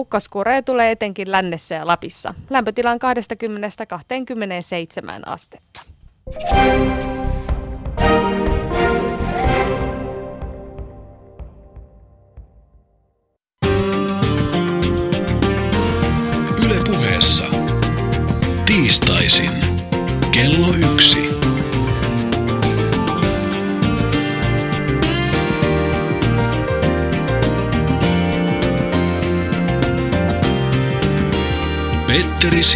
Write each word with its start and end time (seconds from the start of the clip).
Ukkoskuureja 0.00 0.62
tulee 0.62 0.90
etenkin 0.90 1.32
lännessä 1.32 1.74
ja 1.74 1.86
Lapissa. 1.86 2.34
Lämpötila 2.50 2.90
on 2.90 2.98
20-27 2.98 2.98
astetta. 5.26 5.80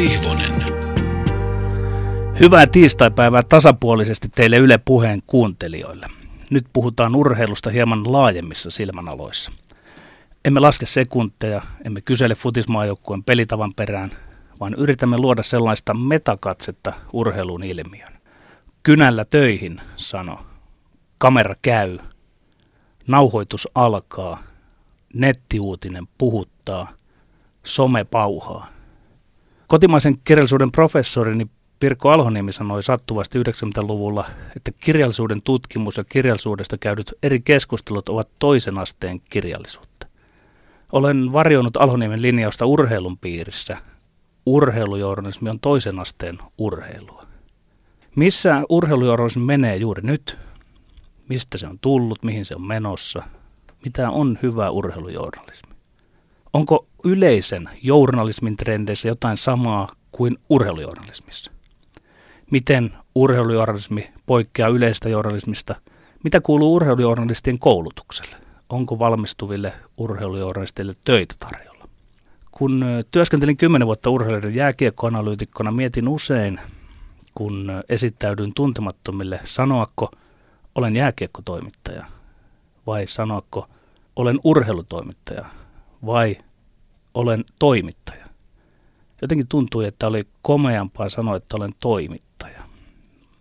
Sihvonen. 0.00 0.52
Hyvää 2.40 2.66
tiistaipäivää 2.66 3.42
tasapuolisesti 3.42 4.28
teille 4.28 4.56
Yle 4.56 4.78
Puheen 4.78 5.23
kuuntelijoille. 5.26 6.06
Nyt 6.50 6.66
puhutaan 6.73 7.16
urheilusta 7.16 7.70
hieman 7.70 8.12
laajemmissa 8.12 8.70
silmänaloissa. 8.70 9.50
Emme 10.45 10.60
laske 10.60 10.86
sekunteja, 10.86 11.62
emme 11.84 12.00
kysele 12.00 12.34
futismaajoukkueen 12.34 13.24
pelitavan 13.24 13.74
perään, 13.74 14.10
vaan 14.60 14.74
yritämme 14.74 15.18
luoda 15.18 15.42
sellaista 15.42 15.95
metakatsetta 15.95 16.92
urheilun 17.12 17.64
ilmiön. 17.64 18.12
Kynällä 18.82 19.24
töihin, 19.24 19.80
sano. 19.96 20.38
Kamera 21.18 21.54
käy. 21.62 21.98
Nauhoitus 23.06 23.68
alkaa. 23.74 24.42
Nettiuutinen 25.14 26.09
puhuttaa. 26.18 26.92
Some 27.64 28.04
pauhaa. 28.04 28.79
Kotimaisen 29.70 30.19
kirjallisuuden 30.24 30.73
professorini 30.73 31.46
Pirkko 31.80 32.10
Alhoniemi 32.10 32.52
sanoi 32.52 32.82
sattuvasti 32.82 33.38
90-luvulla, 33.38 34.24
että 34.57 34.73
kirjallisuuden 34.73 35.43
tutkimus 35.43 35.96
ja 35.96 36.04
kirjallisuudesta 36.04 36.79
käydyt 36.79 37.12
eri 37.23 37.40
keskustelut 37.40 38.09
ovat 38.09 38.29
toisen 38.38 38.79
asteen 38.79 39.21
kirjallisuutta. 39.21 40.07
Olen 40.93 41.32
varjoinut 41.32 41.77
Alhoniemen 41.77 42.23
linjausta 42.23 42.66
urheilun 42.66 43.18
piirissä. 43.18 43.77
Urheilujournalismi 44.46 45.51
on 45.51 45.60
toisen 45.60 45.99
asteen 46.01 46.38
urheilua. 46.59 47.24
Missä 48.16 48.62
urheilujournalismi 48.68 49.45
menee 49.45 49.77
juuri 49.77 50.02
nyt? 50.02 50.38
Mistä 51.29 51.59
se 51.59 51.66
on 51.66 51.79
tullut, 51.79 52.24
mihin 52.24 52.45
se 52.45 52.55
on 52.57 52.66
menossa? 52.66 53.23
Mitä 53.84 54.10
on 54.10 54.38
hyvä 54.43 54.71
urheilujournalismi? 54.71 55.74
Onko 56.52 56.87
yleisen 57.04 57.68
journalismin 57.82 58.56
trendeissä 58.56 59.09
jotain 59.09 59.37
samaa 59.37 59.88
kuin 60.12 60.38
urheilujournalismissa? 60.48 61.51
Miten 62.51 62.93
urheilujournalismi 63.15 64.10
poikkeaa 64.26 64.69
yleistä 64.69 65.09
journalismista? 65.09 65.75
Mitä 66.25 66.41
kuuluu 66.41 66.75
urheilujournalistien 66.75 67.59
koulutukselle? 67.59 68.37
Onko 68.69 68.98
valmistuville 68.98 69.72
urheilujournalistille 69.97 70.94
töitä 71.04 71.34
tarjolla? 71.38 71.88
Kun 72.50 72.84
työskentelin 73.10 73.56
kymmenen 73.56 73.87
vuotta 73.87 74.10
urheilijoiden 74.10 74.54
jääkiekkoanalyytikkona, 74.54 75.72
mietin 75.72 76.09
usein, 76.09 76.60
kun 77.34 77.71
esittäydyin 77.88 78.54
tuntemattomille, 78.54 79.41
sanoako 79.44 80.10
olen 80.75 80.97
jääkiekkotoimittaja 80.97 82.04
vai 82.87 83.06
sanoako 83.06 83.69
olen 84.16 84.41
urheilutoimittaja 84.44 85.44
vai 86.06 86.37
olen 87.14 87.44
toimittaja. 87.58 88.26
Jotenkin 89.22 89.48
tuntui, 89.48 89.86
että 89.86 90.06
oli 90.06 90.28
komeampaa 90.42 91.08
sanoa, 91.08 91.36
että 91.36 91.56
olen 91.56 91.75
toimittaja. 91.80 92.62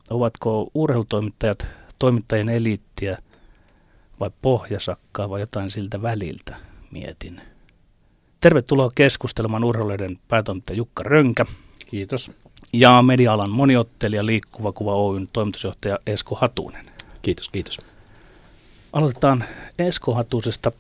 Ovatko 0.10 0.72
urheilutoimittajat 0.74 1.68
toimittajien 2.00 2.50
eliittiä 2.50 3.18
vai 4.20 4.32
pohjasakkaa 4.42 5.30
vai 5.30 5.40
jotain 5.40 5.70
siltä 5.70 6.02
väliltä, 6.02 6.56
mietin. 6.92 7.42
Tervetuloa 8.42 8.92
keskustelemaan 8.96 9.64
urheiluiden 9.64 10.20
päätoimittaja 10.28 10.78
Jukka 10.78 11.04
Rönkä. 11.04 11.46
Kiitos. 11.88 12.32
Ja 12.74 13.02
media-alan 13.02 13.50
moniottelija 13.50 14.26
Liikkuva 14.26 14.72
Kuva 14.72 14.96
Oyn 14.96 15.28
toimitusjohtaja 15.34 16.00
Esko 16.06 16.36
Hatunen. 16.36 16.86
Kiitos, 17.22 17.50
kiitos. 17.50 17.80
Aloitetaan 18.94 19.44
Esko 19.80 20.14
Hatusesta 20.14 20.72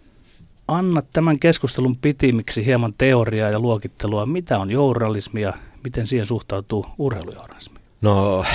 anna 0.70 1.04
tämän 1.14 1.40
keskustelun 1.40 1.96
pitimiksi 1.98 2.66
hieman 2.66 2.94
teoriaa 2.98 3.50
ja 3.50 3.60
luokittelua. 3.60 4.26
Mitä 4.26 4.60
on 4.60 4.72
journalismi 4.72 5.42
ja 5.42 5.54
miten 5.84 6.08
siihen 6.08 6.26
suhtautuu 6.28 6.86
urheilujournalismi? 6.98 7.80
No, 8.02 8.46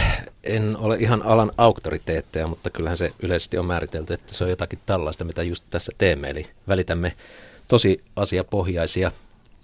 en 0.44 0.76
ole 0.76 0.96
ihan 0.96 1.22
alan 1.22 1.52
auktoriteetteja, 1.56 2.46
mutta 2.46 2.70
kyllähän 2.70 2.96
se 2.96 3.12
yleisesti 3.22 3.58
on 3.58 3.66
määritelty, 3.66 4.14
että 4.14 4.34
se 4.34 4.44
on 4.44 4.50
jotakin 4.50 4.78
tällaista, 4.86 5.24
mitä 5.24 5.42
just 5.42 5.64
tässä 5.70 5.92
teemme. 5.98 6.30
Eli 6.30 6.46
välitämme 6.68 7.12
tosi 7.68 8.04
asiapohjaisia, 8.16 9.12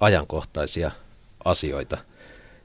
ajankohtaisia 0.01 0.91
asioita. 1.45 1.99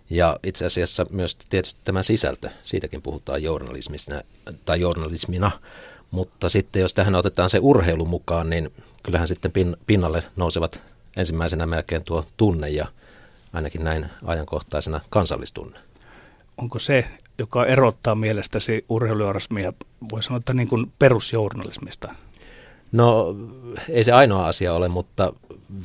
Ja 0.10 0.40
itse 0.44 0.66
asiassa 0.66 1.06
myös 1.12 1.36
tietysti 1.36 1.82
tämä 1.84 2.04
sisältö, 2.04 2.50
siitäkin 2.64 3.02
puhutaan 3.02 3.44
journalismina, 3.44 4.22
tai 4.66 4.80
journalismina, 4.80 5.52
mutta 6.12 6.50
sitten 6.50 6.80
jos 6.80 6.94
tähän 6.94 7.16
otetaan 7.16 7.50
se 7.50 7.60
urheilu 7.62 8.06
mukaan, 8.06 8.50
niin 8.50 8.72
kyllähän 9.04 9.28
sitten 9.28 9.52
pin, 9.52 9.78
pinnalle 9.88 10.24
nousevat 10.36 10.82
ensimmäisenä 11.18 11.66
melkein 11.66 12.04
tuo 12.04 12.26
tunne 12.38 12.70
ja 12.70 12.88
ainakin 13.54 13.84
näin 13.84 14.06
ajankohtaisena 14.26 15.02
kansallistunne. 15.10 15.80
Onko 16.58 16.80
se, 16.80 17.06
joka 17.38 17.66
erottaa 17.66 18.16
mielestäsi 18.16 18.86
urheilujournalismia, 18.90 19.74
voi 20.12 20.24
sanoa, 20.24 20.38
että 20.38 20.54
niin 20.54 20.68
kuin 20.68 20.92
perusjournalismista? 21.00 22.16
No 22.92 23.36
ei 23.90 24.04
se 24.04 24.12
ainoa 24.12 24.48
asia 24.48 24.74
ole, 24.74 24.88
mutta 24.88 25.34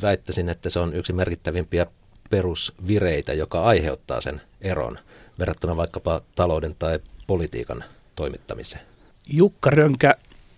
väittäisin, 0.03 0.48
että 0.48 0.70
se 0.70 0.80
on 0.80 0.94
yksi 0.94 1.12
merkittävimpiä 1.12 1.86
perusvireitä, 2.30 3.32
joka 3.32 3.62
aiheuttaa 3.62 4.20
sen 4.20 4.41
eron 4.60 4.98
verrattuna 5.38 5.76
vaikkapa 5.76 6.20
talouden 6.34 6.76
tai 6.78 7.00
politiikan 7.26 7.84
toimittamiseen. 8.16 8.90
Jukka 9.32 9.70
Rönkä, 9.70 10.14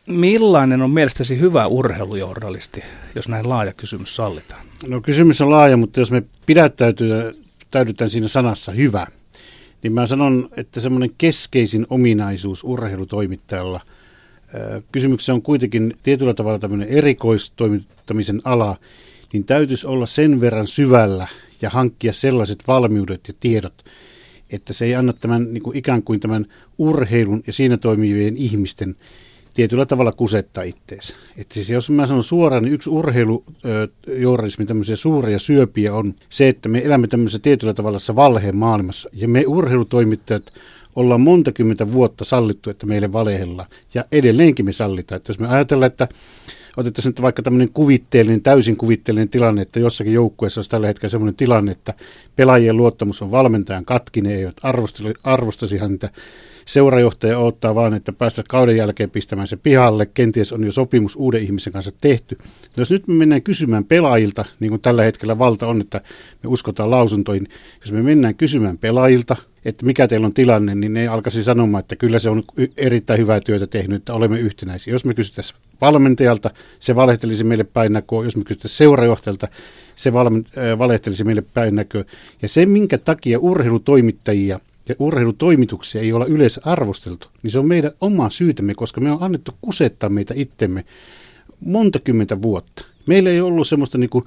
millainen 0.07 0.83
on 0.83 0.91
mielestäsi 0.91 1.39
hyvä 1.41 1.67
urheilujournalisti, 1.67 2.83
jos 3.15 3.29
näin 3.29 3.49
laaja 3.49 3.73
kysymys 3.73 4.17
sallitaan? 4.17 4.67
No 4.87 5.01
kysymys 5.01 5.41
on 5.41 5.51
laaja, 5.51 5.77
mutta 5.77 6.01
jos 6.01 6.11
me 6.11 6.23
pidättäydytään 6.47 8.11
siinä 8.11 8.29
sanassa 8.29 8.73
hyvä, 8.73 9.07
niin 9.83 9.93
mä 9.93 10.07
sanon, 10.07 10.49
että 10.57 10.81
semmoinen 10.81 11.11
keskeisin 11.19 11.87
ominaisuus 11.91 12.65
urheilutoimittajalla, 12.65 13.81
kysymyksessä 14.93 15.35
on 15.35 15.43
kuitenkin 15.43 15.97
tietyllä 16.03 16.35
tavalla 16.35 16.59
tämmöinen 16.59 16.89
erikoistoimittamisen 16.89 18.41
ala, 18.45 18.77
niin 19.33 19.45
täytyisi 19.45 19.87
olla 19.87 20.07
sen 20.07 20.41
verran 20.41 20.67
syvällä 20.67 21.27
ja 21.63 21.71
hankkia 21.71 22.13
sellaiset 22.13 22.59
valmiudet 22.67 23.21
ja 23.29 23.35
tiedot, 23.41 23.85
että 24.53 24.73
se 24.73 24.85
ei 24.85 24.95
anna 24.95 25.13
tämän 25.13 25.53
niin 25.53 25.63
kuin 25.63 25.77
ikään 25.77 26.03
kuin 26.03 26.21
tämän 26.21 26.47
urheilun 26.79 27.43
ja 27.47 27.53
siinä 27.53 27.77
toimivien 27.77 28.37
ihmisten 28.37 28.97
tietyllä 29.55 29.87
tavalla 29.87 30.13
kusettaa 30.13 30.65
itteensä. 30.65 31.17
Että 31.37 31.55
siis 31.55 31.71
jos 31.71 31.91
mä 31.91 32.07
sanon 32.07 32.25
suoraan, 32.25 32.63
niin 32.63 32.75
yksi 32.75 32.91
urheilujournalismin 32.91 34.67
tämmöisiä 34.67 34.97
suuria 34.97 35.39
syöpiä 35.39 35.95
on 35.95 36.15
se, 36.29 36.49
että 36.49 36.69
me 36.69 36.83
elämme 36.85 37.07
tämmöisessä 37.07 37.43
tietyllä 37.43 37.75
tavalla 37.75 37.99
valheen 38.15 38.57
maailmassa. 38.57 39.11
Ja 39.13 39.29
me 39.29 39.45
urheilutoimittajat 39.47 40.53
ollaan 40.97 41.21
monta 41.21 41.53
kymmentä 41.53 41.93
vuotta 41.93 42.25
sallittu, 42.25 42.71
että 42.71 42.87
meille 42.87 43.13
valehella. 43.13 43.67
Ja 43.95 44.05
edelleenkin 44.13 44.65
me 44.65 44.73
sallitaan. 44.73 45.17
Että 45.17 45.31
jos 45.31 45.39
me 45.39 45.49
ajatellaan, 45.49 45.87
että 45.87 46.09
otettaisiin 46.77 47.11
nyt 47.11 47.23
vaikka 47.23 47.43
tämmöinen 47.43 47.69
kuvitteellinen, 47.75 48.43
täysin 48.43 48.77
kuvitteellinen 48.77 49.29
tilanne, 49.29 49.63
että 49.63 49.81
jossakin 49.81 50.13
joukkueessa 50.13 50.59
olisi 50.59 50.71
tällä 50.71 50.87
hetkellä 50.87 51.11
semmoinen 51.11 51.37
tilanne, 51.37 51.73
että 51.73 51.95
pelaajien 52.37 52.77
luottamus 52.77 53.23
on 53.23 53.31
valmentajan 53.31 53.85
katkinen, 53.85 54.33
ei 54.33 54.49
arvostaisi 55.25 55.79
häntä. 55.79 56.11
Seurajohtaja 56.65 57.39
odottaa 57.39 57.75
vaan, 57.75 57.95
että 57.95 58.13
päästä 58.13 58.43
kauden 58.49 58.77
jälkeen 58.77 59.11
pistämään 59.11 59.49
se 59.49 59.57
pihalle. 59.57 60.07
Kenties 60.07 60.53
on 60.53 60.65
jo 60.65 60.73
sopimus 60.73 61.17
uuden 61.17 61.43
ihmisen 61.43 61.73
kanssa 61.73 61.93
tehty. 62.01 62.39
Jos 62.77 62.91
nyt 62.91 63.09
me 63.09 63.15
mennään 63.15 63.43
kysymään 63.43 63.85
pelaajilta, 63.85 64.45
niin 64.61 64.71
kuin 64.71 64.81
tällä 64.81 65.03
hetkellä 65.03 65.39
valta 65.39 65.67
on, 65.67 65.81
että 65.81 66.01
me 66.43 66.49
uskotaan 66.49 66.91
lausuntoihin. 66.91 67.49
Jos 67.81 67.93
me 67.93 68.03
mennään 68.03 68.35
kysymään 68.35 68.79
pelaajilta, 68.79 69.37
että 69.65 69.87
mikä 69.87 70.09
teillä 70.09 70.27
on 70.27 70.35
tilanne, 70.35 70.75
niin 70.75 70.93
ne 70.93 71.09
alkaisi 71.09 71.45
sanomaan, 71.45 71.81
että 71.81 71.97
kyllä 71.97 72.19
se 72.19 72.31
on 72.31 72.43
erittäin 72.77 73.21
hyvää 73.21 73.41
työtä 73.41 73.67
tehnyt, 73.67 73.97
että 73.97 74.15
olemme 74.15 74.39
yhtenäisiä. 74.39 74.95
Jos 74.95 75.05
me 75.05 75.15
kysyttäisiin 75.15 75.59
valmentajalta, 75.81 76.51
se 76.81 76.95
valehtelisi 76.95 77.45
meille 77.45 77.65
päin 77.65 77.93
näköä. 77.93 78.25
Jos 78.25 78.37
me 78.37 78.45
kysyttäisiin 78.45 78.79
seurajohtajalta, 78.79 79.49
se 79.97 80.13
valehtelisi 80.79 81.25
meille 81.25 81.45
päin 81.55 81.77
näköä. 81.77 82.05
Ja 82.43 82.49
se, 82.49 82.67
minkä 82.67 82.99
takia 82.99 83.39
urheilutoimittajia 83.39 84.61
ja 84.89 84.95
urheilutoimituksia 84.99 86.01
ei 86.01 86.13
olla 86.13 86.27
yleensä 86.27 86.61
arvosteltu, 86.65 87.29
niin 87.43 87.51
se 87.51 87.59
on 87.59 87.67
meidän 87.67 87.93
oma 88.01 88.31
syytämme, 88.31 88.75
koska 88.75 89.01
me 89.01 89.11
on 89.11 89.19
annettu 89.21 89.53
kusettaa 89.61 90.11
meitä 90.11 90.35
itsemme 90.37 90.85
monta 91.61 91.99
kymmentä 91.99 92.43
vuotta. 92.43 92.85
Meillä 93.07 93.31
ei 93.31 93.41
ollut 93.41 93.69
semmoista 93.69 93.99
niin 93.99 94.11
kuin 94.11 94.25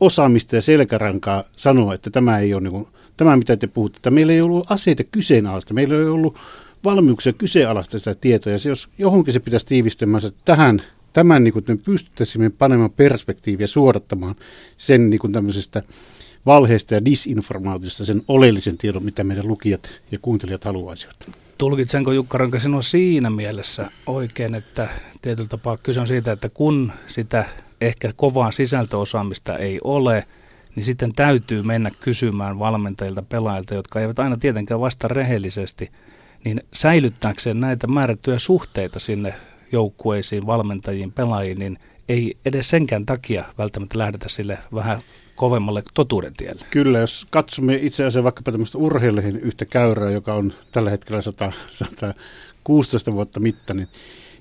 osaamista 0.00 0.56
ja 0.56 0.62
selkärankaa 0.62 1.44
sanoa, 1.52 1.94
että 1.94 2.10
tämä 2.10 2.38
ei 2.38 2.54
ole 2.54 2.62
niin 2.62 2.72
kuin, 2.72 2.86
tämä 3.16 3.36
mitä 3.36 3.56
te 3.56 3.66
puhutte, 3.66 3.96
että 3.96 4.10
meillä 4.10 4.32
ei 4.32 4.40
ollut 4.40 4.70
aseita 4.70 5.04
kyseenalaista, 5.04 5.74
meillä 5.74 5.94
ei 5.94 6.04
ollut 6.04 6.36
valmiuksia 6.84 7.32
kyseenalaista 7.32 7.98
sitä 7.98 8.14
tietoa, 8.14 8.52
ja 8.52 8.58
se, 8.58 8.68
jos 8.68 8.88
johonkin 8.98 9.32
se 9.32 9.40
pitäisi 9.40 9.66
tiivistämään, 9.66 10.26
että 10.26 10.40
tähän, 10.44 10.82
tämän 11.12 11.44
niin 11.44 11.52
kuin, 11.52 11.64
pystyttäisimme 11.84 12.50
panemaan 12.50 12.90
perspektiiviä 12.90 13.66
suodattamaan 13.66 14.34
sen 14.76 15.10
niin 15.10 15.20
kuin 15.20 15.32
tämmöisestä 15.32 15.82
valheesta 16.46 16.94
ja 16.94 17.04
disinformaatiosta 17.04 18.04
sen 18.04 18.22
oleellisen 18.28 18.78
tiedon, 18.78 19.04
mitä 19.04 19.24
meidän 19.24 19.48
lukijat 19.48 20.00
ja 20.12 20.18
kuuntelijat 20.22 20.64
haluaisivat. 20.64 21.30
Tulkitsenko 21.58 22.12
Jukka 22.12 22.38
Ranka 22.38 22.58
sinua 22.58 22.82
siinä 22.82 23.30
mielessä 23.30 23.90
oikein, 24.06 24.54
että 24.54 24.88
tietyllä 25.22 25.48
tapaa 25.48 25.76
kyse 25.76 26.00
on 26.00 26.06
siitä, 26.06 26.32
että 26.32 26.48
kun 26.48 26.92
sitä 27.06 27.44
ehkä 27.80 28.12
kovaa 28.16 28.50
sisältöosaamista 28.50 29.58
ei 29.58 29.78
ole, 29.84 30.24
niin 30.76 30.84
sitten 30.84 31.12
täytyy 31.12 31.62
mennä 31.62 31.90
kysymään 32.00 32.58
valmentajilta, 32.58 33.22
pelaajilta, 33.22 33.74
jotka 33.74 34.00
eivät 34.00 34.18
aina 34.18 34.36
tietenkään 34.36 34.80
vasta 34.80 35.08
rehellisesti, 35.08 35.90
niin 36.44 36.62
säilyttääkseen 36.72 37.60
näitä 37.60 37.86
määrättyjä 37.86 38.38
suhteita 38.38 38.98
sinne 38.98 39.34
joukkueisiin, 39.72 40.46
valmentajiin, 40.46 41.12
pelaajiin, 41.12 41.58
niin 41.58 41.78
ei 42.08 42.36
edes 42.44 42.70
senkään 42.70 43.06
takia 43.06 43.44
välttämättä 43.58 43.98
lähdetä 43.98 44.28
sille 44.28 44.58
vähän 44.74 45.00
kovemmalle 45.36 45.82
totuuden 45.94 46.32
tielle. 46.36 46.66
Kyllä, 46.70 46.98
jos 46.98 47.26
katsomme 47.30 47.78
itse 47.82 48.02
asiassa 48.02 48.24
vaikkapa 48.24 48.52
tämmöistä 48.52 48.78
urheilijoihin 48.78 49.40
yhtä 49.40 49.64
käyrää, 49.64 50.10
joka 50.10 50.34
on 50.34 50.52
tällä 50.72 50.90
hetkellä 50.90 51.22
100, 51.22 51.52
116 51.70 53.12
vuotta 53.12 53.40
mittainen, 53.40 53.88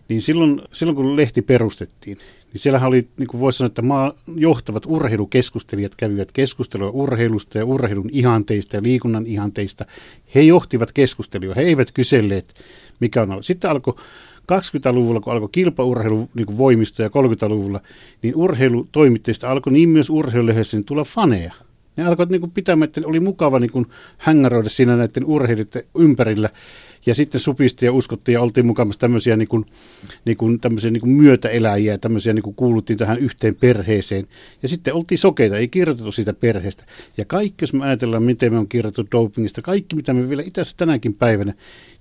niin 0.09 0.21
silloin, 0.21 0.61
silloin 0.73 0.95
kun 0.95 1.15
lehti 1.15 1.41
perustettiin, 1.41 2.17
niin 2.53 2.61
siellähän 2.61 2.87
oli, 2.87 3.07
niin 3.17 3.27
kuin 3.27 3.41
voisi 3.41 3.57
sanoa, 3.57 3.67
että 3.67 3.81
maa 3.81 4.13
johtavat 4.35 4.83
urheilukeskustelijat 4.85 5.95
kävivät 5.95 6.31
keskustelua 6.31 6.89
urheilusta 6.89 7.57
ja 7.57 7.65
urheilun 7.65 8.09
ihanteista 8.11 8.75
ja 8.75 8.83
liikunnan 8.83 9.27
ihanteista. 9.27 9.85
He 10.35 10.41
johtivat 10.41 10.91
keskustelua, 10.91 11.53
he 11.55 11.61
eivät 11.61 11.91
kyselleet, 11.91 12.53
mikä 12.99 13.21
on 13.21 13.31
ollut. 13.31 13.45
Sitten 13.45 13.69
alkoi 13.69 13.93
20-luvulla, 14.51 15.19
kun 15.19 15.33
alkoi 15.33 15.49
kilpaurheilu 15.51 16.29
niin 16.33 16.57
voimistoja 16.57 17.07
30-luvulla, 17.09 17.81
niin 18.21 18.35
urheilutoimitteista 18.35 19.51
alkoi 19.51 19.73
niin 19.73 19.89
myös 19.89 20.09
urheilulehdessä 20.09 20.77
niin 20.77 20.85
tulla 20.85 21.03
faneja. 21.03 21.53
Ne 21.97 22.05
alkoivat 22.05 22.29
niin 22.29 22.51
pitämään, 22.51 22.87
että 22.87 23.01
oli 23.05 23.19
mukava 23.19 23.59
niin 23.59 23.87
hängaroida 24.17 24.69
siinä 24.69 24.97
näiden 24.97 25.25
urheilijoiden 25.25 25.83
ympärillä 25.97 26.49
ja 27.05 27.15
sitten 27.15 27.41
supisti 27.41 27.85
ja 27.85 27.91
uskottiin 27.91 28.33
ja 28.33 28.41
oltiin 28.41 28.65
mukamassa 28.65 28.99
tämmöisiä, 28.99 29.37
niin 29.37 29.47
kuin, 29.47 29.65
niin 30.25 30.37
kuin, 30.37 30.59
tämmöisiä 30.59 30.91
niin 30.91 31.01
kuin 31.01 31.11
myötäeläjiä, 31.11 31.97
tämmöisiä 31.97 32.33
niin 32.33 32.43
kuin 32.43 32.55
kuuluttiin 32.55 32.99
tähän 32.99 33.19
yhteen 33.19 33.55
perheeseen. 33.55 34.27
Ja 34.63 34.69
sitten 34.69 34.93
oltiin 34.93 35.17
sokeita, 35.17 35.57
ei 35.57 35.67
kirjoitettu 35.67 36.11
siitä 36.11 36.33
perheestä. 36.33 36.85
Ja 37.17 37.25
kaikki, 37.25 37.63
jos 37.63 37.73
me 37.73 37.85
ajatellaan, 37.85 38.23
miten 38.23 38.53
me 38.53 38.59
on 38.59 38.67
kirjoitettu 38.67 39.11
dopingista, 39.11 39.61
kaikki 39.61 39.95
mitä 39.95 40.13
me 40.13 40.29
vielä 40.29 40.43
itässä 40.45 40.77
tänäkin 40.77 41.13
päivänä, 41.13 41.53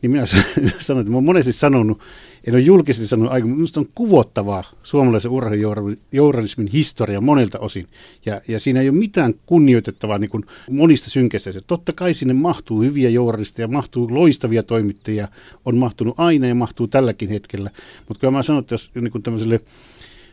niin 0.03 0.11
minä 0.11 0.27
sanon, 0.79 1.01
että 1.01 1.11
mä 1.11 1.17
oon 1.17 1.25
monesti 1.25 1.53
sanonut, 1.53 2.01
en 2.47 2.55
ole 2.55 2.61
julkisesti 2.61 3.07
sanonut 3.07 3.33
aika, 3.33 3.47
minusta 3.47 3.81
on 3.81 3.89
kuvottavaa 3.95 4.65
suomalaisen 4.83 5.31
urheilujournalismin 5.31 6.67
historia 6.67 7.21
monilta 7.21 7.59
osin. 7.59 7.87
Ja, 8.27 8.41
ja 8.49 8.61
siinä 8.61 8.81
ei 8.81 8.89
ole 8.89 8.99
mitään 8.99 9.35
kunnioitettavaa 9.47 10.19
niin 10.19 10.31
kuin 10.31 10.45
monista 10.71 11.11
synkeistä. 11.11 11.51
Totta 11.67 11.93
kai 11.93 12.15
sinne 12.15 12.35
mahtuu 12.35 12.83
hyviä 12.83 13.11
journalisteja, 13.11 13.69
mahtuu 13.69 14.15
loistavia 14.15 14.63
toimittajia, 14.63 15.29
on 15.65 15.77
mahtunut 15.77 16.15
aina 16.19 16.47
ja 16.47 16.55
mahtuu 16.55 16.87
tälläkin 16.87 17.29
hetkellä. 17.29 17.71
Mutta 18.09 18.21
kyllä 18.21 18.31
mä 18.31 18.43
sanon, 18.43 18.61
että 18.61 18.75
jos 18.75 18.91
niin 18.95 19.13
kuin 19.13 19.23
tämmöiselle 19.23 19.61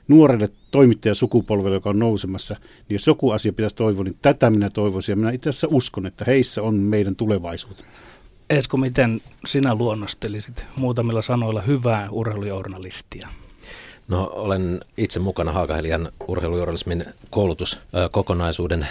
nuorelle 0.08 0.50
toimittajasukupolvelle, 0.72 1.76
joka 1.76 1.90
on 1.90 2.00
nousemassa, 2.00 2.56
niin 2.60 2.96
jos 2.96 3.08
joku 3.08 3.32
asia 3.32 3.54
pitäisi 3.54 3.76
toivoa, 3.76 4.04
niin 4.04 4.18
tätä 4.22 4.50
minä 4.50 4.70
toivoisin. 4.70 5.12
Ja 5.14 5.16
minä 5.16 5.32
itse 5.32 5.50
asiassa 5.50 5.68
uskon, 5.72 6.06
että 6.06 6.26
heissä 6.28 6.62
on 6.62 6.76
meidän 6.76 7.16
tulevaisuutemme. 7.16 7.92
Esko, 8.50 8.78
miten 8.78 9.22
sinä 9.46 9.76
luonnostelisit 9.76 10.66
muutamilla 10.76 11.22
sanoilla 11.22 11.62
hyvää 11.62 12.10
urheilujournalistia? 12.12 13.28
No 14.08 14.32
olen 14.34 14.80
itse 14.98 15.20
mukana 15.20 15.52
Haakahelian 15.52 16.12
urheilujournalismin 16.28 17.06
koulutuskokonaisuuden 17.30 18.88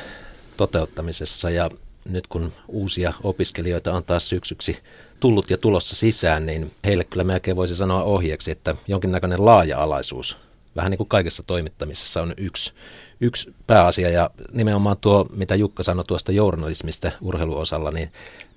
toteuttamisessa 0.57 1.51
ja 1.51 1.71
nyt 2.09 2.27
kun 2.27 2.53
uusia 2.69 3.13
opiskelijoita 3.23 3.93
on 3.93 4.05
taas 4.05 4.29
syksyksi 4.29 4.79
tullut 5.21 5.51
ja 5.51 5.59
tulossa 5.59 5.97
sisään, 5.97 6.47
niin 6.47 6.71
heille 6.85 7.05
kyllä 7.05 7.25
melkein 7.25 7.57
voisi 7.57 7.77
sanoa 7.77 8.03
ohjeeksi, 8.03 8.51
että 8.51 8.77
jonkinnäköinen 8.87 9.45
laaja-alaisuus, 9.45 10.37
vähän 10.77 10.91
niin 10.91 10.99
kuin 10.99 11.09
kaikessa 11.09 11.43
toimittamisessa 11.43 12.23
on 12.23 12.35
yksi, 12.37 12.73
yksi 13.21 13.55
pääasia 13.67 14.11
ja 14.11 14.31
nimenomaan 14.53 14.97
tuo, 15.01 15.27
mitä 15.37 15.55
Jukka 15.55 15.83
sanoi 15.83 16.05
tuosta 16.05 16.33
journalismista 16.33 17.11
urheiluosalla, 17.21 17.91
niin 17.91 18.11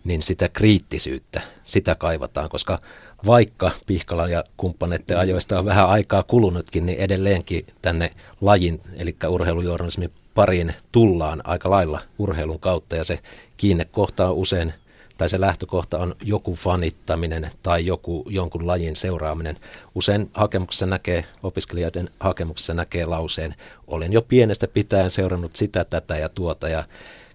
niin 0.03 0.21
sitä 0.21 0.49
kriittisyyttä, 0.49 1.41
sitä 1.63 1.95
kaivataan, 1.95 2.49
koska 2.49 2.79
vaikka 3.25 3.71
Pihkala 3.85 4.25
ja 4.25 4.43
kumppaneiden 4.57 5.19
ajoista 5.19 5.59
on 5.59 5.65
vähän 5.65 5.89
aikaa 5.89 6.23
kulunutkin, 6.23 6.85
niin 6.85 6.99
edelleenkin 6.99 7.65
tänne 7.81 8.11
lajin, 8.41 8.81
eli 8.97 9.15
urheilujournalismin 9.29 10.11
pariin 10.35 10.73
tullaan 10.91 11.41
aika 11.43 11.69
lailla 11.69 11.99
urheilun 12.19 12.59
kautta 12.59 12.95
ja 12.95 13.03
se 13.03 13.19
kiinnekohta 13.57 14.29
on 14.29 14.35
usein 14.35 14.73
tai 15.21 15.29
se 15.29 15.41
lähtökohta 15.41 15.97
on 15.97 16.15
joku 16.23 16.55
fanittaminen 16.55 17.51
tai 17.63 17.85
joku, 17.85 18.25
jonkun 18.29 18.67
lajin 18.67 18.95
seuraaminen. 18.95 19.57
Usein 19.95 20.29
hakemuksessa 20.33 20.85
näkee, 20.85 21.25
opiskelijoiden 21.43 22.09
hakemuksessa 22.19 22.73
näkee 22.73 23.05
lauseen, 23.05 23.55
olen 23.87 24.13
jo 24.13 24.21
pienestä 24.21 24.67
pitäen 24.67 25.09
seurannut 25.09 25.55
sitä, 25.55 25.85
tätä 25.85 26.17
ja 26.17 26.29
tuota 26.29 26.69
ja 26.69 26.83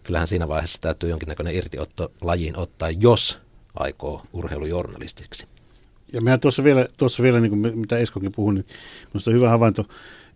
kyllähän 0.02 0.26
siinä 0.26 0.48
vaiheessa 0.48 0.80
täytyy 0.80 1.10
jonkinnäköinen 1.10 1.54
irtiotto 1.54 2.12
lajiin 2.20 2.56
ottaa, 2.56 2.90
jos 2.90 3.42
aikoo 3.74 4.22
urheilujournalistiksi. 4.32 5.46
Ja 6.12 6.20
minä 6.20 6.38
tuossa 6.38 6.64
vielä, 6.64 6.88
tuossa 6.96 7.22
vielä 7.22 7.40
niin 7.40 7.50
kuin 7.50 7.78
mitä 7.78 7.98
Eskokin 7.98 8.32
puhui, 8.32 8.54
niin 8.54 8.66
minusta 9.12 9.30
on 9.30 9.36
hyvä 9.36 9.48
havainto, 9.48 9.84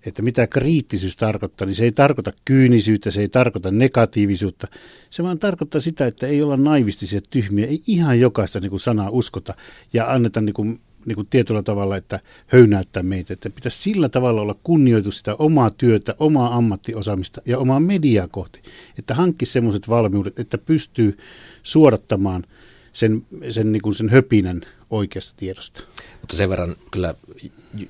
että 0.06 0.22
mitä 0.22 0.46
kriittisyys 0.46 1.16
tarkoittaa, 1.16 1.66
niin 1.66 1.74
se 1.74 1.84
ei 1.84 1.92
tarkoita 1.92 2.32
kyynisyyttä, 2.44 3.10
se 3.10 3.20
ei 3.20 3.28
tarkoita 3.28 3.70
negatiivisuutta. 3.70 4.68
Se 5.10 5.22
vaan 5.22 5.38
tarkoittaa 5.38 5.80
sitä, 5.80 6.06
että 6.06 6.26
ei 6.26 6.42
olla 6.42 6.56
naivistisia 6.56 7.20
tyhmiä, 7.30 7.66
ei 7.66 7.80
ihan 7.86 8.20
jokaista 8.20 8.60
niin 8.60 8.70
kuin 8.70 8.80
sanaa 8.80 9.10
uskota 9.10 9.54
ja 9.92 10.12
anneta 10.12 10.40
niin 10.40 10.54
kuin 10.54 10.80
niin 11.06 11.16
kuin 11.16 11.26
tietyllä 11.30 11.62
tavalla, 11.62 11.96
että 11.96 12.20
höynäyttää 12.46 13.02
meitä. 13.02 13.32
Että 13.32 13.50
pitäisi 13.50 13.82
sillä 13.82 14.08
tavalla 14.08 14.40
olla 14.40 14.56
kunnioitus 14.64 15.18
sitä 15.18 15.34
omaa 15.34 15.70
työtä, 15.70 16.14
omaa 16.18 16.56
ammattiosaamista 16.56 17.42
ja 17.46 17.58
omaa 17.58 17.80
mediaa 17.80 18.28
kohti. 18.28 18.62
Että 18.98 19.14
hankki 19.14 19.46
semmoiset 19.46 19.88
valmiudet, 19.88 20.38
että 20.38 20.58
pystyy 20.58 21.18
suodattamaan 21.62 22.44
sen, 22.92 23.26
sen, 23.48 23.72
niin 23.72 23.82
kuin 23.82 23.94
sen 23.94 24.08
höpinän 24.08 24.60
oikeasta 24.90 25.34
tiedosta. 25.36 25.82
Mutta 26.20 26.36
sen 26.36 26.50
verran 26.50 26.76
kyllä 26.90 27.14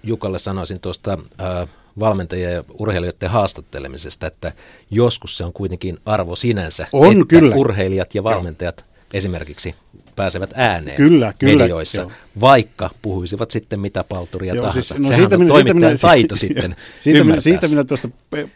Jukalle 0.02 0.38
sanoisin 0.38 0.80
tuosta 0.80 1.18
äh, 1.40 1.68
valmentajien 2.00 2.52
ja 2.52 2.64
urheilijoiden 2.78 3.30
haastattelemisesta, 3.30 4.26
että 4.26 4.52
joskus 4.90 5.36
se 5.36 5.44
on 5.44 5.52
kuitenkin 5.52 5.98
arvo 6.04 6.36
sinänsä, 6.36 6.86
on, 6.92 7.12
että 7.12 7.24
kyllä. 7.28 7.56
urheilijat 7.56 8.14
ja 8.14 8.24
valmentajat 8.24 8.84
Joo. 8.86 9.06
esimerkiksi 9.12 9.74
pääsevät 10.16 10.50
ääneen 10.54 10.96
kyllä, 10.96 11.32
kyllä, 11.38 11.62
medioissa, 11.62 12.00
joo. 12.00 12.12
vaikka 12.40 12.90
puhuisivat 13.02 13.50
sitten 13.50 13.80
mitä 13.80 14.04
palturia 14.04 14.54
joo, 14.54 14.62
tahansa. 14.66 14.94
Siis, 14.94 15.00
no 15.00 15.08
Sehän 15.08 15.20
siitä 15.20 15.36
on 15.36 15.40
minä, 15.40 15.54
siitä 15.54 15.74
minä, 15.74 15.90
taito 16.00 16.36
sitten 16.36 16.76
siitä 17.00 17.24
minä, 17.24 17.40
siitä 17.40 17.68
minä 17.68 17.84
tuosta 17.84 18.08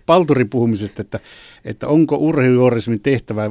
palturin 0.06 0.50
puhumisesta, 0.50 1.02
että, 1.02 1.20
että 1.64 1.88
onko 1.88 2.16
urheilujournalismin 2.16 3.00
tehtävä 3.00 3.50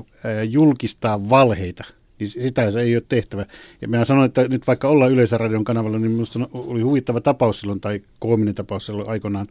julkistaa 0.50 1.30
valheita 1.30 1.84
niin 2.24 2.44
sitä 2.44 2.72
se 2.72 2.82
ei 2.82 2.96
ole 2.96 3.04
tehtävä. 3.10 3.46
Ja 3.82 3.88
minä 3.88 4.06
sanoin, 4.06 4.26
että 4.26 4.48
nyt 4.48 4.68
vaikka 4.68 4.88
ollaan 4.88 5.12
Yleisradion 5.12 5.64
kanavalla, 5.64 6.00
niin 6.00 6.12
minusta 6.12 6.40
oli 6.54 6.82
huvittava 6.82 7.22
tapaus 7.22 7.60
silloin, 7.60 7.80
tai 7.80 8.02
koominen 8.20 8.56
tapaus 8.56 8.86
silloin 8.86 9.10
aikoinaan, 9.10 9.48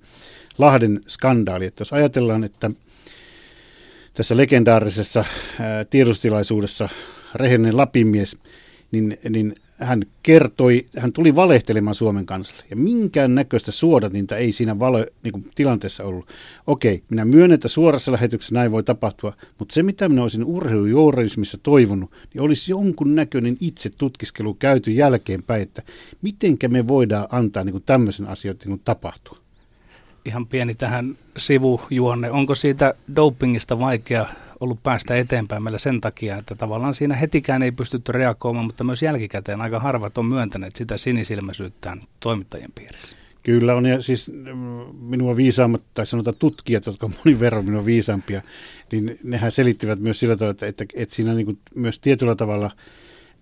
Lahden 0.59 1.01
skandaali. 1.09 1.67
Että 1.67 1.81
jos 1.81 1.93
ajatellaan, 1.93 2.45
että 2.45 2.71
tässä 4.15 4.37
legendaarisessa 4.37 5.25
tiedostilaisuudessa 5.91 6.89
rehellinen 7.35 7.77
Lapinmies, 7.77 8.39
niin, 8.93 9.19
niin 9.29 9.55
hän 9.85 10.03
kertoi, 10.23 10.83
hän 10.99 11.13
tuli 11.13 11.37
valehtelemaan 11.37 11.95
Suomen 11.95 12.27
kansalle. 12.27 12.65
Ja 12.71 12.77
minkään 12.77 13.35
näköistä 13.35 13.73
suodatinta 13.73 14.37
ei 14.37 14.53
siinä 14.53 14.79
valo, 14.79 15.07
niin 15.23 15.33
kuin 15.33 15.51
tilanteessa 15.55 16.05
ollut. 16.05 16.29
Okei, 16.67 17.03
minä 17.11 17.25
myönnän, 17.25 17.55
että 17.55 17.69
suorassa 17.69 18.13
lähetyksessä 18.13 18.55
näin 18.55 18.73
voi 18.73 18.83
tapahtua, 18.83 19.33
mutta 19.59 19.75
se 19.75 19.83
mitä 19.83 20.09
minä 20.09 20.23
olisin 20.23 20.45
urheilujournalismissa 20.45 21.59
toivonut, 21.63 22.11
niin 22.35 22.43
olisi 22.43 22.71
jonkun 22.71 23.15
näköinen 23.15 23.57
itse 23.61 23.91
tutkiskelu 23.91 24.55
käyty 24.55 24.91
jälkeenpäin, 24.91 25.63
että 25.63 25.83
mitenkä 26.23 26.69
me 26.69 26.89
voidaan 26.89 27.27
antaa 27.31 27.65
niin 27.65 27.73
kuin 27.73 27.85
tämmöisen 27.87 28.27
asioiden 28.27 28.69
niin 28.69 28.81
tapahtua. 28.85 29.42
Ihan 30.25 30.47
pieni 30.47 30.75
tähän 30.75 31.19
sivujuonne. 31.37 32.31
Onko 32.31 32.55
siitä 32.55 32.95
dopingista 33.17 33.79
vaikea 33.79 34.27
ollut 34.61 34.83
päästä 34.83 35.17
eteenpäin 35.17 35.63
meillä 35.63 35.79
sen 35.79 36.01
takia, 36.01 36.37
että 36.37 36.55
tavallaan 36.55 36.95
siinä 36.95 37.17
hetikään 37.17 37.63
ei 37.63 37.73
pystytty 37.73 38.13
reagoimaan, 38.13 38.67
mutta 38.67 38.85
myös 38.85 39.03
jälkikäteen 39.03 39.61
aika 39.61 39.81
harvat 39.81 40.19
on 40.19 40.27
myöntäneet 40.27 40.77
sitä 40.77 40.99
sinisilmäisyyttään 40.99 42.03
toimittajien 42.21 42.73
piirissä. 42.75 43.17
Kyllä 43.43 43.75
on, 43.75 43.87
ja 43.87 44.03
siis 44.03 44.31
mm, 44.31 44.59
minua 45.01 45.37
viisaammat, 45.37 45.83
tai 45.95 46.07
sanotaan 46.07 46.37
tutkijat, 46.39 46.87
jotka 46.87 47.07
on 47.07 47.13
monin 47.25 47.41
verran 47.41 47.65
minua 47.65 47.85
viisaampia, 47.85 48.43
niin 48.93 49.19
nehän 49.25 49.53
selittivät 49.53 49.99
myös 49.99 50.19
sillä 50.21 50.37
tavalla, 50.37 50.51
että, 50.51 50.67
että, 50.67 50.85
että 50.95 51.15
siinä 51.15 51.35
niin 51.35 51.47
kuin 51.47 51.59
myös 51.75 51.99
tietyllä 51.99 52.35
tavalla, 52.35 52.71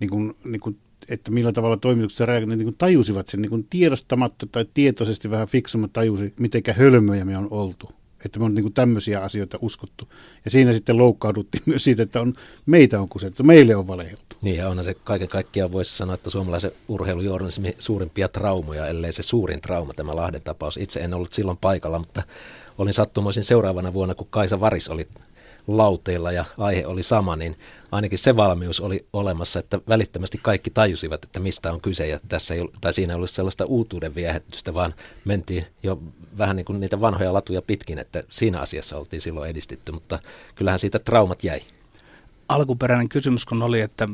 niin 0.01 0.11
kuin, 0.11 0.37
niin 0.45 0.61
kuin, 0.61 0.79
että 1.11 1.31
millä 1.31 1.53
tavalla 1.53 1.77
toimitukset 1.77 2.27
reagoivat, 2.27 2.59
niin 2.59 2.67
kuin 2.67 2.77
tajusivat 2.79 3.29
sen 3.29 3.43
niin 3.43 3.67
tiedostamatta 3.71 4.47
tai 4.53 4.67
tietoisesti 4.75 5.31
vähän 5.31 5.49
fiksummat 5.49 5.93
tajusi, 5.93 6.35
miten 6.39 6.63
hölmöjä 6.73 7.25
me 7.25 7.39
on 7.39 7.49
oltu. 7.51 7.91
Että 8.25 8.39
me 8.39 8.45
on 8.45 8.55
niin 8.55 8.73
tämmöisiä 8.73 9.21
asioita 9.21 9.59
uskottu. 9.61 10.09
Ja 10.45 10.51
siinä 10.51 10.73
sitten 10.73 10.99
loukkauduttiin 10.99 11.63
myös 11.67 11.85
siitä, 11.85 12.03
että 12.03 12.21
on, 12.21 12.33
meitä 12.67 13.01
on 13.01 13.09
kusettu, 13.09 13.43
meille 13.43 13.77
on 13.77 13.87
valehdeltu. 13.87 14.37
Niin 14.43 14.57
ja 14.57 14.69
onhan 14.69 14.85
se 14.85 14.95
kaiken 14.95 15.29
kaikkiaan 15.29 15.73
voisi 15.73 15.97
sanoa, 15.97 16.15
että 16.15 16.31
suomalaisen 16.31 16.73
urheilujournalismin 16.89 17.75
suurimpia 17.79 18.29
traumoja, 18.29 18.87
ellei 18.87 19.13
se 19.13 19.23
suurin 19.23 19.61
trauma 19.61 19.95
tämä 19.95 20.17
Lahden 20.17 20.43
tapaus. 20.43 20.77
Itse 20.77 21.01
en 21.01 21.15
ollut 21.15 21.33
silloin 21.33 21.59
paikalla, 21.61 21.99
mutta 21.99 22.23
olin 22.79 22.95
sattumoisin 22.95 23.45
seuraavana 23.45 23.93
vuonna, 23.93 24.15
kun 24.15 24.27
Kaisa 24.31 24.61
Varis 24.61 24.89
oli 24.89 25.09
lauteilla 25.77 26.33
ja 26.33 26.45
aihe 26.59 26.87
oli 26.87 27.03
sama, 27.03 27.37
niin 27.37 27.57
ainakin 27.93 28.19
se 28.19 28.37
valmius 28.37 28.81
oli 28.81 29.07
olemassa, 29.13 29.61
että 29.61 29.81
välittömästi 29.89 30.39
kaikki 30.43 30.71
tajusivat, 30.71 31.25
että 31.25 31.41
mistä 31.41 31.73
on 31.73 31.81
kyse 31.81 32.07
ja 32.07 32.21
tässä 32.29 32.55
ei, 32.55 32.69
tai 32.81 32.93
siinä 32.93 33.13
ei 33.13 33.17
ollut 33.17 33.31
sellaista 33.31 33.65
uutuuden 33.65 34.15
viehätystä, 34.15 34.75
vaan 34.75 34.95
mentiin 35.25 35.67
jo 35.83 36.03
vähän 36.39 36.57
niin 36.57 36.65
kuin 36.65 36.81
niitä 36.81 37.01
vanhoja 37.01 37.33
latuja 37.33 37.63
pitkin, 37.63 37.99
että 37.99 38.25
siinä 38.31 38.61
asiassa 38.61 38.99
oltiin 38.99 39.21
silloin 39.21 39.51
edistytty, 39.51 39.93
mutta 39.93 40.19
kyllähän 40.55 40.79
siitä 40.79 40.99
traumat 40.99 41.45
jäi. 41.45 41.61
Alkuperäinen 42.49 43.09
kysymys 43.09 43.47
kun 43.47 43.63
oli, 43.63 43.81
että 43.81 44.09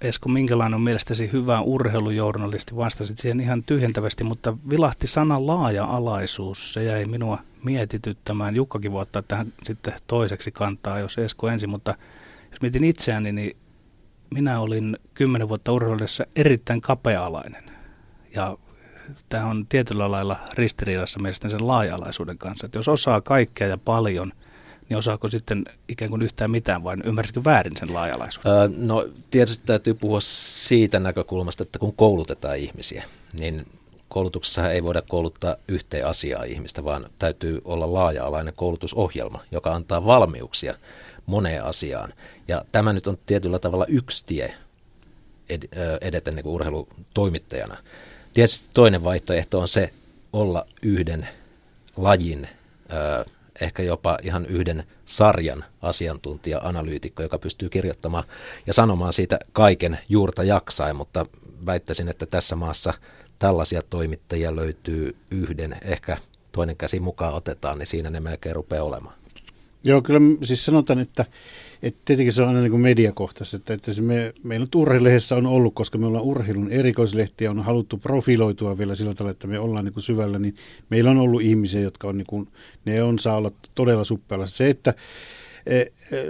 Esko, 0.00 0.28
minkälainen 0.28 0.74
on 0.74 0.80
mielestäsi 0.80 1.32
hyvä 1.32 1.60
urheilujournalisti? 1.60 2.76
Vastasit 2.76 3.18
siihen 3.18 3.40
ihan 3.40 3.62
tyhjentävästi, 3.62 4.24
mutta 4.24 4.56
vilahti 4.70 5.06
sana 5.06 5.36
laaja-alaisuus. 5.38 6.72
Se 6.72 6.84
jäi 6.84 7.04
minua 7.04 7.38
mietityttämään. 7.62 8.56
Jukkakin 8.56 8.92
voi 8.92 9.02
ottaa 9.02 9.22
tähän 9.22 9.52
sitten 9.62 9.94
toiseksi 10.06 10.50
kantaa, 10.52 10.98
jos 10.98 11.18
Esko 11.18 11.48
ensin, 11.48 11.70
mutta 11.70 11.94
jos 12.50 12.62
mietin 12.62 12.84
itseäni, 12.84 13.32
niin 13.32 13.56
minä 14.30 14.60
olin 14.60 14.98
kymmenen 15.14 15.48
vuotta 15.48 15.72
urheilussa 15.72 16.26
erittäin 16.36 16.80
kapea-alainen. 16.80 17.64
Ja 18.34 18.58
tämä 19.28 19.46
on 19.46 19.66
tietyllä 19.68 20.10
lailla 20.10 20.36
ristiriidassa 20.54 21.20
mielestäni 21.20 21.50
sen 21.50 21.66
laaja-alaisuuden 21.66 22.38
kanssa. 22.38 22.66
Että 22.66 22.78
jos 22.78 22.88
osaa 22.88 23.20
kaikkea 23.20 23.66
ja 23.66 23.78
paljon– 23.78 24.32
niin 24.88 24.96
osaako 24.96 25.28
sitten 25.28 25.64
ikään 25.88 26.10
kuin 26.10 26.22
yhtään 26.22 26.50
mitään, 26.50 26.84
vai 26.84 26.96
ymmärsikö 27.04 27.44
väärin 27.44 27.76
sen 27.76 27.94
laajalaisuuden? 27.94 28.52
Öö, 28.52 28.68
no 28.76 29.06
tietysti 29.30 29.66
täytyy 29.66 29.94
puhua 29.94 30.20
siitä 30.20 31.00
näkökulmasta, 31.00 31.62
että 31.62 31.78
kun 31.78 31.96
koulutetaan 31.96 32.58
ihmisiä, 32.58 33.04
niin 33.40 33.66
koulutuksessa 34.08 34.70
ei 34.70 34.82
voida 34.82 35.02
kouluttaa 35.02 35.56
yhteen 35.68 36.06
asiaa 36.06 36.44
ihmistä, 36.44 36.84
vaan 36.84 37.04
täytyy 37.18 37.60
olla 37.64 37.92
laaja-alainen 37.92 38.54
koulutusohjelma, 38.56 39.42
joka 39.50 39.74
antaa 39.74 40.06
valmiuksia 40.06 40.74
moneen 41.26 41.64
asiaan. 41.64 42.12
Ja 42.48 42.64
tämä 42.72 42.92
nyt 42.92 43.06
on 43.06 43.18
tietyllä 43.26 43.58
tavalla 43.58 43.86
yksi 43.86 44.24
tie 44.26 44.54
edetä 46.00 46.30
niin 46.30 46.42
kuin 46.42 46.54
urheilutoimittajana. 46.54 47.76
Tietysti 48.34 48.68
toinen 48.74 49.04
vaihtoehto 49.04 49.60
on 49.60 49.68
se 49.68 49.92
olla 50.32 50.66
yhden 50.82 51.28
lajin 51.96 52.48
ehkä 53.60 53.82
jopa 53.82 54.18
ihan 54.22 54.46
yhden 54.46 54.84
sarjan 55.06 55.64
asiantuntija-analyytikko, 55.82 57.22
joka 57.22 57.38
pystyy 57.38 57.68
kirjoittamaan 57.68 58.24
ja 58.66 58.72
sanomaan 58.72 59.12
siitä 59.12 59.38
kaiken 59.52 59.98
juurta 60.08 60.44
jaksain, 60.44 60.96
mutta 60.96 61.26
väittäisin, 61.66 62.08
että 62.08 62.26
tässä 62.26 62.56
maassa 62.56 62.94
tällaisia 63.38 63.82
toimittajia 63.90 64.56
löytyy 64.56 65.16
yhden, 65.30 65.76
ehkä 65.82 66.16
toinen 66.52 66.76
käsi 66.76 67.00
mukaan 67.00 67.34
otetaan, 67.34 67.78
niin 67.78 67.86
siinä 67.86 68.10
ne 68.10 68.20
melkein 68.20 68.56
rupeaa 68.56 68.84
olemaan. 68.84 69.14
Joo, 69.86 70.02
kyllä 70.02 70.20
siis 70.42 70.64
sanotaan, 70.64 70.98
että, 70.98 71.24
että 71.82 72.00
tietenkin 72.04 72.32
se 72.32 72.42
on 72.42 72.48
aina 72.48 72.60
niin 72.60 72.70
kuin 72.70 72.80
mediakohtaisesti, 72.80 73.56
että, 73.56 73.74
että 73.74 73.92
se 73.92 74.02
me, 74.02 74.32
meillä 74.42 74.66
urheilulehdessä 74.74 75.36
on 75.36 75.46
ollut, 75.46 75.74
koska 75.74 75.98
me 75.98 76.06
ollaan 76.06 76.24
urheilun 76.24 76.72
erikoislehti 76.72 77.44
ja 77.44 77.50
on 77.50 77.62
haluttu 77.62 77.98
profiloitua 77.98 78.78
vielä 78.78 78.94
sillä 78.94 79.14
tavalla, 79.14 79.30
että 79.30 79.46
me 79.46 79.58
ollaan 79.58 79.84
niin 79.84 79.92
kuin 79.92 80.02
syvällä, 80.02 80.38
niin 80.38 80.54
meillä 80.90 81.10
on 81.10 81.18
ollut 81.18 81.42
ihmisiä, 81.42 81.80
jotka 81.80 82.08
on, 82.08 82.18
niin 82.18 82.26
kuin, 82.26 82.48
ne 82.84 83.02
on 83.02 83.18
saa 83.18 83.36
olla 83.36 83.52
todella 83.74 84.04
suppealla. 84.04 84.46
Se, 84.46 84.70
että 84.70 84.94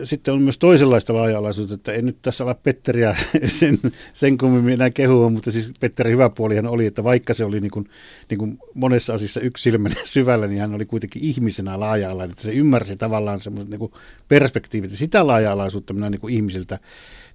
sitten 0.04 0.34
on 0.34 0.42
myös 0.42 0.58
toisenlaista 0.58 1.14
laaja-alaisuutta, 1.14 1.74
että 1.74 1.92
en 1.92 2.06
nyt 2.06 2.22
tässä 2.22 2.44
ala 2.44 2.54
Petteriä 2.54 3.16
sen, 3.46 3.78
sen 4.12 4.38
kummemmin 4.38 4.74
enää 4.74 4.90
kehua, 4.90 5.30
mutta 5.30 5.50
siis 5.50 5.72
Petterin 5.80 6.12
hyvä 6.12 6.28
puolihan 6.28 6.66
oli, 6.66 6.86
että 6.86 7.04
vaikka 7.04 7.34
se 7.34 7.44
oli 7.44 7.60
niin 7.60 7.70
kuin, 7.70 7.88
niin 8.30 8.38
kuin 8.38 8.58
monessa 8.74 9.14
asiassa 9.14 9.40
yksilmänä 9.40 9.94
syvällä, 10.04 10.46
niin 10.46 10.60
hän 10.60 10.74
oli 10.74 10.84
kuitenkin 10.84 11.22
ihmisenä 11.24 11.80
laaja-alainen, 11.80 12.30
että 12.30 12.42
se 12.42 12.52
ymmärsi 12.52 12.96
tavallaan 12.96 13.40
semmoiset 13.40 13.70
niin 13.70 13.92
perspektiivit. 14.28 14.90
Ja 14.90 14.96
sitä 14.96 15.26
laaja-alaisuutta 15.26 15.94
minä 15.94 16.10
niin 16.10 16.20
kuin 16.20 16.34
ihmisiltä 16.34 16.78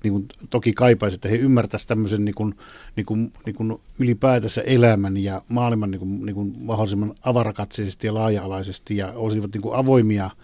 niin 0.03 0.11
kuin 0.11 0.27
toki 0.49 0.73
kaipaisin, 0.73 1.17
että 1.17 1.29
he 1.29 1.35
ymmärtäisivät 1.35 1.87
tämmöisen 1.87 2.25
niin 2.25 2.35
kuin, 2.35 2.55
niin 2.95 3.05
kuin, 3.05 3.33
niin 3.45 3.55
kuin 3.55 3.77
ylipäätänsä 3.99 4.61
elämän 4.61 5.17
ja 5.17 5.41
maailman 5.47 5.91
niin 5.91 5.99
kuin, 5.99 6.25
niin 6.25 6.35
kuin 6.35 6.53
mahdollisimman 6.59 7.13
avarakatseisesti 7.23 8.07
ja 8.07 8.13
laaja-alaisesti 8.13 8.97
ja 8.97 9.13
olisivat 9.15 9.53
niin 9.53 9.61
kuin 9.61 9.75
avoimia– 9.75 10.29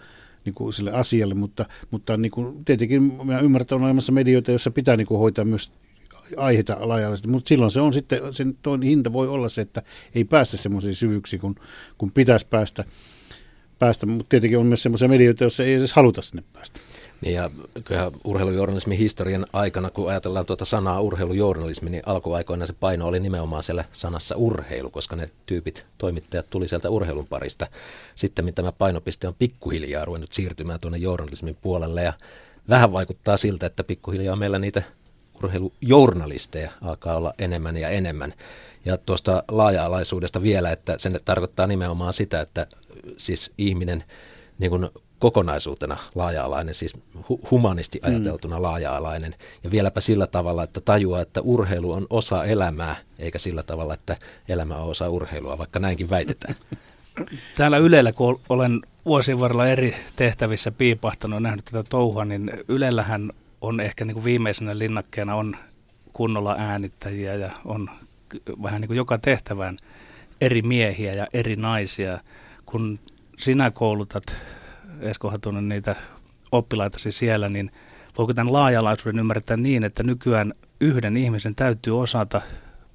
niin 0.48 0.54
kuin 0.54 0.72
sille 0.72 0.92
asialle, 0.92 1.34
mutta, 1.34 1.64
mutta 1.90 2.16
niin 2.16 2.30
kuin, 2.30 2.64
tietenkin 2.64 3.02
mä 3.02 3.40
ymmärrän, 3.40 3.62
että 3.62 3.74
on 3.74 3.84
olemassa 3.84 4.12
medioita, 4.12 4.50
joissa 4.50 4.70
pitää 4.70 4.96
niin 4.96 5.06
kuin 5.06 5.18
hoitaa 5.18 5.44
myös 5.44 5.70
aiheita 6.36 6.76
laajallisesti, 6.80 7.28
mutta 7.28 7.48
silloin 7.48 7.70
se 7.70 7.80
on 7.80 7.92
sitten, 7.92 8.20
sen 8.30 8.58
toinen 8.62 8.88
hinta 8.88 9.12
voi 9.12 9.28
olla 9.28 9.48
se, 9.48 9.60
että 9.60 9.82
ei 10.14 10.24
päästä 10.24 10.56
semmoisiin 10.56 10.94
syvyyksiin, 10.94 11.40
kun, 11.40 11.54
kun 11.98 12.12
pitäisi 12.12 12.48
päästä, 12.48 12.84
päästä, 13.78 14.06
mutta 14.06 14.26
tietenkin 14.28 14.58
on 14.58 14.66
myös 14.66 14.82
semmoisia 14.82 15.08
medioita, 15.08 15.44
joissa 15.44 15.64
ei 15.64 15.74
edes 15.74 15.92
haluta 15.92 16.22
sinne 16.22 16.42
päästä. 16.52 16.80
Niin 17.20 17.34
ja 17.34 17.50
kyllä 17.84 18.12
urheilujournalismin 18.24 18.98
historian 18.98 19.46
aikana, 19.52 19.90
kun 19.90 20.10
ajatellaan 20.10 20.46
tuota 20.46 20.64
sanaa 20.64 21.00
urheilujournalismi, 21.00 21.90
niin 21.90 22.02
alkuaikoina 22.06 22.66
se 22.66 22.72
paino 22.72 23.06
oli 23.06 23.20
nimenomaan 23.20 23.62
siellä 23.62 23.84
sanassa 23.92 24.36
urheilu, 24.36 24.90
koska 24.90 25.16
ne 25.16 25.30
tyypit, 25.46 25.86
toimittajat 25.98 26.50
tuli 26.50 26.68
sieltä 26.68 26.90
urheilun 26.90 27.26
parista. 27.26 27.66
Sitten 28.14 28.54
tämä 28.54 28.72
painopiste 28.72 29.28
on 29.28 29.34
pikkuhiljaa 29.38 30.04
ruvennut 30.04 30.32
siirtymään 30.32 30.80
tuonne 30.80 30.98
journalismin 30.98 31.56
puolelle 31.62 32.02
ja 32.02 32.12
vähän 32.68 32.92
vaikuttaa 32.92 33.36
siltä, 33.36 33.66
että 33.66 33.84
pikkuhiljaa 33.84 34.36
meillä 34.36 34.58
niitä 34.58 34.82
urheilujournalisteja 35.42 36.70
alkaa 36.82 37.16
olla 37.16 37.34
enemmän 37.38 37.76
ja 37.76 37.88
enemmän. 37.88 38.34
Ja 38.84 38.98
tuosta 38.98 39.42
laaja-alaisuudesta 39.48 40.42
vielä, 40.42 40.72
että 40.72 40.98
sen 40.98 41.20
tarkoittaa 41.24 41.66
nimenomaan 41.66 42.12
sitä, 42.12 42.40
että 42.40 42.66
siis 43.16 43.52
ihminen 43.58 44.04
niin 44.58 44.70
kuin 44.70 44.88
kokonaisuutena 45.18 45.96
laaja-alainen, 46.14 46.74
siis 46.74 46.96
hu- 47.16 47.48
humanisti 47.50 48.00
mm. 48.02 48.08
ajateltuna 48.08 48.56
mm. 48.56 48.62
laaja-alainen. 48.62 49.34
Ja 49.64 49.70
vieläpä 49.70 50.00
sillä 50.00 50.26
tavalla, 50.26 50.62
että 50.62 50.80
tajuaa, 50.80 51.20
että 51.20 51.40
urheilu 51.40 51.92
on 51.92 52.06
osa 52.10 52.44
elämää, 52.44 52.96
eikä 53.18 53.38
sillä 53.38 53.62
tavalla, 53.62 53.94
että 53.94 54.16
elämä 54.48 54.76
on 54.76 54.90
osa 54.90 55.08
urheilua, 55.08 55.58
vaikka 55.58 55.78
näinkin 55.78 56.10
väitetään. 56.10 56.54
Täällä 57.56 57.78
Ylellä, 57.78 58.12
kun 58.12 58.40
olen 58.48 58.80
vuosien 59.04 59.40
varrella 59.40 59.66
eri 59.66 59.96
tehtävissä 60.16 60.70
piipahtanut 60.70 61.36
ja 61.36 61.40
nähnyt 61.40 61.64
tätä 61.64 61.82
touhua, 61.88 62.24
niin 62.24 62.52
Ylellähän 62.68 63.32
on 63.60 63.80
ehkä 63.80 64.04
niin 64.04 64.14
kuin 64.14 64.24
viimeisenä 64.24 64.78
linnakkeena 64.78 65.34
on 65.34 65.56
kunnolla 66.12 66.54
äänittäjiä 66.58 67.34
ja 67.34 67.50
on 67.64 67.90
vähän 68.62 68.80
niin 68.80 68.86
kuin 68.86 68.96
joka 68.96 69.18
tehtävään 69.18 69.76
eri 70.40 70.62
miehiä 70.62 71.14
ja 71.14 71.26
eri 71.32 71.56
naisia. 71.56 72.18
Kun 72.70 72.98
sinä 73.38 73.70
koulutat 73.70 74.22
Esko 75.00 75.30
Hatunen 75.30 75.68
niitä 75.68 75.96
oppilaitasi 76.52 77.12
siellä, 77.12 77.48
niin 77.48 77.70
voiko 78.18 78.34
tämän 78.34 78.52
laajalaisuuden 78.52 79.18
ymmärtää 79.18 79.56
niin, 79.56 79.84
että 79.84 80.02
nykyään 80.02 80.54
yhden 80.80 81.16
ihmisen 81.16 81.54
täytyy 81.54 82.00
osata 82.00 82.40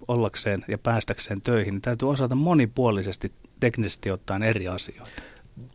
ollakseen 0.08 0.65
ja 0.68 0.77
päästäkseen 0.77 1.42
töihin, 1.42 1.74
niin 1.74 1.82
täytyy 1.82 2.10
osata 2.10 2.36
monipuolisesti 2.36 3.34
teknisesti 3.60 4.12
ottaen 4.12 4.44
eri 4.44 4.68
asioita? 4.68 5.12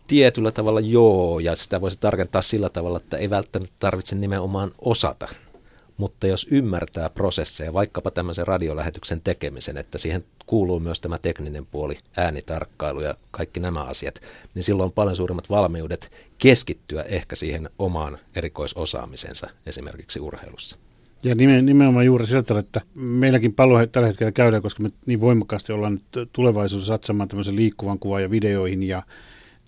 Tietyllä 0.07 0.53
tavalla 0.53 0.81
joo, 0.81 1.39
ja 1.39 1.57
sitä 1.57 1.81
voisi 1.81 2.01
tarkentaa 2.01 2.43
sillä 2.43 2.69
tavalla, 2.69 2.97
että 2.97 3.17
ei 3.17 3.31
välttämättä 3.31 3.77
tarvitse 3.81 4.17
nimenomaan 4.17 4.71
osata 4.79 5.29
mutta 5.99 6.27
jos 6.27 6.47
ymmärtää 6.51 7.11
prosesseja, 7.11 7.73
vaikkapa 7.73 8.11
tämmöisen 8.11 8.47
radiolähetyksen 8.47 9.21
tekemisen, 9.21 9.77
että 9.77 9.99
siihen 9.99 10.25
kuuluu 10.47 10.81
myös 10.81 11.01
tämä 11.01 11.19
tekninen 11.19 11.67
puoli, 11.67 11.99
äänitarkkailu 12.17 13.01
ja 13.01 13.15
kaikki 13.31 13.61
nämä 13.61 13.83
asiat, 13.83 14.21
niin 14.55 14.63
silloin 14.63 14.85
on 14.85 14.93
paljon 14.93 15.17
suuremmat 15.17 15.51
valmiudet 15.51 16.13
keskittyä 16.39 17.03
ehkä 17.03 17.37
siihen 17.37 17.71
omaan 17.79 18.19
erikoisosaamisensa 18.35 19.51
esimerkiksi 19.67 20.21
urheilussa. 20.21 20.77
Ja 21.25 21.35
nimenomaan 21.35 22.07
juuri 22.07 22.27
sieltä, 22.27 22.59
että 22.59 22.81
meilläkin 22.95 23.55
paljon 23.55 23.89
tällä 23.89 24.09
hetkellä 24.09 24.33
käydään, 24.33 24.63
koska 24.63 24.83
me 24.83 24.91
niin 25.07 25.21
voimakkaasti 25.21 25.73
ollaan 25.73 25.93
nyt 25.95 26.31
tulevaisuudessa 26.33 26.93
satsamaan 26.93 27.29
tämmöisen 27.29 27.57
liikkuvan 27.57 27.99
kuvan 27.99 28.23
ja 28.23 28.31
videoihin 28.31 28.83
ja 28.83 29.03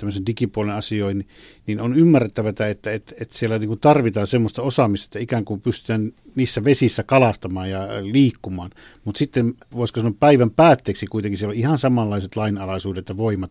tämmöisen 0.00 0.26
digipuolen 0.26 0.74
asioihin, 0.74 1.28
niin 1.66 1.80
on 1.80 1.96
ymmärrettävä, 1.96 2.48
että, 2.48 2.66
että, 2.66 2.90
että 2.90 3.38
siellä 3.38 3.58
niin 3.58 3.68
kuin 3.68 3.80
tarvitaan 3.80 4.26
semmoista 4.26 4.62
osaamista, 4.62 5.06
että 5.06 5.18
ikään 5.18 5.44
kuin 5.44 5.60
pystytään 5.60 6.12
niissä 6.34 6.64
vesissä 6.64 7.02
kalastamaan 7.02 7.70
ja 7.70 7.86
liikkumaan. 8.02 8.70
Mutta 9.04 9.18
sitten 9.18 9.54
voisiko 9.76 10.00
sanoa 10.00 10.14
päivän 10.20 10.50
päätteeksi 10.50 11.06
kuitenkin 11.06 11.38
siellä 11.38 11.52
on 11.52 11.58
ihan 11.58 11.78
samanlaiset 11.78 12.36
lainalaisuudet 12.36 13.08
ja 13.08 13.16
voimat. 13.16 13.50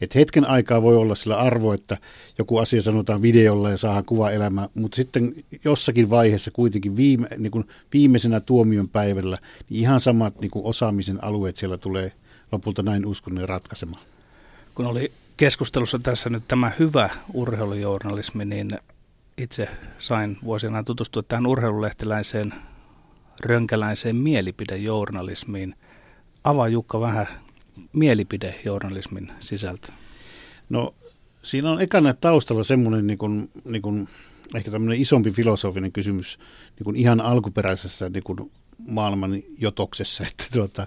Että 0.00 0.18
hetken 0.18 0.48
aikaa 0.48 0.82
voi 0.82 0.96
olla 0.96 1.14
sillä 1.14 1.36
arvo, 1.36 1.72
että 1.72 1.98
joku 2.38 2.58
asia 2.58 2.82
sanotaan 2.82 3.22
videolla 3.22 3.70
ja 3.70 3.76
saadaan 3.76 4.04
kuva 4.04 4.30
elämää, 4.30 4.68
mutta 4.74 4.96
sitten 4.96 5.34
jossakin 5.64 6.10
vaiheessa 6.10 6.50
kuitenkin 6.50 6.96
viime, 6.96 7.28
niin 7.38 7.50
kuin 7.50 7.64
viimeisenä 7.92 8.40
tuomion 8.40 8.88
päivällä 8.88 9.38
niin 9.70 9.80
ihan 9.80 10.00
samat 10.00 10.40
niin 10.40 10.50
kuin 10.50 10.64
osaamisen 10.64 11.24
alueet 11.24 11.56
siellä 11.56 11.78
tulee 11.78 12.12
lopulta 12.52 12.82
näin 12.82 13.06
uskon 13.06 13.48
ratkaisemaan. 13.48 14.04
Kun 14.74 14.86
oli 14.86 15.12
keskustelussa 15.42 15.98
tässä 15.98 16.30
nyt 16.30 16.42
tämä 16.48 16.72
hyvä 16.78 17.10
urheilujournalismi, 17.32 18.44
niin 18.44 18.70
itse 19.38 19.68
sain 19.98 20.38
vuosina 20.44 20.82
tutustua 20.82 21.22
tähän 21.22 21.46
urheilulehtiläiseen 21.46 22.54
rönkäläiseen 23.40 24.16
mielipidejournalismiin. 24.16 25.74
Avaa 26.44 26.68
Jukka 26.68 27.00
vähän 27.00 27.26
mielipidejournalismin 27.92 29.32
sisältö. 29.40 29.92
No 30.68 30.94
siinä 31.42 31.70
on 31.70 31.80
ekana 31.80 32.14
taustalla 32.14 32.64
semmoinen 32.64 33.06
niin 33.06 33.18
kuin, 33.18 33.50
niin 33.64 33.82
kuin, 33.82 34.08
ehkä 34.54 34.70
tämmöinen 34.70 35.00
isompi 35.00 35.30
filosofinen 35.30 35.92
kysymys 35.92 36.38
niin 36.78 36.84
kuin 36.84 36.96
ihan 36.96 37.20
alkuperäisessä 37.20 38.08
niin 38.08 38.24
kuin 38.24 38.52
maailman 38.86 39.42
jotoksessa, 39.58 40.24
että 40.26 40.44
tuota, 40.52 40.86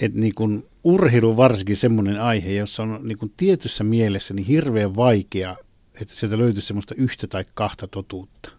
että 0.00 0.18
niin 0.18 0.34
kuin 0.34 0.66
urheilu 0.84 1.30
on 1.30 1.36
varsinkin 1.36 1.76
semmoinen 1.76 2.20
aihe, 2.20 2.52
jossa 2.52 2.82
on 2.82 3.00
niin 3.02 3.18
kuin 3.18 3.32
tietyssä 3.36 3.84
mielessä 3.84 4.34
niin 4.34 4.46
hirveän 4.46 4.96
vaikea, 4.96 5.56
että 6.00 6.14
sieltä 6.14 6.38
löytyisi 6.38 6.66
semmoista 6.66 6.94
yhtä 6.94 7.26
tai 7.26 7.44
kahta 7.54 7.88
totuutta. 7.88 8.50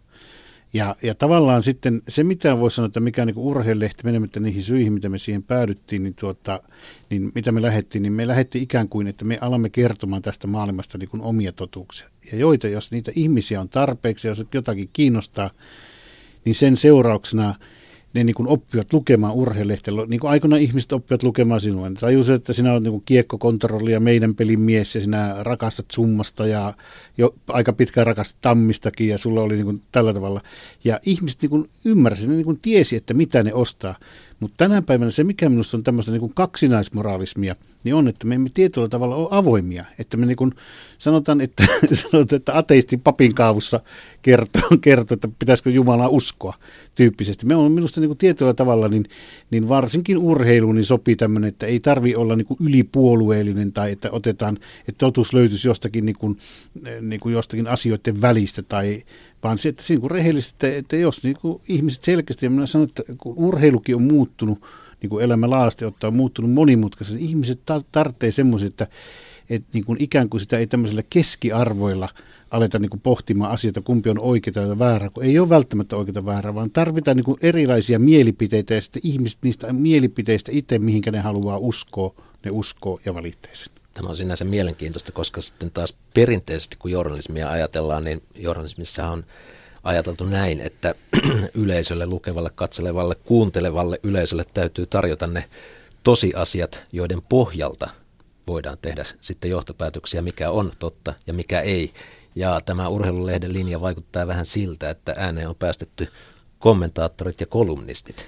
Ja, 0.73 0.95
ja 1.03 1.15
tavallaan 1.15 1.63
sitten 1.63 2.01
se, 2.07 2.23
mitä 2.23 2.59
voi 2.59 2.71
sanoa, 2.71 2.85
että 2.85 2.99
mikä 2.99 3.21
on 3.21 3.27
niin 3.27 3.37
urheilulehti 3.37 4.03
menemättä 4.03 4.39
niihin 4.39 4.63
syihin, 4.63 4.93
mitä 4.93 5.09
me 5.09 5.17
siihen 5.17 5.43
päädyttiin, 5.43 6.03
niin, 6.03 6.15
tuota, 6.15 6.61
niin 7.09 7.31
mitä 7.35 7.51
me 7.51 7.61
lähdettiin, 7.61 8.01
niin 8.01 8.13
me 8.13 8.27
lähdettiin 8.27 8.63
ikään 8.63 8.89
kuin, 8.89 9.07
että 9.07 9.25
me 9.25 9.37
alamme 9.41 9.69
kertomaan 9.69 10.21
tästä 10.21 10.47
maailmasta 10.47 10.97
niin 10.97 11.09
kuin 11.09 11.21
omia 11.21 11.51
totuuksia. 11.51 12.07
Ja 12.31 12.37
joita, 12.37 12.67
jos 12.67 12.91
niitä 12.91 13.11
ihmisiä 13.15 13.61
on 13.61 13.69
tarpeeksi, 13.69 14.27
jos 14.27 14.45
jotakin 14.53 14.89
kiinnostaa, 14.93 15.49
niin 16.45 16.55
sen 16.55 16.77
seurauksena 16.77 17.55
ne 18.13 18.23
niin 18.23 18.33
kuin 18.33 18.47
oppivat 18.47 18.93
lukemaan 18.93 19.33
urheilulehtiä. 19.33 19.93
Niin 20.07 20.19
kuin 20.19 20.31
aikoinaan 20.31 20.61
ihmiset 20.61 20.93
oppivat 20.93 21.23
lukemaan 21.23 21.61
sinua. 21.61 21.89
Ne 21.89 21.95
tajusivat, 21.99 22.41
että 22.41 22.53
sinä 22.53 22.71
olet 22.71 22.83
niin 22.83 23.01
kiekkokontrolli 23.05 23.91
ja 23.91 23.99
meidän 23.99 24.35
pelin 24.35 24.59
mies 24.59 24.95
ja 24.95 25.01
sinä 25.01 25.35
rakastat 25.39 25.85
summasta 25.91 26.47
ja 26.47 26.73
jo 27.17 27.35
aika 27.47 27.73
pitkään 27.73 28.07
rakastat 28.07 28.41
tammistakin 28.41 29.07
ja 29.07 29.17
sulla 29.17 29.41
oli 29.41 29.55
niin 29.55 29.65
kuin 29.65 29.81
tällä 29.91 30.13
tavalla. 30.13 30.41
Ja 30.83 30.99
ihmiset 31.05 31.41
niin 31.41 31.49
kuin 31.49 31.69
ymmärsivät, 31.85 32.29
ne 32.29 32.35
niin 32.35 32.45
kuin 32.45 32.59
tiesi, 32.61 32.95
että 32.95 33.13
mitä 33.13 33.43
ne 33.43 33.53
ostaa. 33.53 33.95
Mutta 34.41 34.55
tänä 34.57 34.81
päivänä 34.81 35.11
se, 35.11 35.23
mikä 35.23 35.49
minusta 35.49 35.77
on 35.77 35.83
tämmöistä 35.83 36.11
niin 36.11 36.33
kaksinaismoraalismia, 36.33 37.55
niin 37.83 37.95
on, 37.95 38.07
että 38.07 38.27
me 38.27 38.35
emme 38.35 38.49
tietyllä 38.53 38.87
tavalla 38.89 39.15
ole 39.15 39.27
avoimia. 39.31 39.85
Että 39.99 40.17
me 40.17 40.25
niin 40.25 40.37
kuin 40.37 40.51
sanotaan, 40.97 41.41
että, 41.41 41.63
sanotaan, 41.93 42.37
että 42.37 42.57
ateisti 42.57 42.97
papin 42.97 43.35
kaavussa 43.35 43.79
kertoo, 44.21 44.69
kertoo, 44.81 45.15
että 45.15 45.27
pitäisikö 45.39 45.69
Jumalaa 45.69 46.09
uskoa 46.09 46.53
tyyppisesti. 46.95 47.45
Me 47.45 47.55
on 47.55 47.71
minusta 47.71 48.01
niin 48.01 48.09
kuin 48.09 48.17
tietyllä 48.17 48.53
tavalla, 48.53 48.87
niin, 48.87 49.05
niin 49.51 49.69
varsinkin 49.69 50.17
urheiluun 50.17 50.75
niin 50.75 50.85
sopii 50.85 51.15
tämmöinen, 51.15 51.47
että 51.47 51.65
ei 51.65 51.79
tarvi 51.79 52.15
olla 52.15 52.35
niin 52.35 52.47
kuin 52.47 52.57
ylipuolueellinen 52.61 53.73
tai 53.73 53.91
että 53.91 54.09
otetaan, 54.11 54.57
että 54.79 54.97
totuus 54.97 55.33
löytyisi 55.33 55.67
jostakin, 55.67 56.05
niin 56.05 56.17
kuin, 56.19 56.37
niin 57.01 57.19
kuin 57.19 57.33
jostakin 57.33 57.67
asioiden 57.67 58.21
välistä 58.21 58.63
tai 58.63 59.03
vaan 59.43 59.57
se, 59.57 59.69
että 59.69 59.83
siinä 59.83 60.01
kun 60.01 60.11
rehellisesti, 60.11 60.55
että, 60.67 60.77
että 60.77 60.95
jos 60.95 61.23
niin 61.23 61.35
kuin 61.41 61.61
ihmiset 61.67 62.03
selkeästi, 62.03 62.45
ja 62.45 62.49
minä 62.49 62.65
sanon, 62.65 62.87
että 62.87 63.03
kun 63.17 63.33
urheilukin 63.37 63.95
on 63.95 64.01
muuttunut, 64.01 64.61
niin 65.01 65.09
kuin 65.09 65.23
elämä 65.23 65.49
laasti 65.49 65.85
ottaa 65.85 66.07
on 66.07 66.15
muuttunut 66.15 66.51
monimutkaisesti, 66.51 67.19
niin 67.19 67.29
ihmiset 67.29 67.59
tarvitsee 67.91 68.31
semmoisia, 68.31 68.67
että, 68.67 68.87
että 69.49 69.69
niin 69.73 69.85
kuin 69.85 70.01
ikään 70.01 70.29
kuin 70.29 70.41
sitä 70.41 70.57
ei 70.57 70.67
tämmöisellä 70.67 71.03
keskiarvoilla 71.09 72.09
aleta 72.51 72.79
niin 72.79 72.89
kuin 72.89 73.01
pohtimaan 73.01 73.51
asioita, 73.51 73.81
kumpi 73.81 74.09
on 74.09 74.19
oikeaa 74.19 74.65
ja 74.65 74.79
väärää, 74.79 75.09
kun 75.09 75.23
ei 75.23 75.39
ole 75.39 75.49
välttämättä 75.49 75.95
oikeaa 75.95 76.25
väärää, 76.25 76.55
vaan 76.55 76.71
tarvitaan 76.71 77.17
niin 77.17 77.25
kuin 77.25 77.37
erilaisia 77.41 77.99
mielipiteitä 77.99 78.73
ja 78.73 78.81
sitten 78.81 79.01
ihmiset 79.05 79.39
niistä 79.43 79.73
mielipiteistä 79.73 80.51
itse, 80.53 80.79
mihinkä 80.79 81.11
ne 81.11 81.19
haluaa 81.19 81.57
uskoa, 81.57 82.15
ne 82.45 82.51
uskoo 82.51 82.99
ja 83.05 83.13
valitsee. 83.13 83.80
Tämä 83.93 84.09
on 84.09 84.15
sinänsä 84.15 84.45
mielenkiintoista, 84.45 85.11
koska 85.11 85.41
sitten 85.41 85.71
taas 85.71 85.97
perinteisesti, 86.13 86.75
kun 86.79 86.91
journalismia 86.91 87.51
ajatellaan, 87.51 88.03
niin 88.03 88.23
journalismissa 88.35 89.07
on 89.07 89.25
ajateltu 89.83 90.23
näin, 90.23 90.61
että 90.61 90.95
yleisölle, 91.53 92.05
lukevalle, 92.05 92.49
katselevalle, 92.55 93.15
kuuntelevalle 93.15 93.99
yleisölle 94.03 94.43
täytyy 94.53 94.85
tarjota 94.85 95.27
ne 95.27 95.45
tosiasiat, 96.03 96.83
joiden 96.91 97.21
pohjalta 97.21 97.89
voidaan 98.47 98.77
tehdä 98.81 99.05
sitten 99.21 99.51
johtopäätöksiä, 99.51 100.21
mikä 100.21 100.51
on 100.51 100.71
totta 100.79 101.13
ja 101.27 101.33
mikä 101.33 101.61
ei. 101.61 101.91
Ja 102.35 102.61
tämä 102.65 102.87
urheilulehden 102.87 103.53
linja 103.53 103.81
vaikuttaa 103.81 104.27
vähän 104.27 104.45
siltä, 104.45 104.89
että 104.89 105.13
ääneen 105.17 105.49
on 105.49 105.55
päästetty 105.55 106.07
kommentaattorit 106.59 107.41
ja 107.41 107.47
kolumnistit. 107.47 108.25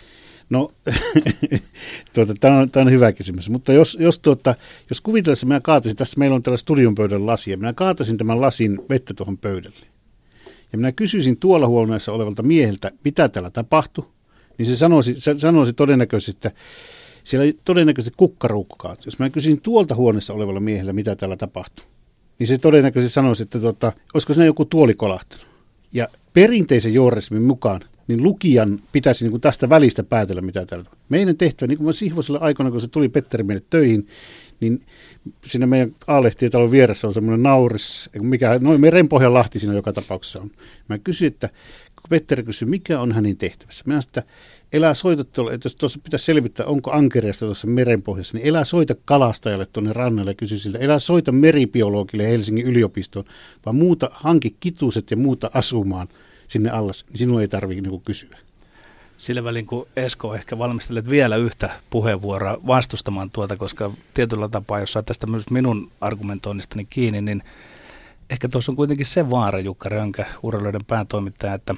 No, 0.49 0.71
tuota, 2.13 2.34
tämä, 2.39 2.60
on, 2.60 2.69
on 2.75 2.91
hyvä 2.91 3.12
kysymys, 3.12 3.49
mutta 3.49 3.73
jos, 3.73 3.97
jos, 3.99 4.19
tuota, 4.19 4.56
jos 4.89 5.01
kuvitellaan, 5.01 5.34
että 5.34 5.45
minä 5.45 5.62
kaatasin, 5.62 5.97
tässä 5.97 6.19
meillä 6.19 6.36
on 6.36 6.43
tällä 6.43 6.58
studion 6.58 6.95
pöydän 6.95 7.25
lasi, 7.25 7.51
ja 7.51 7.58
minä 7.58 7.73
kaatasin 7.73 8.17
tämän 8.17 8.41
lasin 8.41 8.79
vettä 8.89 9.13
tuohon 9.13 9.38
pöydälle, 9.38 9.86
ja 10.71 10.77
minä 10.77 10.91
kysyisin 10.91 11.38
tuolla 11.38 11.67
huoneessa 11.67 12.12
olevalta 12.12 12.43
mieheltä, 12.43 12.91
mitä 13.03 13.29
täällä 13.29 13.49
tapahtui, 13.49 14.06
niin 14.58 14.65
se 14.65 14.75
sanoisi, 14.75 15.15
se 15.17 15.39
sanoisi 15.39 15.73
todennäköisesti, 15.73 16.32
että 16.32 16.51
siellä 17.23 17.53
todennäköisesti 17.65 18.13
kukkaruukku 18.17 18.75
kaatui. 18.75 19.03
Jos 19.06 19.19
mä 19.19 19.29
kysyisin 19.29 19.62
tuolta 19.62 19.95
huoneessa 19.95 20.34
olevalla 20.34 20.60
miehellä, 20.60 20.93
mitä 20.93 21.15
täällä 21.15 21.38
tapahtui, 21.38 21.86
niin 22.39 22.47
se 22.47 22.58
todennäköisesti 22.58 23.13
sanoisi, 23.13 23.43
että 23.43 23.60
tota, 23.60 23.91
olisiko 24.13 24.34
siinä 24.34 24.45
joku 24.45 24.65
tuoli 24.65 24.93
kolahtanut. 24.93 25.47
Ja 25.93 26.08
perinteisen 26.34 26.93
journalismin 26.93 27.41
mukaan 27.41 27.82
niin 28.08 28.24
lukijan 28.24 28.80
pitäisi 28.92 29.26
niin 29.26 29.32
kuin 29.32 29.42
tästä 29.42 29.70
välistä 29.70 30.04
päätellä, 30.04 30.42
mitä 30.42 30.66
täällä. 30.66 30.86
Meidän 31.10 31.38
tehtävä, 31.38 31.68
niin 31.68 31.78
kuin 31.78 31.86
mä 31.86 31.92
Sihvoselle 31.92 32.39
aikana, 32.42 32.72
kun 32.72 32.82
se 32.82 32.88
tuli 32.88 33.10
Petteri 33.10 33.44
meille 33.44 33.63
töihin, 33.70 34.08
niin 34.60 34.82
siinä 35.46 35.68
meidän 35.68 35.92
Aalehtien 36.08 36.52
talon 36.52 36.72
vieressä 36.72 37.08
on 37.08 37.13
semmoinen 37.13 37.44
nauris, 37.44 38.10
mikä, 38.22 38.60
noin 38.60 38.82
merenpohjan 38.82 39.34
lahti 39.34 39.60
siinä 39.60 39.74
joka 39.74 39.94
tapauksessa 39.94 40.42
on. 40.42 40.52
Mä 40.89 40.98
kysyin, 40.98 41.32
että 41.32 41.50
kun 41.96 42.10
Petteri 42.10 42.44
kysyi, 42.44 42.68
mikä 42.68 43.00
on 43.00 43.12
hänen 43.12 43.38
tehtävässä. 43.38 43.84
Mä 43.88 44.00
että 44.00 44.24
elää 44.74 44.94
soita 44.94 45.24
tuolla, 45.24 45.54
että 45.54 45.66
jos 45.66 45.76
tuossa 45.76 46.00
pitäisi 46.04 46.26
selvittää, 46.26 46.66
onko 46.66 46.92
ankereasta 46.92 47.46
tuossa 47.46 47.68
merenpohjassa, 47.68 48.38
niin 48.38 48.48
elää 48.48 48.63
soita 48.63 48.96
kalastajalle 49.06 49.66
tuonne 49.66 49.94
rannalle 49.94 50.32
ja 50.32 50.36
kysy 50.36 50.58
siltä, 50.58 50.78
elää 50.78 51.00
soita 51.00 51.32
meribiologille 51.32 52.30
Helsingin 52.30 52.66
yliopistoon, 52.66 53.26
vaan 53.66 53.76
muuta 53.76 54.10
hanki 54.13 54.56
kituset 54.60 55.12
ja 55.12 55.18
muuta 55.18 55.50
asumaan 55.54 56.08
sinne 56.54 56.70
allas, 56.70 57.06
niin 57.10 57.18
sinun 57.18 57.42
ei 57.42 57.48
tarvitse 57.48 57.82
niin 57.82 58.02
kysyä. 58.02 58.38
Sillä 59.18 59.44
välin, 59.44 59.66
kun 59.66 59.88
Esko 59.96 60.36
ehkä 60.36 60.58
valmistelet 60.58 61.10
vielä 61.10 61.36
yhtä 61.36 61.70
puheenvuoroa 61.89 62.58
vastustamaan 62.68 63.30
tuota, 63.30 63.58
koska 63.58 63.92
tietyllä 64.13 64.50
tapaa, 64.50 64.80
jos 64.80 64.94
saat 64.94 65.06
tästä 65.06 65.28
myös 65.28 65.50
minun 65.50 65.92
argumentoinnistani 66.02 66.86
kiinni, 66.86 67.22
niin 67.22 67.44
ehkä 68.30 68.50
tuossa 68.50 68.72
on 68.72 68.76
kuitenkin 68.76 69.06
se 69.06 69.30
vaara, 69.30 69.60
Jukka 69.60 69.89
Rönkä, 69.89 70.26
urheiluiden 70.44 70.86
päätoimittaja, 70.88 71.54
että 71.54 71.76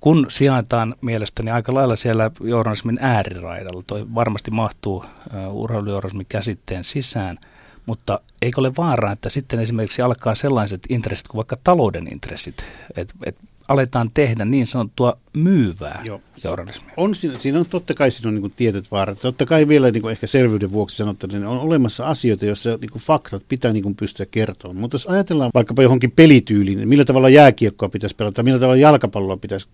kun 0.00 0.26
sijaitaan 0.28 0.94
mielestäni 1.00 1.50
aika 1.50 1.74
lailla 1.74 1.96
siellä 1.96 2.30
journalismin 2.40 2.98
ääriraidalla, 3.00 3.82
toi 3.86 4.06
varmasti 4.14 4.50
mahtuu 4.50 5.04
urheilujournalismin 5.50 6.26
käsitteen 6.28 6.84
sisään, 6.84 7.38
mutta 7.86 8.20
eikö 8.42 8.60
ole 8.60 8.72
vaaraa, 8.76 9.12
että 9.12 9.28
sitten 9.28 9.60
esimerkiksi 9.60 10.02
alkaa 10.02 10.34
sellaiset 10.34 10.86
intressit 10.88 11.28
kuin 11.28 11.36
vaikka 11.36 11.56
talouden 11.64 12.08
intressit, 12.12 12.64
että 12.96 13.14
et 13.26 13.36
aletaan 13.68 14.10
tehdä 14.14 14.44
niin 14.44 14.66
sanottua 14.66 15.18
myyvää 15.36 16.02
Joo. 16.04 16.20
journalismia. 16.44 16.94
On, 16.96 17.14
siinä, 17.14 17.38
siinä 17.38 17.58
on 17.58 17.66
totta 17.66 17.94
kai 17.94 18.10
siinä 18.10 18.28
on 18.28 18.34
niin 18.34 18.52
tietyt 18.56 18.90
vaarat. 18.90 19.20
Totta 19.20 19.46
kai 19.46 19.68
vielä 19.68 19.90
niin 19.90 20.02
kuin 20.02 20.12
ehkä 20.12 20.26
selvyyden 20.26 20.72
vuoksi 20.72 20.96
sanottuna, 20.96 21.32
niin 21.32 21.46
on 21.46 21.60
olemassa 21.60 22.06
asioita, 22.06 22.46
joissa 22.46 22.78
niin 22.80 22.90
kuin 22.90 23.02
faktat 23.02 23.42
pitää 23.48 23.72
niin 23.72 23.82
kuin 23.82 23.94
pystyä 23.94 24.26
kertomaan. 24.30 24.76
Mutta 24.76 24.94
jos 24.94 25.06
ajatellaan 25.06 25.50
vaikkapa 25.54 25.82
johonkin 25.82 26.10
pelityyliin, 26.10 26.78
niin 26.78 26.88
millä 26.88 27.04
tavalla 27.04 27.28
jääkiekkoa 27.28 27.88
pitäisi 27.88 28.16
pelata, 28.16 28.42
millä 28.42 28.58
tavalla 28.58 28.76
jalkapalloa 28.76 29.36
pitäisi 29.36 29.68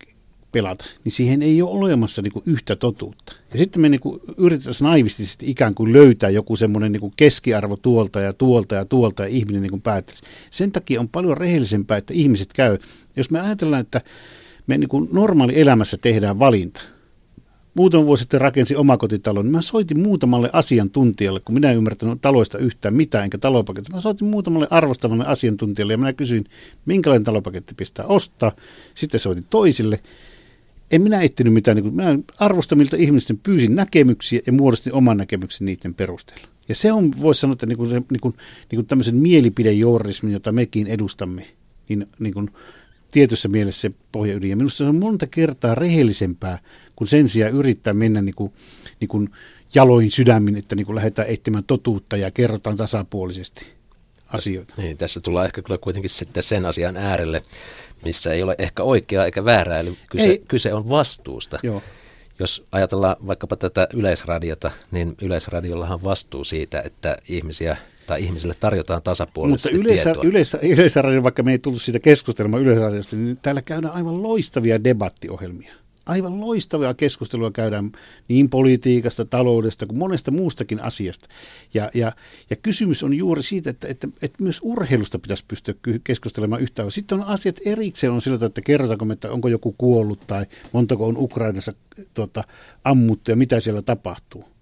pelata, 0.54 0.84
niin 1.04 1.12
siihen 1.12 1.42
ei 1.42 1.62
ole 1.62 1.70
olemassa 1.70 2.22
niin 2.22 2.32
kuin 2.32 2.42
yhtä 2.46 2.76
totuutta. 2.76 3.32
Ja 3.52 3.58
sitten 3.58 3.82
me 3.82 3.88
niin 3.88 4.00
kuin 4.00 4.20
yritetään 4.36 4.74
naivistisesti 4.80 5.50
ikään 5.50 5.74
kuin 5.74 5.92
löytää 5.92 6.30
joku 6.30 6.56
semmoinen 6.56 6.92
niin 6.92 7.12
keskiarvo 7.16 7.76
tuolta 7.76 8.20
ja 8.20 8.32
tuolta 8.32 8.74
ja 8.74 8.84
tuolta 8.84 9.22
ja 9.22 9.28
ihminen 9.28 9.62
niin 9.62 9.70
kuin 9.70 9.82
päättelisi. 9.82 10.22
Sen 10.50 10.72
takia 10.72 11.00
on 11.00 11.08
paljon 11.08 11.36
rehellisempää, 11.36 11.96
että 11.96 12.14
ihmiset 12.14 12.52
käy. 12.52 12.78
Jos 13.16 13.30
me 13.30 13.40
ajatellaan, 13.40 13.80
että 13.80 14.00
me 14.66 14.78
niin 14.78 14.88
kuin 14.88 15.08
normaali 15.12 15.60
elämässä 15.60 15.96
tehdään 15.96 16.38
valinta, 16.38 16.80
muutama 17.74 18.06
vuosi 18.06 18.20
sitten 18.20 18.40
rakensin 18.40 18.76
omakotitalon, 18.76 19.44
niin 19.44 19.52
mä 19.52 19.62
soitin 19.62 20.00
muutamalle 20.00 20.50
asiantuntijalle, 20.52 21.40
kun 21.40 21.54
minä 21.54 21.70
en 21.70 21.76
ymmärtänyt 21.76 22.20
taloista 22.20 22.58
yhtään 22.58 22.94
mitään, 22.94 23.24
enkä 23.24 23.38
talopaketti. 23.38 23.92
Mä 23.92 24.00
soitin 24.00 24.28
muutamalle 24.28 24.66
arvostavalle 24.70 25.24
asiantuntijalle 25.26 25.92
ja 25.92 25.98
minä 25.98 26.12
kysyin, 26.12 26.44
minkälainen 26.86 27.24
talopaketti 27.24 27.74
pistää 27.74 28.06
ostaa. 28.06 28.52
Sitten 28.94 29.20
soitin 29.20 29.44
toisille. 29.50 30.00
En 30.94 31.02
minä 31.02 31.22
etsinyt 31.22 31.52
mitään, 31.52 31.76
niin 31.76 31.82
kuin, 31.82 31.94
mä 31.94 32.18
arvostamilta 32.40 32.96
ihmisten 32.96 33.38
pyysin 33.42 33.74
näkemyksiä 33.74 34.40
ja 34.46 34.52
muodostin 34.52 34.92
oman 34.92 35.16
näkemyksen 35.16 35.64
niiden 35.64 35.94
perusteella. 35.94 36.48
Ja 36.68 36.74
se 36.74 36.92
on, 36.92 37.12
voisi 37.20 37.40
sanoa, 37.40 37.52
että 37.52 37.66
niin 37.66 37.76
kuin, 37.76 37.90
niin 37.90 38.20
kuin, 38.20 38.34
niin 38.70 38.76
kuin 38.76 38.86
tämmöisen 38.86 39.16
mielipidejournalismin, 39.16 40.32
jota 40.32 40.52
mekin 40.52 40.86
edustamme, 40.86 41.46
niin, 41.88 42.06
niin 42.18 42.34
kuin 42.34 42.50
tietyssä 43.10 43.48
mielessä 43.48 43.80
se 43.80 43.90
pohjaydin. 44.12 44.50
Ja 44.50 44.56
minusta 44.56 44.76
se 44.76 44.84
on 44.84 44.96
monta 44.96 45.26
kertaa 45.26 45.74
rehellisempää, 45.74 46.58
kun 46.96 47.08
sen 47.08 47.28
sijaan 47.28 47.52
yrittää 47.52 47.92
mennä 47.92 48.22
niin 48.22 48.34
kuin, 48.34 48.52
niin 49.00 49.08
kuin 49.08 49.30
jaloin 49.74 50.10
sydämin, 50.10 50.56
että 50.56 50.76
niin 50.76 50.86
kuin 50.86 50.96
lähdetään 50.96 51.28
etsimään 51.28 51.64
totuutta 51.64 52.16
ja 52.16 52.30
kerrotaan 52.30 52.76
tasapuolisesti 52.76 53.66
asioita. 54.28 54.74
Niin, 54.76 54.96
tässä 54.96 55.20
tullaan 55.20 55.46
ehkä 55.46 55.62
kyllä 55.62 55.78
kuitenkin 55.78 56.10
sitten 56.10 56.42
sen 56.42 56.66
asian 56.66 56.96
äärelle, 56.96 57.42
missä 58.04 58.32
ei 58.32 58.42
ole 58.42 58.54
ehkä 58.58 58.82
oikeaa 58.82 59.24
eikä 59.24 59.44
väärää, 59.44 59.80
eli 59.80 59.96
kyse, 60.10 60.24
ei. 60.24 60.42
kyse 60.48 60.74
on 60.74 60.88
vastuusta. 60.88 61.58
Joo. 61.62 61.82
Jos 62.38 62.64
ajatellaan 62.72 63.16
vaikkapa 63.26 63.56
tätä 63.56 63.88
yleisradiota, 63.92 64.70
niin 64.90 65.14
yleisradiollahan 65.22 66.04
vastuu 66.04 66.44
siitä, 66.44 66.82
että 66.84 67.16
ihmisiä 67.28 67.76
tai 68.06 68.22
ihmisille 68.24 68.54
tarjotaan 68.60 69.02
tasapuolisesti 69.02 69.76
Mutta 69.76 69.86
yleisä, 69.88 70.04
tietoa. 70.04 70.24
Yleisä, 70.24 70.58
yleisradio, 70.62 71.22
vaikka 71.22 71.42
me 71.42 71.52
ei 71.52 71.58
tullut 71.58 71.82
siitä 71.82 71.98
keskustelemaan 71.98 72.62
yleisradiosta, 72.62 73.16
niin 73.16 73.38
täällä 73.42 73.62
käydään 73.62 73.94
aivan 73.94 74.22
loistavia 74.22 74.84
debattiohjelmia 74.84 75.74
aivan 76.06 76.40
loistavaa 76.40 76.94
keskustelua 76.94 77.50
käydään 77.50 77.92
niin 78.28 78.50
politiikasta, 78.50 79.24
taloudesta 79.24 79.86
kuin 79.86 79.98
monesta 79.98 80.30
muustakin 80.30 80.82
asiasta. 80.82 81.28
Ja, 81.74 81.90
ja, 81.94 82.12
ja 82.50 82.56
kysymys 82.56 83.02
on 83.02 83.14
juuri 83.14 83.42
siitä, 83.42 83.70
että, 83.70 83.88
että, 83.88 84.08
että 84.22 84.42
myös 84.42 84.60
urheilusta 84.62 85.18
pitäisi 85.18 85.44
pystyä 85.48 85.74
keskustelemaan 86.04 86.62
yhtä 86.62 86.90
Sitten 86.90 87.20
on 87.20 87.26
asiat 87.26 87.56
erikseen 87.66 88.12
on 88.12 88.22
sillä 88.22 88.46
että 88.46 88.60
kerrotaanko, 88.60 89.12
että 89.12 89.32
onko 89.32 89.48
joku 89.48 89.74
kuollut 89.78 90.26
tai 90.26 90.46
montako 90.72 91.06
on 91.06 91.16
Ukrainassa 91.16 91.72
tuota, 92.14 92.44
ammuttu 92.84 93.30
ja 93.30 93.36
mitä 93.36 93.60
siellä 93.60 93.82
tapahtuu. 93.82 94.53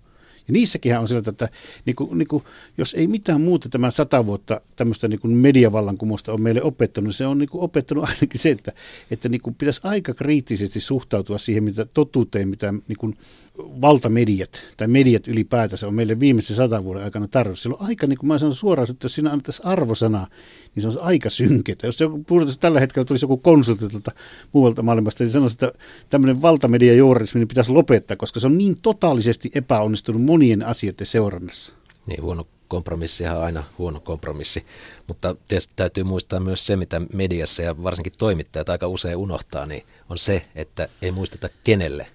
Ja 0.49 0.53
niissäkin 0.53 0.99
on 0.99 1.09
sillä, 1.09 1.23
että 1.27 1.49
niin 1.85 1.97
kuin, 1.97 2.19
niin 2.19 2.29
kuin, 2.29 2.45
jos 2.79 2.95
ei 2.95 3.07
mitään 3.07 3.41
muuta 3.41 3.69
tämä 3.69 3.91
sata 3.91 4.27
vuotta 4.27 4.61
tämmöistä 4.77 5.09
niin 5.09 5.21
kuin 5.21 5.37
mediavallankumousta 5.37 6.33
on 6.33 6.43
meille 6.43 6.63
opettanut, 6.63 7.07
niin 7.07 7.15
se 7.15 7.27
on 7.27 7.39
niin 7.39 7.49
kuin 7.49 7.65
opettanut 7.65 8.05
ainakin 8.05 8.41
se, 8.41 8.51
että, 8.51 8.73
että 9.11 9.29
niin 9.29 9.41
kuin 9.41 9.55
pitäisi 9.55 9.81
aika 9.85 10.15
kriittisesti 10.15 10.81
suhtautua 10.81 11.39
siihen 11.39 11.65
mitä 11.65 11.85
totuuteen, 11.85 12.49
mitä 12.49 12.75
niin 12.89 12.99
kuin 12.99 13.17
valtamediat 13.59 14.51
tai 14.77 14.89
mediat 14.89 15.29
ylipäätänsä 15.29 15.87
on 15.87 15.95
meille 15.95 16.21
viimeisen 16.21 16.57
sata 16.57 16.85
vuoden 16.85 17.03
aikana 17.03 17.29
tarjonnut. 17.29 17.59
Sillä 17.59 17.77
on 17.81 17.87
aika, 17.87 18.07
niin 18.07 18.19
kuin 18.19 18.29
mä 18.29 18.39
sanon 18.39 18.55
suoraan, 18.55 18.91
että 18.91 19.05
jos 19.05 19.15
siinä 19.15 19.31
annettaisiin 19.31 19.67
arvosana, 19.67 20.27
niin 20.75 20.83
se 20.83 20.89
on 20.89 21.05
aika 21.05 21.31
synketä. 21.31 21.87
Jos 21.87 22.01
joku, 22.01 22.25
tällä 22.61 22.81
hetkellä 22.81 23.05
tulisi 23.05 23.25
joku 23.25 23.37
konsultilta 23.37 24.13
muualta 24.53 24.83
maailmasta, 24.83 25.25
niin 25.25 25.31
sanoisi, 25.31 25.55
että 25.55 25.73
tämmöinen 26.11 26.43
valtamediajournalismi 26.43 27.39
niin 27.39 27.49
pitäisi 27.49 27.73
lopettaa, 27.73 28.17
koska 28.17 28.41
se 28.41 28.47
on 28.47 28.59
niin 28.59 28.77
totaalisesti 28.83 29.51
epäonnistunut 29.55 30.23
monien 30.33 30.67
asioiden 30.67 31.07
seurannassa. 31.07 31.73
Niin, 32.07 32.23
huono 32.23 32.47
kompromissihan 32.69 33.37
on 33.37 33.45
aina 33.45 33.65
huono 33.79 34.01
kompromissi, 34.01 34.67
mutta 35.09 35.37
tietysti 35.49 35.73
täytyy 35.77 36.05
muistaa 36.05 36.41
myös 36.41 36.67
se, 36.67 36.77
mitä 36.77 37.01
mediassa 37.13 37.63
ja 37.63 37.83
varsinkin 37.83 38.13
toimittajat 38.19 38.69
aika 38.69 38.89
usein 38.89 39.17
unohtaa, 39.17 39.67
niin 39.67 39.83
on 40.09 40.19
se, 40.19 40.45
että 40.55 40.89
ei 41.03 41.11
muisteta 41.11 41.49
kenelle 41.65 42.07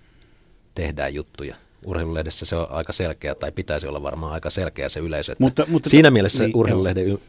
tehdään 0.75 1.13
juttuja. 1.13 1.55
Urheilulehdessä 1.85 2.45
se 2.45 2.55
on 2.55 2.67
aika 2.71 2.93
selkeä, 2.93 3.35
tai 3.35 3.51
pitäisi 3.51 3.87
olla 3.87 4.03
varmaan 4.03 4.33
aika 4.33 4.49
selkeä 4.49 4.89
se 4.89 4.99
yleisö. 4.99 5.35
Mutta, 5.39 5.65
mutta, 5.67 5.89
siinä 5.89 6.11
mielessä 6.11 6.43
niin, 6.43 6.55
urheilulehden 6.55 7.19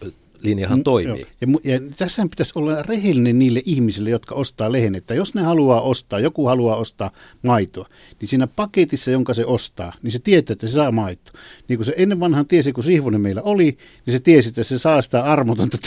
linjahan 0.42 0.78
mm, 0.78 0.84
toimii. 0.84 1.26
Joo. 1.40 1.60
Ja, 1.64 1.72
ja 1.72 1.80
tässä 1.96 2.26
pitäisi 2.30 2.52
olla 2.54 2.82
rehellinen 2.82 3.38
niille 3.38 3.62
ihmisille, 3.64 4.10
jotka 4.10 4.34
ostaa 4.34 4.72
lehen, 4.72 4.94
että 4.94 5.14
jos 5.14 5.34
ne 5.34 5.42
haluaa 5.42 5.80
ostaa, 5.80 6.20
joku 6.20 6.46
haluaa 6.46 6.76
ostaa 6.76 7.10
maitoa, 7.42 7.88
niin 8.20 8.28
siinä 8.28 8.46
paketissa, 8.46 9.10
jonka 9.10 9.34
se 9.34 9.44
ostaa, 9.44 9.92
niin 10.02 10.12
se 10.12 10.18
tietää, 10.18 10.52
että 10.52 10.66
se 10.66 10.72
saa 10.72 10.92
maitoa. 10.92 11.40
Niin 11.68 11.76
kuin 11.76 11.86
se 11.86 11.94
ennen 11.96 12.20
vanhan 12.20 12.46
tiesi, 12.46 12.72
kun 12.72 12.84
Sihvonen 12.84 13.20
meillä 13.20 13.42
oli, 13.42 13.78
niin 14.06 14.12
se 14.12 14.20
tiesi, 14.20 14.48
että 14.48 14.64
se 14.64 14.78
saa 14.78 15.02
sitä 15.02 15.22
armotonta 15.22 15.78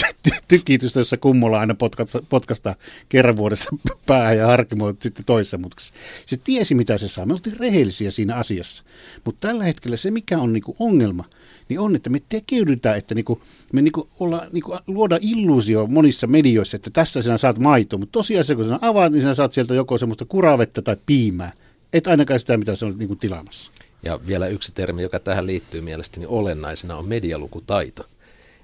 tykitystä, 0.48 1.00
jossa 1.00 1.18
kummolla 1.18 1.60
aina 1.60 1.76
potkasta, 1.76 2.24
potkasta 2.30 2.76
kerran 3.10 3.38
vuodessa 3.38 3.70
päähän 4.08 4.38
ja 4.38 4.48
harkimoa 4.48 4.94
sitten 5.00 5.26
toisessa 5.26 5.58
mutkassa. 5.58 5.94
Se 6.26 6.38
tiesi, 6.38 6.76
mitä 6.76 6.98
se 6.98 7.08
saa. 7.08 7.26
Me 7.26 7.34
oltiin 7.34 7.60
rehellisiä 7.60 8.12
siinä 8.12 8.36
asiassa. 8.36 8.84
Mutta 9.26 9.48
tällä 9.48 9.64
hetkellä 9.64 9.98
se, 9.98 10.12
mikä 10.12 10.38
on 10.38 10.54
niin 10.54 10.64
ongelma– 10.80 11.26
niin 11.72 11.80
on, 11.80 11.96
että 11.96 12.10
me 12.10 12.22
tekeydytään, 12.30 12.98
että 12.98 13.16
niinku, 13.16 13.42
me 13.74 13.82
niinku 13.82 14.10
olla, 14.20 14.46
niinku 14.52 14.78
luoda 14.88 15.20
illuusio 15.22 15.88
monissa 15.88 16.28
medioissa, 16.28 16.76
että 16.76 16.90
tässä 16.90 17.22
sinä 17.22 17.38
saat 17.38 17.60
maitoa, 17.60 18.00
mutta 18.00 18.12
tosiaan 18.12 18.46
kun 18.56 18.66
sinä 18.66 18.80
avaat, 18.82 19.12
niin 19.12 19.22
sinä 19.22 19.34
saat 19.34 19.54
sieltä 19.54 19.74
joko 19.74 19.98
semmoista 19.98 20.26
kuravetta 20.26 20.82
tai 20.82 20.98
piimää. 21.06 21.52
Et 21.94 22.08
ainakaan 22.08 22.40
sitä, 22.40 22.58
mitä 22.58 22.76
se 22.76 22.86
on 22.86 22.98
niinku 22.98 23.16
tilaamassa. 23.16 23.72
Ja 24.04 24.20
vielä 24.28 24.48
yksi 24.48 24.72
termi, 24.72 25.02
joka 25.02 25.20
tähän 25.20 25.48
liittyy 25.48 25.82
mielestäni 25.82 26.26
olennaisena, 26.26 26.96
on 26.96 27.06
medialukutaito. 27.06 28.06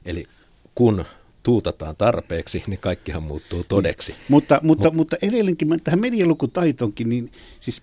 Eli 0.05 0.27
kun 0.75 1.05
tuutataan 1.43 1.95
tarpeeksi, 1.95 2.63
niin 2.67 2.79
kaikkihan 2.79 3.23
muuttuu 3.23 3.63
todeksi. 3.63 4.11
Niin. 4.11 4.21
Mutta, 4.29 4.59
mutta, 4.63 4.87
Mut, 4.89 4.95
mutta 4.95 5.17
edelleenkin 5.21 5.81
tähän 5.83 5.99
medialukutaitoonkin, 5.99 7.09
niin 7.09 7.31
siis 7.59 7.81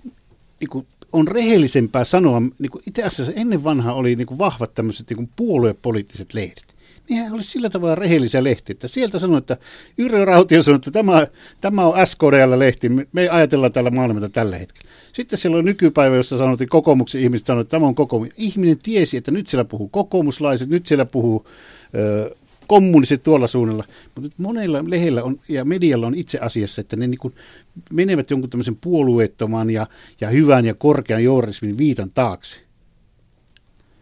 niin 0.61 0.69
kuin 0.71 0.87
on 1.15 1.29
rehellisempää 1.29 2.05
sanoa, 2.05 2.43
niin 2.59 2.71
kuin 2.71 2.83
itse 2.87 3.03
asiassa 3.03 3.33
ennen 3.37 3.65
vanhaa 3.65 3.95
oli 3.95 4.17
niin 4.17 4.27
kuin 4.27 4.39
vahvat 4.39 4.75
tämmöiset 4.75 5.11
niin 5.11 5.17
kuin 5.17 5.31
puoluepoliittiset 5.37 6.35
lehdet. 6.35 6.65
Niinhän 7.09 7.33
oli 7.33 7.43
sillä 7.43 7.71
tavalla 7.71 7.95
rehellisiä 7.95 8.45
lehtiä, 8.45 8.73
että 8.73 8.89
sieltä 8.89 9.19
sanoi, 9.19 9.39
että 9.39 9.57
Yrjö 9.99 10.25
Rautio 10.25 10.63
sanoi, 10.63 10.77
että 10.77 10.91
tämä, 10.91 11.27
tämä 11.61 11.87
on 11.87 12.07
SKDL-lehti, 12.07 12.89
me 13.13 13.29
ajatellaan 13.29 13.73
täällä 13.73 13.91
maailmalta 13.91 14.29
tällä 14.29 14.59
hetkellä. 14.59 14.91
Sitten 15.13 15.39
siellä 15.39 15.59
on 15.59 15.65
nykypäivä, 15.65 16.17
jossa 16.17 16.39
sanottiin 16.39 16.69
kokoomuksen 16.69 17.21
ihmiset 17.21 17.47
sanoivat, 17.47 17.65
että 17.67 17.71
tämä 17.71 17.87
on 17.87 17.95
kokoomus. 17.95 18.29
Ihminen 18.37 18.79
tiesi, 18.79 19.17
että 19.17 19.31
nyt 19.31 19.47
siellä 19.47 19.65
puhuu 19.65 19.89
kokoomuslaiset, 19.89 20.69
nyt 20.69 20.87
siellä 20.87 21.05
puhuu 21.05 21.47
ö, 21.95 22.37
kommunistit 22.67 23.23
tuolla 23.23 23.47
suunnalla. 23.47 23.85
Mutta 24.15 24.31
monella 24.39 24.85
lehdellä 24.87 25.23
on, 25.23 25.41
ja 25.49 25.65
medialla 25.65 26.07
on 26.07 26.15
itse 26.15 26.39
asiassa, 26.39 26.81
että 26.81 26.97
ne 26.97 27.07
niin 27.07 27.35
menevät 27.93 28.31
jonkun 28.31 28.51
tämmöisen 28.51 28.77
puolueettoman 28.77 29.71
ja, 29.71 29.87
ja 30.21 30.29
hyvän 30.29 30.65
ja 30.65 30.75
korkean 30.75 31.25
journalismin 31.25 31.79
viitan 31.79 32.11
taakse. 32.11 32.61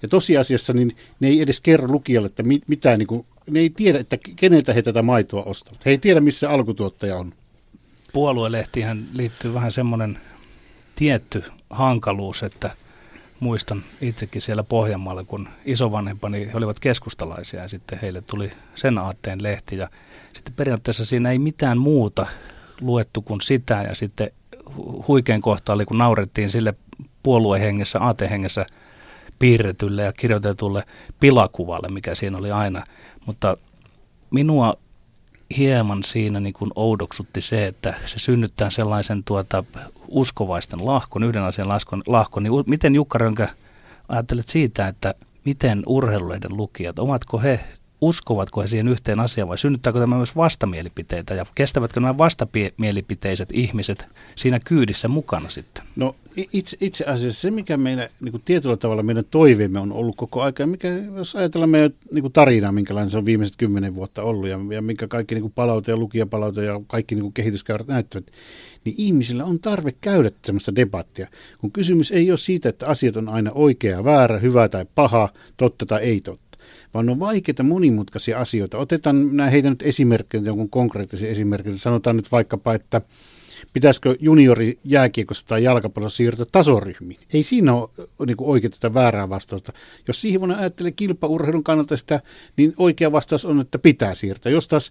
Ja 0.03 0.09
tosiasiassa 0.09 0.73
niin 0.73 0.97
ne 1.21 1.29
ei 1.29 1.41
edes 1.41 1.61
kerro 1.61 1.93
lukijalle, 1.93 2.27
että 2.27 2.43
mit, 2.43 2.63
mitään, 2.69 2.99
niin 2.99 3.07
kuin, 3.07 3.27
ne 3.51 3.61
ei 3.61 3.71
tiedä, 3.71 3.99
että 3.99 4.19
keneltä 4.37 4.73
he 4.73 4.83
tätä 4.83 5.03
maitoa 5.03 5.43
ostavat. 5.43 5.85
He 5.87 5.91
ei 5.91 5.99
tiedä, 5.99 6.21
missä 6.21 6.51
alkutuottaja 6.51 7.17
on. 7.17 7.33
Puoluelehtihän 8.13 9.09
liittyy 9.15 9.55
vähän 9.55 9.73
semmoinen 9.73 10.19
tietty 10.95 11.45
hankaluus, 11.71 12.43
että– 12.43 12.71
muistan 13.43 13.83
itsekin 14.01 14.43
siellä 14.43 14.63
Pohjanmaalla, 14.63 15.25
kun 15.25 15.49
isovanhempani 15.65 16.47
he 16.47 16.57
olivat 16.57 16.81
keskustalaisia 16.81 17.63
ja 17.63 17.69
sitten 17.69 17.99
heille 18.03 18.21
tuli 18.21 18.53
sen 18.75 18.99
aatteen 18.99 19.43
lehti 19.43 19.77
ja 19.77 19.89
sitten 20.33 20.55
periaatteessa 20.55 21.05
siinä 21.05 21.31
ei 21.31 21.39
mitään 21.39 21.79
muuta 21.79 22.27
luettu 22.81 23.23
kuin 23.23 23.41
sitä 23.41 23.85
ja 23.89 23.95
sitten 23.95 24.31
huikein 25.09 25.41
kohta 25.43 25.73
oli, 25.73 25.85
kun 25.85 25.99
naurettiin 25.99 26.51
sille 26.51 26.75
puoluehengessä, 27.23 28.01
aatehengessä 28.01 28.67
piirretylle 29.39 30.03
ja 30.03 30.13
kirjoitetulle 30.13 30.83
pilakuvalle, 31.21 31.89
mikä 31.89 32.15
siinä 32.15 32.39
oli 32.39 32.51
aina. 32.51 32.85
Mutta 33.27 33.57
minua 34.31 34.75
hieman 35.57 36.03
siinä 36.03 36.41
niin 36.41 36.55
kuin 36.55 36.71
oudoksutti 36.75 37.41
se, 37.41 37.67
että 37.67 37.95
se 38.07 38.19
synnyttää 38.19 38.71
sellaisen 38.71 39.25
tuota 39.25 39.65
uskovaisten 40.09 40.87
lahkon, 40.87 41.23
yhden 41.23 41.43
asian 41.43 41.69
lahkon, 41.69 42.03
lahkon. 42.07 42.43
Niin 42.43 42.53
miten 42.67 42.95
Jukka 42.95 43.19
Rönkä 43.19 43.49
ajattelet 44.09 44.49
siitä, 44.49 44.89
että 44.89 45.15
miten 45.45 45.83
urheilulehden 45.87 46.57
lukijat, 46.57 46.99
ovatko 46.99 47.39
he, 47.39 47.61
uskovatko 48.03 48.63
he 48.63 48.67
siihen 48.67 48.89
yhteen 48.89 49.21
asiaan 49.21 49.49
vai 49.49 49.59
synnyttääkö 49.59 50.01
tämä 50.01 50.17
myös 50.17 50.37
vastamielipiteitä 50.37 51.35
ja 51.35 51.47
kestävätkö 51.55 52.01
nämä 52.01 52.19
vastamielipiteiset 52.19 53.49
ihmiset 53.53 54.07
siinä 54.37 54.61
kyydissä 54.65 55.09
mukana 55.09 55.49
sitten? 55.49 55.85
No 55.97 56.17
itse, 56.53 56.77
itse 56.81 57.05
asiassa 57.05 57.41
se, 57.41 57.51
mikä 57.51 57.77
meidän 57.77 58.09
niin 58.21 58.33
kuin 58.33 58.43
tietyllä 58.45 58.77
tavalla 58.77 59.03
meidän 59.03 59.25
toiveemme 59.31 59.81
on 59.81 59.93
ollut 59.93 60.17
koko 60.17 60.43
aika, 60.43 60.67
mikä 60.67 60.89
jos 61.17 61.37
ajatellaan 61.37 61.71
meidän 61.71 61.91
niin 62.13 62.23
kuin 62.23 62.33
tarinaa, 62.33 62.73
minkälainen 62.73 63.11
se 63.11 63.19
on 63.19 63.25
viimeiset 63.25 63.57
kymmenen 63.57 63.95
vuotta 63.95 64.23
ollut 64.23 64.49
ja, 64.49 64.59
ja 64.71 64.83
minkä 64.83 65.09
kaikki 65.09 65.35
niin 65.35 65.43
kuin 65.43 65.53
palaute 65.53 65.93
ja 65.93 65.97
lukijapalaute 65.97 66.65
ja 66.65 66.81
kaikki 66.87 67.15
niin 67.15 67.33
kuin 67.33 67.87
näyttävät, 67.87 68.27
niin 68.85 68.95
ihmisillä 68.99 69.45
on 69.45 69.61
tarve 69.61 69.93
käydä 70.01 70.31
sellaista 70.45 70.77
debattia. 70.77 71.29
Kun 71.59 71.73
kysymys 71.73 72.11
ei 72.11 72.31
ole 72.31 72.39
siitä, 72.39 72.69
että 72.69 72.87
asiat 72.87 73.17
on 73.17 73.29
aina 73.29 73.51
oikea, 73.55 74.05
väärä, 74.05 74.39
hyvä 74.39 74.69
tai 74.69 74.87
paha, 74.95 75.29
totta 75.57 75.87
tai 75.87 76.03
ei 76.03 76.21
totta, 76.21 76.52
vaan 76.95 77.09
on 77.09 77.21
vaikeita 77.21 77.63
monimutkaisia 77.63 78.39
asioita. 78.39 78.79
Otetaan, 78.79 79.37
nämä 79.37 79.51
heitä 79.51 79.71
nyt 79.71 79.83
esimerkkejä, 79.83 80.43
jonkun 80.45 80.71
konkreettisen 80.71 81.31
esimerkin. 81.31 81.79
Sanotaan 81.79 82.17
nyt 82.17 82.33
vaikkapa, 82.33 82.75
että 82.75 83.01
pitäisikö 83.73 84.17
juniori 84.21 84.79
jääkiekossa 84.85 85.47
tai 85.47 85.65
jalkapallossa 85.65 86.17
siirtyä 86.17 86.47
tasoryhmiin. 86.53 87.21
Ei 87.35 87.43
siinä 87.43 87.75
ole 87.75 87.89
niin 88.27 88.37
oikein 88.39 88.71
tätä 88.71 88.95
väärää 88.95 89.29
vastausta. 89.29 89.73
Jos 90.09 90.21
Sihvonen 90.21 90.59
ajattelee 90.59 90.93
kilpaurheilun 90.93 91.65
kannalta 91.65 91.97
sitä, 91.97 92.21
niin 92.57 92.75
oikea 92.77 93.13
vastaus 93.13 93.45
on, 93.45 93.61
että 93.61 93.79
pitää 93.79 94.15
siirtyä. 94.15 94.53
Jos 94.53 94.69
taas 94.69 94.91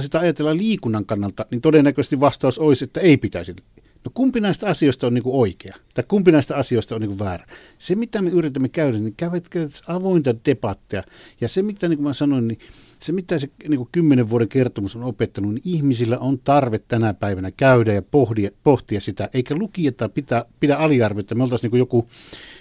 sitä 0.00 0.18
ajatellaan 0.18 0.58
liikunnan 0.58 1.06
kannalta, 1.06 1.46
niin 1.50 1.60
todennäköisesti 1.60 2.20
vastaus 2.20 2.58
olisi, 2.58 2.84
että 2.84 3.00
ei 3.00 3.16
pitäisi 3.16 3.56
No 4.04 4.10
kumpi 4.14 4.40
näistä 4.40 4.66
asioista 4.66 5.06
on 5.06 5.14
niin 5.14 5.22
kuin 5.22 5.36
oikea? 5.36 5.76
Tai 5.94 6.04
kumpi 6.08 6.32
näistä 6.32 6.56
asioista 6.56 6.94
on 6.94 7.00
niin 7.00 7.08
kuin 7.08 7.18
väärä? 7.18 7.46
Se, 7.78 7.94
mitä 7.94 8.22
me 8.22 8.30
yritämme 8.30 8.68
käydä, 8.68 8.98
niin 8.98 9.14
käydä 9.16 9.40
avointa 9.86 10.34
debatteja. 10.44 11.02
Ja 11.40 11.48
se, 11.48 11.62
mitä 11.62 11.88
niin 11.88 11.96
kuin 11.96 12.06
mä 12.06 12.12
sanoin, 12.12 12.48
niin 12.48 12.58
se, 13.00 13.12
mitä 13.12 13.38
se 13.38 13.50
niin 13.68 13.76
kuin 13.76 13.88
kymmenen 13.92 14.30
vuoden 14.30 14.48
kertomus 14.48 14.96
on 14.96 15.02
opettanut, 15.02 15.54
niin 15.54 15.62
ihmisillä 15.64 16.18
on 16.18 16.38
tarve 16.38 16.78
tänä 16.78 17.14
päivänä 17.14 17.50
käydä 17.50 17.92
ja 17.92 18.02
pohtia, 18.02 18.50
pohtia 18.64 19.00
sitä, 19.00 19.28
eikä 19.34 19.54
lukijata 19.54 20.08
pidä, 20.08 20.44
pidä 20.60 20.76
aliarvioida. 20.76 21.34
Me 21.34 21.42
oltaisiin 21.42 21.62
niin 21.66 21.70
kuin 21.70 21.78
joku, 21.78 22.08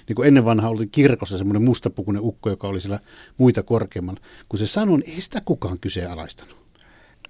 niin 0.07 0.15
kuin 0.15 0.27
ennen 0.27 0.45
vanha 0.45 0.69
oli 0.69 0.87
kirkossa 0.87 1.37
semmoinen 1.37 1.63
mustapukunen 1.63 2.21
ukko, 2.21 2.49
joka 2.49 2.67
oli 2.67 2.81
siellä 2.81 2.99
muita 3.37 3.63
korkeammalla. 3.63 4.21
Kun 4.49 4.59
se 4.59 4.67
sanoi, 4.67 4.99
niin 4.99 5.13
ei 5.15 5.21
sitä 5.21 5.41
kukaan 5.45 5.79
kyseenalaistanut. 5.79 6.58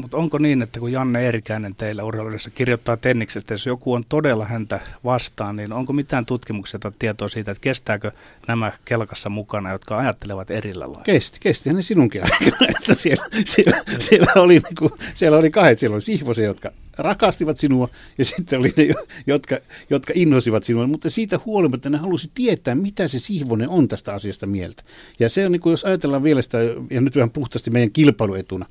Mutta 0.02 0.18
onko 0.18 0.38
niin, 0.38 0.62
että 0.62 0.80
kun 0.80 0.92
Janne 0.92 1.28
Erikäinen 1.28 1.76
teillä 1.76 2.04
urheiluudessa 2.04 2.50
kirjoittaa 2.50 2.98
Tenniksestä, 2.98 3.54
jos 3.54 3.66
joku 3.66 3.94
on 3.94 4.04
todella 4.10 4.46
häntä 4.46 4.80
vastaan, 5.04 5.56
niin 5.56 5.74
onko 5.74 5.94
mitään 5.94 6.26
tutkimuksia 6.26 6.80
tai 6.80 6.92
tietoa 7.00 7.30
siitä, 7.30 7.52
että 7.52 7.62
kestääkö 7.62 8.12
nämä 8.48 8.72
kelkassa 8.86 9.30
mukana, 9.30 9.72
jotka 9.72 9.98
ajattelevat 9.98 10.52
erillä 10.52 10.86
lailla? 10.86 11.04
Kesti, 11.04 11.38
kestihän 11.42 11.76
ne 11.76 11.82
sinunkin 11.82 12.24
aikana. 12.24 12.58
Että 12.80 12.94
siellä, 12.94 13.26
siellä, 13.46 13.84
siellä, 14.00 14.32
oli, 14.36 14.54
niin 14.54 14.76
kuin, 14.80 14.92
siellä 15.14 15.38
oli 15.38 15.52
kahdet, 15.52 15.80
siellä 15.80 15.96
oli 15.96 16.02
Sihvosen, 16.02 16.46
jotka 16.46 16.72
rakastivat 16.98 17.58
sinua 17.58 17.90
ja 18.18 18.26
sitten 18.26 18.60
oli 18.60 18.74
ne, 18.78 18.88
jotka, 19.28 19.58
jotka 19.90 20.14
inhosivat 20.16 20.64
sinua, 20.64 20.88
mutta 20.88 21.10
siitä 21.10 21.40
huolimatta 21.46 21.90
ne 21.90 21.98
halusi 21.98 22.32
tietää, 22.34 22.76
mitä 22.76 23.08
se 23.08 23.20
Sihvonen 23.20 23.70
on 23.70 23.88
tästä 23.88 24.14
asiasta 24.14 24.48
mieltä. 24.48 24.84
Ja 25.20 25.30
se 25.30 25.46
on, 25.46 25.52
niin 25.52 25.62
kuin, 25.62 25.72
jos 25.72 25.86
ajatellaan 25.86 26.24
vielä 26.24 26.42
sitä, 26.42 26.58
ja 26.90 27.02
nyt 27.02 27.16
vähän 27.16 27.30
puhtaasti 27.30 27.72
meidän 27.72 27.92
kilpailuetuna, 27.92 28.66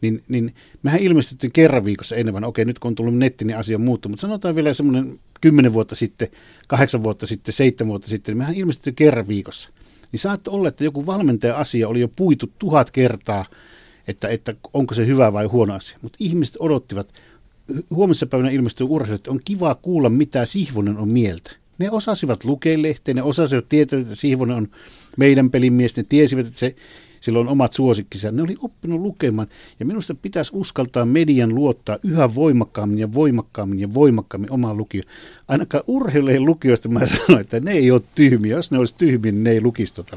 niin, 0.00 0.22
niin 0.28 0.54
mehän 0.82 1.00
ilmestettiin 1.00 1.52
kerran 1.52 1.84
viikossa 1.84 2.16
enemmän. 2.16 2.44
Okei, 2.44 2.64
nyt 2.64 2.78
kun 2.78 2.88
on 2.88 2.94
tullut 2.94 3.16
netti, 3.16 3.44
niin 3.44 3.58
asia 3.58 3.78
muuttuu, 3.78 4.10
mutta 4.10 4.20
sanotaan 4.20 4.54
vielä 4.54 4.74
semmoinen 4.74 5.18
kymmenen 5.40 5.72
vuotta 5.72 5.94
sitten, 5.94 6.28
kahdeksan 6.68 7.02
vuotta 7.02 7.26
sitten, 7.26 7.54
seitsemän 7.54 7.88
vuotta 7.88 8.08
sitten, 8.08 8.32
niin 8.32 8.38
mehän 8.38 8.54
ilmestettiin 8.54 8.94
kerran 8.94 9.28
viikossa. 9.28 9.70
Niin 10.12 10.20
saattoi 10.20 10.54
olla, 10.54 10.68
että 10.68 10.84
joku 10.84 11.06
valmentaja-asia 11.06 11.88
oli 11.88 12.00
jo 12.00 12.08
puitu 12.08 12.52
tuhat 12.58 12.90
kertaa, 12.90 13.44
että, 14.08 14.28
että 14.28 14.54
onko 14.72 14.94
se 14.94 15.06
hyvä 15.06 15.32
vai 15.32 15.46
huono 15.46 15.74
asia. 15.74 15.98
Mutta 16.02 16.16
ihmiset 16.20 16.56
odottivat, 16.58 17.08
huomisessa 17.90 18.26
päivänä 18.26 18.50
ilmestyy 18.50 18.86
urheilu, 18.90 19.14
että 19.14 19.30
on 19.30 19.40
kiva 19.44 19.74
kuulla, 19.74 20.10
mitä 20.10 20.46
Sihvonen 20.46 20.96
on 20.96 21.08
mieltä. 21.08 21.52
Ne 21.78 21.90
osasivat 21.90 22.44
lukea 22.44 22.82
lehteen, 22.82 23.16
ne 23.16 23.22
osasivat 23.22 23.68
tietää, 23.68 23.98
että 23.98 24.14
Sihvonen 24.14 24.56
on 24.56 24.68
meidän 25.16 25.50
pelimies, 25.50 25.96
ne 25.96 26.04
tiesivät, 26.08 26.46
että 26.46 26.58
se 26.58 26.76
sillä 27.20 27.38
on 27.38 27.48
omat 27.48 27.72
suosikkisä. 27.72 28.32
Ne 28.32 28.42
oli 28.42 28.56
oppinut 28.62 29.00
lukemaan 29.00 29.48
ja 29.80 29.86
minusta 29.86 30.14
pitäisi 30.14 30.50
uskaltaa 30.54 31.04
median 31.04 31.54
luottaa 31.54 31.98
yhä 32.02 32.34
voimakkaammin 32.34 32.98
ja 32.98 33.14
voimakkaammin 33.14 33.80
ja 33.80 33.94
voimakkaammin 33.94 34.52
omaan 34.52 34.76
lukioon. 34.76 35.08
Ainakaan 35.48 35.84
urheilujen 35.86 36.44
lukijoista 36.44 36.88
mä 36.88 37.06
sanoin, 37.06 37.40
että 37.40 37.60
ne 37.60 37.72
ei 37.72 37.90
ole 37.90 38.02
tyhmiä. 38.14 38.56
Jos 38.56 38.70
ne 38.70 38.78
olisi 38.78 38.94
tyhmiä, 38.98 39.32
niin 39.32 39.44
ne 39.44 39.50
ei 39.50 39.60
lukisi 39.60 39.94
tuota 39.94 40.16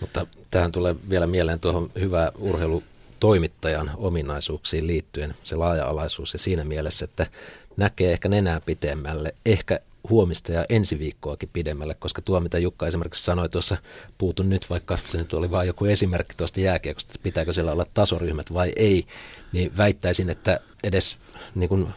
Mutta 0.00 0.26
tähän 0.50 0.72
tulee 0.72 0.96
vielä 1.10 1.26
mieleen 1.26 1.60
tuohon 1.60 1.90
hyvää 2.00 2.32
urheilu 2.38 2.82
toimittajan 3.20 3.90
ominaisuuksiin 3.96 4.86
liittyen 4.86 5.34
se 5.44 5.56
laaja-alaisuus 5.56 6.32
ja 6.32 6.38
siinä 6.38 6.64
mielessä, 6.64 7.04
että 7.04 7.26
näkee 7.76 8.12
ehkä 8.12 8.28
nenää 8.28 8.60
pitemmälle, 8.60 9.34
ehkä 9.46 9.80
huomista 10.10 10.52
ja 10.52 10.64
ensi 10.68 10.98
viikkoakin 10.98 11.48
pidemmälle, 11.52 11.94
koska 11.94 12.22
tuo, 12.22 12.40
mitä 12.40 12.58
Jukka 12.58 12.86
esimerkiksi 12.86 13.24
sanoi 13.24 13.48
tuossa, 13.48 13.76
puutun 14.18 14.50
nyt, 14.50 14.70
vaikka 14.70 14.96
se 14.96 15.18
nyt 15.18 15.34
oli 15.34 15.50
vain 15.50 15.66
joku 15.66 15.84
esimerkki 15.84 16.34
tuosta 16.36 16.60
jääkiekosta, 16.60 17.12
että 17.14 17.22
pitääkö 17.22 17.52
siellä 17.52 17.72
olla 17.72 17.86
tasoryhmät 17.94 18.52
vai 18.52 18.72
ei, 18.76 19.06
niin 19.52 19.76
väittäisin, 19.76 20.30
että 20.30 20.60
edes 20.82 21.16
niin 21.54 21.68
kuin 21.68 21.88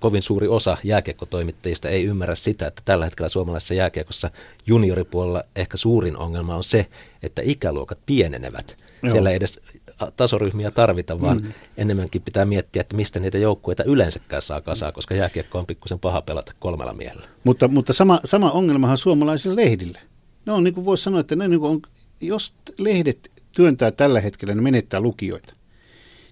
kovin 0.00 0.22
suuri 0.22 0.48
osa 0.48 0.76
jääkiekkotoimittajista 0.84 1.88
ei 1.88 2.04
ymmärrä 2.04 2.34
sitä, 2.34 2.66
että 2.66 2.82
tällä 2.84 3.04
hetkellä 3.04 3.28
suomalaisessa 3.28 3.74
jääkiekossa 3.74 4.30
junioripuolella 4.66 5.42
ehkä 5.56 5.76
suurin 5.76 6.16
ongelma 6.16 6.56
on 6.56 6.64
se, 6.64 6.86
että 7.22 7.42
ikäluokat 7.44 7.98
pienenevät. 8.06 8.76
Joo. 9.02 9.12
Siellä 9.12 9.30
ei 9.30 9.36
edes 9.36 9.60
tasoryhmiä 10.16 10.70
tarvita, 10.70 11.20
vaan 11.20 11.42
mm. 11.42 11.52
enemmänkin 11.76 12.22
pitää 12.22 12.44
miettiä, 12.44 12.80
että 12.80 12.96
mistä 12.96 13.20
niitä 13.20 13.38
joukkueita 13.38 13.84
yleensäkään 13.84 14.42
saa 14.42 14.60
kasaa, 14.60 14.92
koska 14.92 15.14
jääkiekko 15.14 15.58
on 15.58 15.66
pikkusen 15.66 15.98
paha 15.98 16.22
pelata 16.22 16.52
kolmella 16.58 16.92
miehellä. 16.92 17.26
Mutta, 17.44 17.68
mutta 17.68 17.92
sama, 17.92 18.20
sama 18.24 18.50
ongelmahan 18.50 18.98
suomalaisille 18.98 19.62
lehdille. 19.62 19.98
No 20.46 20.60
niin 20.60 20.74
kuin 20.74 20.84
voisi 20.84 21.04
sanoa, 21.04 21.20
että 21.20 21.36
ne 21.36 21.48
niin 21.48 21.60
kuin 21.60 21.70
on, 21.70 21.82
jos 22.20 22.54
lehdet 22.78 23.30
työntää 23.52 23.90
tällä 23.90 24.20
hetkellä, 24.20 24.54
ne 24.54 24.60
menettää 24.62 25.00
lukijoita 25.00 25.54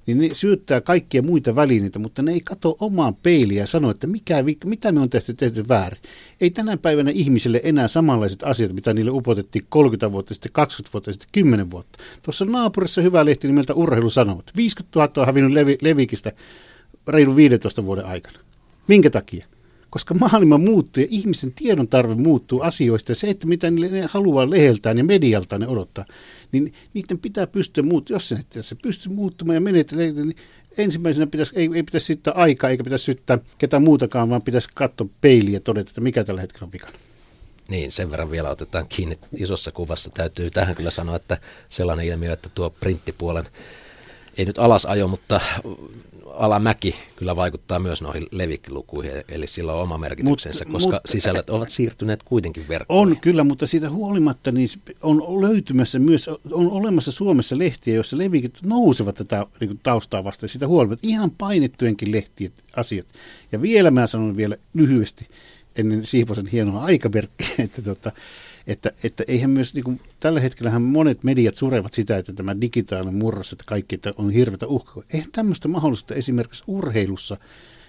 niin 0.06 0.18
ne 0.18 0.28
syyttää 0.32 0.80
kaikkia 0.80 1.22
muita 1.22 1.54
välineitä, 1.54 1.98
mutta 1.98 2.22
ne 2.22 2.32
ei 2.32 2.40
katso 2.40 2.76
omaan 2.80 3.14
peiliä 3.14 3.62
ja 3.62 3.66
sano, 3.66 3.90
että 3.90 4.06
mikä, 4.06 4.44
mitä 4.64 4.92
me 4.92 5.00
on 5.00 5.10
tehty, 5.10 5.34
tehty 5.34 5.68
väärin. 5.68 6.02
Ei 6.40 6.50
tänä 6.50 6.76
päivänä 6.76 7.10
ihmisille 7.10 7.60
enää 7.64 7.88
samanlaiset 7.88 8.42
asiat, 8.42 8.72
mitä 8.72 8.94
niille 8.94 9.10
upotettiin 9.10 9.66
30 9.68 10.12
vuotta 10.12 10.34
sitten, 10.34 10.52
20 10.52 10.92
vuotta 10.92 11.12
sitten, 11.12 11.28
10 11.32 11.70
vuotta. 11.70 11.98
Tuossa 12.22 12.44
naapurissa 12.44 13.02
hyvä 13.02 13.24
lehti 13.24 13.46
nimeltä 13.46 13.74
Urheilu 13.74 14.10
sanoo, 14.10 14.42
50 14.56 14.98
000 14.98 15.12
on 15.16 15.26
hävinnyt 15.26 15.52
Levi, 15.52 15.78
Levikistä 15.82 16.32
reilu 17.08 17.36
15 17.36 17.84
vuoden 17.84 18.04
aikana. 18.04 18.38
Minkä 18.88 19.10
takia? 19.10 19.46
Koska 19.90 20.14
maailma 20.14 20.58
muuttuu 20.58 21.00
ja 21.00 21.06
ihmisen 21.10 21.52
tiedon 21.52 21.88
tarve 21.88 22.14
muuttuu 22.14 22.60
asioista 22.60 23.10
ja 23.10 23.16
se, 23.16 23.30
että 23.30 23.46
mitä 23.46 23.70
ne 23.70 24.06
haluaa 24.10 24.50
leheltään 24.50 24.98
ja 24.98 25.04
medialta 25.04 25.58
ne 25.58 25.68
odottaa, 25.68 26.04
niin 26.52 26.72
niiden 26.94 27.18
pitää 27.18 27.46
pystyä 27.46 27.82
muuttumaan. 27.82 28.16
Jos 28.16 28.28
se, 28.28 28.62
se 28.62 28.74
pystyy 28.74 29.12
muuttumaan 29.12 29.54
ja 29.54 29.60
menettelee, 29.60 30.12
niin 30.12 30.36
ensimmäisenä 30.78 31.26
pitäisi, 31.26 31.52
ei, 31.56 31.70
ei 31.74 31.82
pitäisi 31.82 32.06
syyttää 32.06 32.34
aikaa 32.34 32.70
eikä 32.70 32.84
pitäisi 32.84 33.04
syyttää 33.04 33.38
ketään 33.58 33.82
muutakaan, 33.82 34.30
vaan 34.30 34.42
pitäisi 34.42 34.68
katsoa 34.74 35.08
peiliä 35.20 35.56
ja 35.56 35.60
todeta, 35.60 35.90
että 35.90 36.00
mikä 36.00 36.24
tällä 36.24 36.40
hetkellä 36.40 36.64
on 36.64 36.72
vikana. 36.72 36.92
Niin, 37.68 37.92
sen 37.92 38.10
verran 38.10 38.30
vielä 38.30 38.50
otetaan 38.50 38.86
kiinni 38.88 39.18
isossa 39.36 39.72
kuvassa. 39.72 40.10
Täytyy 40.10 40.50
tähän 40.50 40.76
kyllä 40.76 40.90
sanoa, 40.90 41.16
että 41.16 41.38
sellainen 41.68 42.06
ilmiö, 42.06 42.32
että 42.32 42.48
tuo 42.54 42.70
printtipuolen 42.70 43.44
ei 44.40 44.46
nyt 44.46 44.58
alasajo, 44.58 45.08
mutta 45.08 45.40
alamäki 46.34 46.94
kyllä 47.16 47.36
vaikuttaa 47.36 47.78
myös 47.78 48.02
noihin 48.02 48.26
levikkilukuihin, 48.30 49.12
eli 49.28 49.46
sillä 49.46 49.72
on 49.72 49.82
oma 49.82 49.98
merkityksensä, 49.98 50.64
mut, 50.64 50.72
koska 50.72 50.92
mut, 50.92 51.00
sisällöt 51.04 51.50
ovat 51.50 51.68
siirtyneet 51.68 52.22
kuitenkin 52.22 52.68
verkkoon. 52.68 53.08
On 53.08 53.16
kyllä, 53.16 53.44
mutta 53.44 53.66
siitä 53.66 53.90
huolimatta 53.90 54.52
niin 54.52 54.68
on 55.02 55.40
löytymässä 55.40 55.98
myös, 55.98 56.28
on 56.52 56.70
olemassa 56.70 57.12
Suomessa 57.12 57.58
lehtiä, 57.58 57.94
joissa 57.94 58.18
levikit 58.18 58.58
nousevat 58.64 59.14
tätä 59.14 59.46
niin 59.60 59.80
taustaa 59.82 60.24
vastaan, 60.24 60.48
sitä 60.48 60.66
huolimatta 60.66 61.06
ihan 61.06 61.30
painettujenkin 61.30 62.12
lehtien 62.12 62.52
asiat. 62.76 63.06
Ja 63.52 63.62
vielä 63.62 63.90
mä 63.90 64.06
sanon 64.06 64.36
vielä 64.36 64.56
lyhyesti, 64.74 65.28
ennen 65.76 66.06
Siivosen 66.06 66.46
hienoa 66.46 66.84
aikamerkkiä, 66.84 67.54
että 67.58 67.82
tota, 67.82 68.12
että, 68.70 68.92
että 69.04 69.24
eihän 69.28 69.50
myös, 69.50 69.74
niin 69.74 69.84
kuin, 69.84 70.00
tällä 70.20 70.40
hetkellä 70.40 70.78
monet 70.78 71.24
mediat 71.24 71.54
surevat 71.54 71.94
sitä, 71.94 72.16
että 72.16 72.32
tämä 72.32 72.60
digitaalinen 72.60 73.14
murros, 73.14 73.52
että 73.52 73.64
kaikki 73.66 73.94
että 73.94 74.12
on 74.16 74.30
hirveätä 74.30 74.66
uhkaa. 74.66 75.02
Eihän 75.12 75.32
tämmöistä 75.32 75.68
mahdollista 75.68 76.14
esimerkiksi 76.14 76.64
urheilussa, 76.66 77.36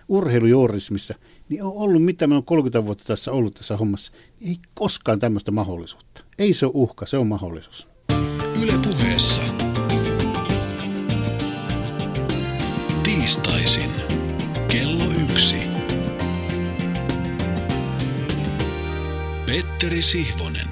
urheilujournalismissa, 0.07 1.13
niin 1.49 1.63
on 1.63 1.73
ollut, 1.75 2.03
mitä 2.03 2.27
me 2.27 2.35
on 2.35 2.43
30 2.43 2.85
vuotta 2.85 3.03
tässä 3.03 3.31
ollut 3.31 3.53
tässä 3.53 3.77
hommassa, 3.77 4.11
ei 4.41 4.55
koskaan 4.73 5.19
tämmöistä 5.19 5.51
mahdollisuutta. 5.51 6.23
Ei 6.39 6.53
se 6.53 6.65
ole 6.65 6.73
uhka, 6.75 7.05
se 7.05 7.17
on 7.17 7.27
mahdollisuus. 7.27 7.87
Yle 8.61 8.73
puheessa. 8.83 9.41
Tiistaisin. 13.03 13.91
Kello 14.67 15.10
Petteri 19.81 20.01
Sihvonen. 20.01 20.67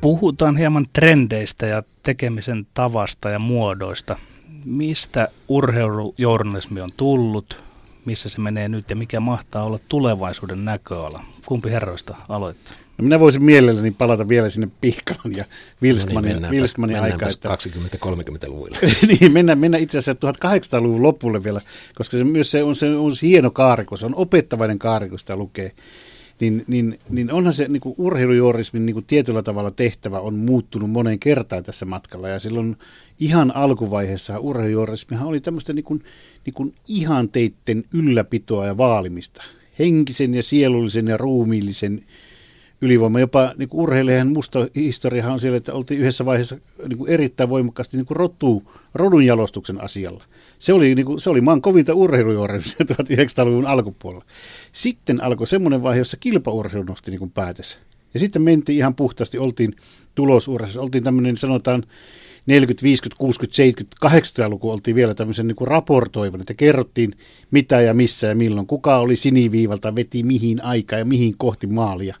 Puhutaan 0.00 0.56
hieman 0.56 0.86
trendeistä 0.92 1.66
ja 1.66 1.82
tekemisen 2.02 2.66
tavasta 2.74 3.30
ja 3.30 3.38
muodoista. 3.38 4.16
Mistä 4.64 5.28
urheilujournalismi 5.48 6.80
on 6.80 6.90
tullut, 6.96 7.64
missä 8.04 8.28
se 8.28 8.40
menee 8.40 8.68
nyt 8.68 8.90
ja 8.90 8.96
mikä 8.96 9.20
mahtaa 9.20 9.64
olla 9.64 9.78
tulevaisuuden 9.88 10.64
näköala? 10.64 11.24
Kumpi 11.46 11.70
herroista 11.70 12.16
aloittaa? 12.28 12.74
No 12.98 13.02
minä 13.02 13.20
voisin 13.20 13.44
mielelläni 13.44 13.90
palata 13.90 14.28
vielä 14.28 14.48
sinne 14.48 14.68
Pihkalan 14.80 15.36
ja 15.36 15.44
Vilskmanin, 15.82 16.34
no 16.34 16.40
niin, 16.40 16.50
Vilskmanin 16.50 17.00
aikaan. 17.00 17.32
Että... 17.32 17.48
20-30-luvuilla. 17.48 18.78
niin, 19.20 19.32
mennään, 19.32 19.58
mennään 19.58 19.82
itse 19.82 19.98
asiassa 19.98 20.32
1800-luvun 20.46 21.02
lopulle 21.02 21.44
vielä, 21.44 21.60
koska 21.94 22.16
se 22.16 22.24
myös 22.24 22.50
se 22.50 22.62
on, 22.62 22.76
se 22.76 22.86
on 22.86 23.12
hieno 23.22 23.50
kaarikko, 23.50 23.96
se 23.96 24.06
on 24.06 24.14
opettavainen 24.14 24.78
kaarikko, 24.78 25.18
sitä 25.18 25.36
lukee 25.36 25.72
niin, 26.42 26.64
niin, 26.66 26.98
niin 27.10 27.32
onhan 27.32 27.52
se 27.52 27.68
niin 27.68 27.80
kuin 27.80 27.94
urheilujuorismin 27.98 28.86
niin 28.86 28.94
kuin 28.94 29.04
tietyllä 29.04 29.42
tavalla 29.42 29.70
tehtävä 29.70 30.20
on 30.20 30.34
muuttunut 30.34 30.90
moneen 30.90 31.18
kertaan 31.18 31.62
tässä 31.62 31.86
matkalla. 31.86 32.28
Ja 32.28 32.38
silloin 32.38 32.76
ihan 33.20 33.56
alkuvaiheessa 33.56 34.38
urheilujuorismihan 34.38 35.28
oli 35.28 35.40
tämmöistä 35.40 35.72
niin 35.72 35.84
kuin, 35.84 36.04
niin 36.46 36.54
kuin 36.54 36.74
ihanteitten 36.88 37.84
ylläpitoa 37.94 38.66
ja 38.66 38.76
vaalimista. 38.76 39.42
Henkisen 39.78 40.34
ja 40.34 40.42
sielullisen 40.42 41.06
ja 41.06 41.16
ruumiillisen 41.16 42.04
ylivoima. 42.80 43.20
Jopa 43.20 43.54
niin 43.56 43.68
urheilijan 43.72 44.28
musta 44.28 44.68
historiahan 44.76 45.32
on 45.32 45.40
siellä, 45.40 45.56
että 45.56 45.74
oltiin 45.74 46.00
yhdessä 46.00 46.24
vaiheessa 46.24 46.56
niin 46.88 46.98
kuin 46.98 47.10
erittäin 47.10 47.50
voimakkaasti 47.50 47.96
niin 47.96 48.06
kuin 48.06 48.16
rotu, 48.16 48.72
rodun 48.94 49.26
jalostuksen 49.26 49.84
asialla. 49.84 50.24
Se 50.62 50.72
oli, 50.72 50.94
niin 50.94 51.06
kuin, 51.06 51.20
se 51.20 51.30
oli 51.30 51.40
maan 51.40 51.62
kovinta 51.62 51.94
urheilujuorimista 51.94 52.84
1900-luvun 52.84 53.66
alkupuolella. 53.66 54.24
Sitten 54.72 55.24
alkoi 55.24 55.46
semmoinen 55.46 55.82
vaihe, 55.82 55.98
jossa 55.98 56.16
kilpaurheilu 56.16 56.84
nosti 56.84 57.10
niin 57.10 57.18
kuin 57.18 57.30
päätössä. 57.30 57.78
Ja 58.14 58.20
sitten 58.20 58.42
mentiin 58.42 58.78
ihan 58.78 58.94
puhtaasti, 58.94 59.38
oltiin 59.38 59.76
tulosurheissa, 60.14 60.80
oltiin 60.80 61.04
tämmöinen 61.04 61.36
sanotaan 61.36 61.82
40, 62.46 62.82
50, 62.82 63.18
60, 63.18 63.56
70, 63.56 64.08
80-luku 64.08 64.70
oltiin 64.70 64.94
vielä 64.94 65.14
tämmöisen 65.14 65.46
niin 65.46 65.56
raportoivan, 65.60 66.40
että 66.40 66.54
kerrottiin 66.54 67.14
mitä 67.50 67.80
ja 67.80 67.94
missä 67.94 68.26
ja 68.26 68.34
milloin, 68.34 68.66
kuka 68.66 68.96
oli 68.96 69.16
siniviivalta, 69.16 69.94
veti 69.94 70.22
mihin 70.22 70.64
aikaan 70.64 71.00
ja 71.00 71.04
mihin 71.04 71.34
kohti 71.38 71.66
maalia. 71.66 72.16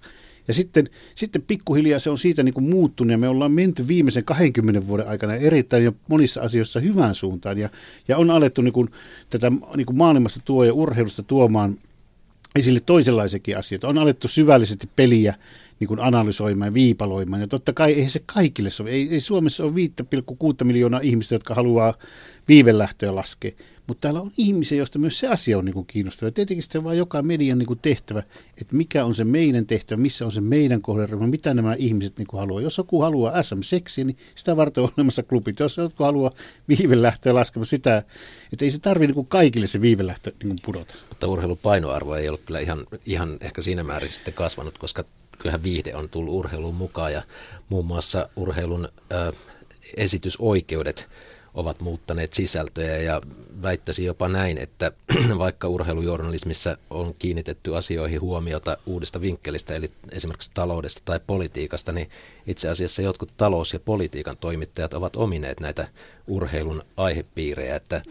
Ja 0.48 0.54
sitten, 0.54 0.90
sitten 1.14 1.42
pikkuhiljaa 1.42 1.98
se 1.98 2.10
on 2.10 2.18
siitä 2.18 2.42
niin 2.42 2.54
kuin 2.54 2.70
muuttunut 2.70 3.10
ja 3.10 3.18
me 3.18 3.28
ollaan 3.28 3.52
menty 3.52 3.88
viimeisen 3.88 4.24
20 4.24 4.86
vuoden 4.86 5.08
aikana 5.08 5.34
erittäin 5.34 5.84
jo 5.84 5.92
monissa 6.08 6.40
asioissa 6.40 6.80
hyvään 6.80 7.14
suuntaan 7.14 7.58
ja, 7.58 7.70
ja 8.08 8.18
on 8.18 8.30
alettu 8.30 8.62
niin 8.62 8.72
kuin, 8.72 8.88
tätä 9.30 9.52
niin 9.76 9.86
kuin 9.86 9.96
maailmasta 9.96 10.40
tuo 10.44 10.64
ja 10.64 10.74
urheilusta 10.74 11.22
tuomaan 11.22 11.78
esille 12.54 12.80
toisenlaisekin 12.80 13.58
asioita. 13.58 13.88
On 13.88 13.98
alettu 13.98 14.28
syvällisesti 14.28 14.88
peliä 14.96 15.34
niin 15.80 15.88
kuin 15.88 16.00
analysoimaan 16.00 16.68
ja 16.68 16.74
viipaloimaan. 16.74 17.40
Ja 17.40 17.48
totta 17.48 17.72
kai 17.72 17.92
ei 17.92 18.10
se 18.10 18.22
kaikille 18.26 18.70
sovi. 18.70 18.90
Ei, 18.90 19.08
ei 19.10 19.20
Suomessa 19.20 19.64
ole 19.64 19.72
5,6 19.72 20.64
miljoonaa 20.64 21.00
ihmistä, 21.00 21.34
jotka 21.34 21.54
haluaa 21.54 21.94
viivelähtöä 22.48 23.14
laskea. 23.14 23.50
Mutta 23.86 24.00
täällä 24.00 24.20
on 24.20 24.30
ihmisiä, 24.38 24.78
joista 24.78 24.98
myös 24.98 25.18
se 25.18 25.28
asia 25.28 25.58
on 25.58 25.64
niin 25.64 25.72
kuin 25.72 25.86
kiinnostava. 25.86 26.30
Tietenkin 26.30 26.62
sitten 26.62 26.84
vaan 26.84 26.98
joka 26.98 27.22
median 27.22 27.58
niin 27.58 27.66
kuin 27.66 27.78
tehtävä, 27.82 28.22
että 28.60 28.76
mikä 28.76 29.04
on 29.04 29.14
se 29.14 29.24
meidän 29.24 29.66
tehtävä, 29.66 30.02
missä 30.02 30.24
on 30.26 30.32
se 30.32 30.40
meidän 30.40 30.82
kohderyhmä, 30.82 31.26
mitä 31.26 31.54
nämä 31.54 31.74
ihmiset 31.74 32.18
niin 32.18 32.26
kuin 32.26 32.40
haluaa. 32.40 32.60
Jos 32.60 32.78
joku 32.78 33.00
haluaa 33.00 33.42
SM-seksiä, 33.42 34.04
niin 34.04 34.16
sitä 34.34 34.56
varten 34.56 34.84
on 34.84 34.90
olemassa 34.96 35.22
klubit. 35.22 35.58
Jos 35.58 35.76
joku 35.76 36.04
haluaa 36.04 36.30
viivelähtöä 36.68 37.34
laskemaan 37.34 37.66
sitä, 37.66 38.02
että 38.52 38.64
ei 38.64 38.70
se 38.70 38.78
tarvitse 38.78 39.14
niin 39.14 39.26
kaikille 39.26 39.66
se 39.66 39.80
viivelähtö 39.80 40.30
niin 40.30 40.48
kuin 40.48 40.58
pudota. 40.64 40.94
Mutta 41.08 41.26
urheilun 41.26 41.58
painoarvo 41.58 42.14
ei 42.14 42.28
ole 42.28 42.38
kyllä 42.38 42.60
ihan, 42.60 42.86
ihan 43.06 43.36
ehkä 43.40 43.62
siinä 43.62 43.84
määrin 43.84 44.12
sitten 44.12 44.34
kasvanut, 44.34 44.78
koska 44.78 45.04
kyllähän 45.38 45.62
viihde 45.62 45.96
on 45.96 46.08
tullut 46.08 46.34
urheiluun 46.34 46.74
mukaan 46.74 47.12
ja 47.12 47.22
muun 47.68 47.86
muassa 47.86 48.28
urheilun 48.36 48.88
ö, 49.12 49.32
esitysoikeudet 49.96 51.08
ovat 51.54 51.80
muuttaneet 51.80 52.32
sisältöjä 52.32 52.96
ja 52.96 53.22
väittäisin 53.62 54.04
jopa 54.04 54.28
näin, 54.28 54.58
että 54.58 54.92
vaikka 55.38 55.68
urheilujournalismissa 55.68 56.76
on 56.90 57.14
kiinnitetty 57.18 57.76
asioihin 57.76 58.20
huomiota 58.20 58.76
uudesta 58.86 59.20
vinkkelistä, 59.20 59.74
eli 59.74 59.90
esimerkiksi 60.10 60.50
taloudesta 60.54 61.02
tai 61.04 61.20
politiikasta, 61.26 61.92
niin 61.92 62.10
itse 62.46 62.68
asiassa 62.68 63.02
jotkut 63.02 63.32
talous- 63.36 63.72
ja 63.72 63.80
politiikan 63.80 64.36
toimittajat 64.36 64.94
ovat 64.94 65.16
omineet 65.16 65.60
näitä 65.60 65.88
urheilun 66.26 66.82
aihepiirejä, 66.96 67.76
että 67.76 68.02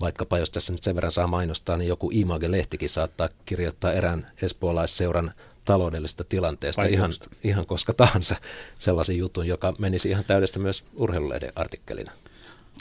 vaikkapa 0.00 0.38
jos 0.38 0.50
tässä 0.50 0.72
nyt 0.72 0.82
sen 0.82 0.94
verran 0.94 1.12
saa 1.12 1.26
mainostaa, 1.26 1.76
niin 1.76 1.88
joku 1.88 2.10
Image-lehtikin 2.10 2.88
saattaa 2.88 3.28
kirjoittaa 3.46 3.92
erään 3.92 4.26
espoolaisseuran 4.42 5.32
taloudellisesta 5.64 6.24
tilanteesta 6.24 6.84
ihan, 6.84 7.12
ihan 7.44 7.66
koska 7.66 7.92
tahansa 7.92 8.36
sellaisen 8.78 9.16
jutun, 9.16 9.46
joka 9.46 9.74
menisi 9.78 10.10
ihan 10.10 10.24
täydestä 10.24 10.58
myös 10.58 10.84
urheilulehden 10.94 11.52
artikkelina. 11.54 12.12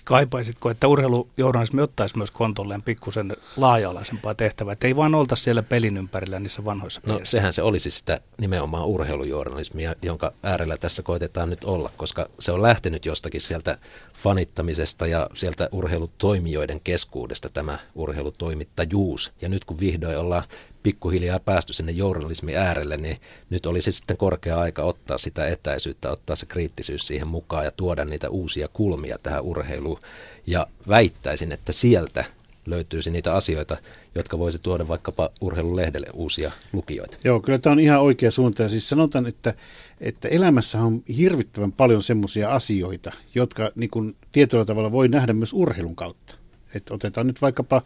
Kaipaisitko, 0.06 0.70
että 0.70 0.88
urheilujournalismi 0.88 1.82
ottaisi 1.82 2.18
myös 2.18 2.32
kontolleen 2.32 2.82
pikkusen 2.82 3.38
laaja-alaisempaa 3.58 4.36
tehtävää, 4.36 4.74
että 4.74 4.88
ei 4.88 4.96
vaan 4.96 5.16
oltaisi 5.16 5.44
siellä 5.44 5.64
pelin 5.64 5.98
ympärillä 5.98 6.40
niissä 6.40 6.66
vanhoissa 6.66 7.02
No 7.08 7.20
sehän 7.24 7.54
se 7.54 7.62
olisi 7.62 7.92
sitä 7.92 8.20
nimenomaan 8.38 8.86
urheilujournalismia, 8.86 9.96
jonka 10.02 10.32
äärellä 10.44 10.78
tässä 10.78 11.04
koitetaan 11.04 11.50
nyt 11.50 11.64
olla, 11.64 11.92
koska 11.98 12.30
se 12.40 12.52
on 12.52 12.62
lähtenyt 12.62 13.06
jostakin 13.06 13.42
sieltä 13.42 13.78
fanittamisesta 14.14 15.08
ja 15.08 15.30
sieltä 15.34 15.70
urheilutoimijoiden 15.72 16.80
keskuudesta 16.84 17.50
tämä 17.50 17.80
urheilutoimittajuus. 17.96 19.32
Ja 19.42 19.50
nyt 19.50 19.66
kun 19.66 19.80
vihdoin 19.80 20.18
ollaan 20.18 20.44
pikkuhiljaa 20.84 21.40
päästy 21.40 21.74
sinne 21.74 21.92
journalismin 21.92 22.58
äärelle, 22.58 22.98
niin 22.98 23.18
nyt 23.50 23.66
olisi 23.66 23.92
sitten 23.92 24.18
korkea 24.18 24.60
aika 24.60 24.84
ottaa 24.84 25.18
sitä 25.18 25.48
etäisyyttä, 25.48 26.12
ottaa 26.12 26.36
se 26.36 26.46
kriittisyys 26.46 27.08
siihen 27.08 27.28
mukaan 27.28 27.66
ja 27.66 27.72
tuoda 27.72 28.06
niitä 28.06 28.30
uusia 28.30 28.68
kulmia 28.74 29.18
tähän 29.24 29.44
urheiluun. 29.44 30.00
Ja 30.48 30.68
väittäisin, 30.88 31.52
että 31.52 31.72
sieltä 31.72 32.26
löytyisi 32.66 33.12
niitä 33.12 33.36
asioita, 33.36 33.78
jotka 34.16 34.40
voisi 34.40 34.60
tuoda 34.60 34.88
vaikkapa 34.88 35.30
urheilulehdelle 35.42 36.08
uusia 36.14 36.52
lukijoita. 36.74 37.18
Joo, 37.24 37.40
kyllä 37.40 37.60
tämä 37.60 37.72
on 37.72 37.80
ihan 37.80 38.02
oikea 38.02 38.32
suunta. 38.32 38.64
Ja 38.64 38.70
siis 38.70 38.90
sanotaan, 38.90 39.26
että, 39.26 39.54
että 40.02 40.28
elämässä 40.28 40.82
on 40.82 41.04
hirvittävän 41.18 41.72
paljon 41.72 42.04
semmoisia 42.04 42.50
asioita, 42.50 43.12
jotka 43.36 43.72
niin 43.76 43.90
kuin, 43.90 44.16
tietyllä 44.32 44.66
tavalla 44.66 44.92
voi 44.92 45.08
nähdä 45.08 45.34
myös 45.34 45.54
urheilun 45.54 45.96
kautta. 45.96 46.36
Et 46.76 46.92
otetaan 46.92 47.28
nyt 47.28 47.42
vaikkapa, 47.42 47.82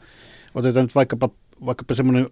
otetaan 0.55 0.85
nyt 0.85 0.95
vaikkapa, 0.95 1.29
vaikkapa 1.65 1.93
semmoinen 1.93 2.29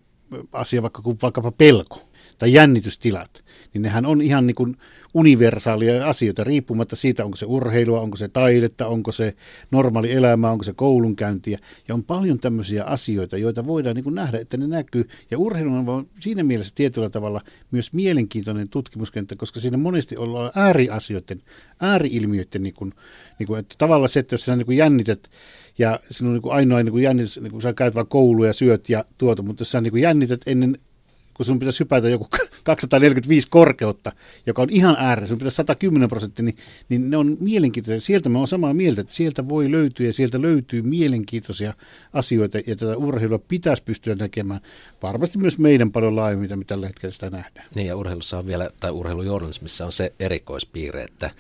asia 0.52 0.82
vaikka 0.82 1.02
vaikkapa 1.22 1.52
pelko 1.52 2.00
tai 2.42 2.54
jännitystilat, 2.54 3.44
niin 3.74 3.82
nehän 3.82 4.06
on 4.06 4.22
ihan 4.22 4.48
niin 4.48 4.56
kuin 4.56 4.78
universaalia 5.14 6.08
asioita 6.08 6.44
riippumatta 6.44 6.96
siitä, 6.96 7.26
onko 7.26 7.38
se 7.38 7.46
urheilua, 7.46 8.02
onko 8.02 8.18
se 8.18 8.28
taidetta, 8.28 8.88
onko 8.88 9.12
se 9.12 9.34
normaali 9.72 10.12
elämä, 10.12 10.52
onko 10.52 10.64
se 10.64 10.74
koulunkäyntiä. 10.74 11.60
Ja 11.88 11.96
on 11.96 12.04
paljon 12.04 12.40
tämmöisiä 12.40 12.84
asioita, 12.84 13.38
joita 13.38 13.66
voidaan 13.66 13.96
niin 13.96 14.04
kuin 14.04 14.16
nähdä, 14.16 14.40
että 14.40 14.58
ne 14.58 14.68
näkyy. 14.68 15.08
Ja 15.32 15.38
urheilu 15.38 15.74
on 15.74 16.08
siinä 16.20 16.44
mielessä 16.44 16.76
tietyllä 16.76 17.10
tavalla 17.10 17.42
myös 17.72 17.94
mielenkiintoinen 17.94 18.70
tutkimuskenttä, 18.70 19.36
koska 19.36 19.60
siinä 19.60 19.78
monesti 19.78 20.18
ollaan 20.18 20.52
ääriasioiden, 20.56 21.42
ääriilmiöiden, 21.82 22.64
niin 22.64 22.76
kuin, 22.76 22.94
niin 23.40 23.48
kuin, 23.48 23.60
että 23.60 23.76
tavallaan 23.78 24.10
se, 24.10 24.20
että 24.20 24.34
jos 24.34 24.46
sinä 24.46 24.56
niin 24.56 24.66
kuin 24.66 24.78
jännität, 24.78 25.30
ja 25.78 26.00
sinun 26.12 26.34
niin 26.34 26.42
kuin 26.42 26.54
ainoa 26.54 26.84
niin 26.84 26.92
kuin 26.92 27.04
jännitys, 27.04 27.40
niin 27.40 27.52
kuin 27.52 27.62
sä 27.62 27.74
käyt 27.74 27.96
vaan 27.96 28.08
kouluja 28.08 28.50
ja 28.50 28.54
syöt 28.54 28.90
ja 28.90 29.06
tuota, 29.18 29.44
mutta 29.44 29.62
jos 29.62 29.72
sä 29.72 29.82
niin 29.82 29.92
kuin 29.92 30.04
jännität 30.04 30.42
ennen 30.46 30.78
kun 31.34 31.46
sun 31.46 31.60
pitäisi 31.60 31.80
hypätä 31.80 32.10
joku 32.10 32.28
245 32.64 33.48
korkeutta, 33.50 34.12
joka 34.46 34.62
on 34.62 34.70
ihan 34.72 34.96
ääressä, 35.00 35.28
sun 35.28 35.38
pitäisi 35.38 35.56
110 35.56 36.10
prosenttia, 36.10 36.46
niin, 36.46 36.58
niin 36.90 37.10
ne 37.10 37.18
on 37.18 37.38
mielenkiintoisia. 37.40 38.02
Sieltä 38.06 38.30
mä 38.30 38.38
oon 38.38 38.48
samaa 38.48 38.74
mieltä, 38.74 39.02
että 39.02 39.14
sieltä 39.14 39.50
voi 39.50 39.72
löytyä 39.72 40.06
ja 40.06 40.14
sieltä 40.14 40.42
löytyy 40.42 40.82
mielenkiintoisia 40.82 41.74
asioita 42.14 42.58
ja 42.58 42.76
tätä 42.76 42.98
urheilua 42.98 43.40
pitäisi 43.48 43.84
pystyä 43.84 44.16
näkemään. 44.16 44.62
Varmasti 45.04 45.38
myös 45.38 45.58
meidän 45.58 45.92
paljon 45.92 46.16
laajemmin, 46.16 46.44
mitä 46.44 46.56
me 46.56 46.64
tällä 46.64 46.88
hetkellä 46.88 47.14
sitä 47.14 47.30
nähdään. 47.30 47.68
Niin 47.76 47.88
ja 47.88 47.96
urheilussa 47.96 48.38
on 48.38 48.48
vielä, 48.48 48.70
tai 48.80 48.92
urheilujournalismissa 48.92 49.86
on 49.86 49.92
se 49.92 50.14
erikoispiirre, 50.20 51.04
että 51.04 51.32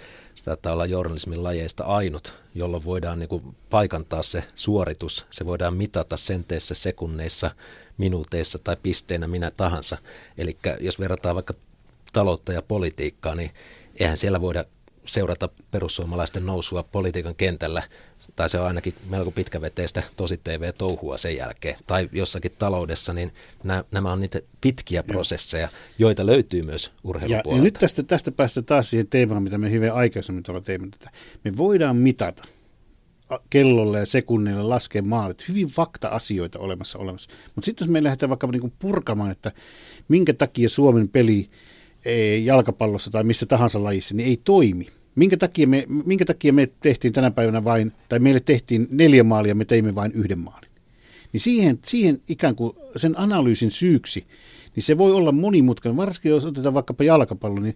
sitä 0.41 0.51
taitaa 0.51 0.73
olla 0.73 0.85
journalismin 0.85 1.43
lajeista 1.43 1.83
ainut, 1.83 2.33
jolloin 2.55 2.85
voidaan 2.85 3.19
niin 3.19 3.29
kuin 3.29 3.55
paikantaa 3.69 4.23
se 4.23 4.43
suoritus, 4.55 5.27
se 5.31 5.45
voidaan 5.45 5.77
mitata 5.77 6.17
senteissä, 6.17 6.75
sekunneissa, 6.75 7.51
minuuteissa 7.97 8.59
tai 8.63 8.77
pisteenä 8.83 9.27
minä 9.27 9.51
tahansa. 9.51 9.97
Eli 10.37 10.57
jos 10.79 10.99
verrataan 10.99 11.35
vaikka 11.35 11.53
taloutta 12.13 12.53
ja 12.53 12.61
politiikkaa, 12.61 13.35
niin 13.35 13.51
eihän 13.95 14.17
siellä 14.17 14.41
voida 14.41 14.65
seurata 15.05 15.49
perussuomalaisten 15.71 16.45
nousua 16.45 16.83
politiikan 16.83 17.35
kentällä, 17.35 17.83
tai 18.35 18.49
se 18.49 18.59
on 18.59 18.67
ainakin 18.67 18.93
melko 19.09 19.31
pitkäveteistä 19.31 20.03
tosi 20.17 20.39
TV-touhua 20.43 21.17
sen 21.17 21.35
jälkeen. 21.35 21.75
Tai 21.87 22.09
jossakin 22.11 22.51
taloudessa, 22.59 23.13
niin 23.13 23.33
nämä, 23.63 23.83
nämä 23.91 24.11
on 24.11 24.21
niitä 24.21 24.39
pitkiä 24.61 25.03
prosesseja, 25.03 25.69
joita 25.99 26.25
löytyy 26.25 26.61
myös 26.61 26.91
urheilupuolelta. 27.03 27.49
Ja, 27.49 27.55
ja 27.55 27.63
nyt 27.63 27.73
tästä, 27.73 28.03
tästä 28.03 28.31
päästä 28.31 28.61
taas 28.61 28.89
siihen 28.89 29.07
teemaan, 29.07 29.43
mitä 29.43 29.57
me 29.57 29.71
hyvin 29.71 29.93
aikaisemmin 29.93 30.43
tuolla 30.43 30.61
teimme 30.61 30.87
tätä. 30.87 31.11
Me 31.43 31.57
voidaan 31.57 31.95
mitata 31.95 32.43
kellolle 33.49 33.99
ja 33.99 34.05
sekunnille 34.05 34.63
laskee 34.63 35.01
maalit. 35.01 35.47
Hyvin 35.47 35.67
fakta-asioita 35.67 36.59
olemassa 36.59 36.99
olemassa. 36.99 37.29
Mutta 37.55 37.65
sitten 37.65 37.85
jos 37.85 37.91
me 37.91 38.03
lähdetään 38.03 38.29
vaikka 38.29 38.47
niinku 38.47 38.73
purkamaan, 38.79 39.31
että 39.31 39.51
minkä 40.07 40.33
takia 40.33 40.69
Suomen 40.69 41.09
peli 41.09 41.49
jalkapallossa 42.43 43.11
tai 43.11 43.23
missä 43.23 43.45
tahansa 43.45 43.83
lajissa 43.83 44.15
niin 44.15 44.29
ei 44.29 44.41
toimi. 44.43 44.87
Minkä 45.15 45.37
takia, 45.37 45.67
me, 45.67 45.85
minkä 46.05 46.25
takia 46.25 46.53
me 46.53 46.69
tehtiin 46.79 47.13
tänä 47.13 47.31
päivänä 47.31 47.63
vain, 47.63 47.91
tai 48.09 48.19
meille 48.19 48.39
tehtiin 48.39 48.87
neljä 48.91 49.23
maalia, 49.23 49.55
me 49.55 49.65
teimme 49.65 49.95
vain 49.95 50.11
yhden 50.11 50.39
maalin. 50.39 50.69
Niin 51.33 51.41
siihen, 51.41 51.79
siihen 51.85 52.21
ikään 52.27 52.55
kuin 52.55 52.73
sen 52.95 53.19
analyysin 53.19 53.71
syyksi, 53.71 54.25
niin 54.75 54.83
se 54.83 54.97
voi 54.97 55.11
olla 55.11 55.31
monimutkainen, 55.31 55.97
varsinkin 55.97 56.29
jos 56.29 56.45
otetaan 56.45 56.73
vaikkapa 56.73 57.03
jalkapallo, 57.03 57.59
niin 57.59 57.75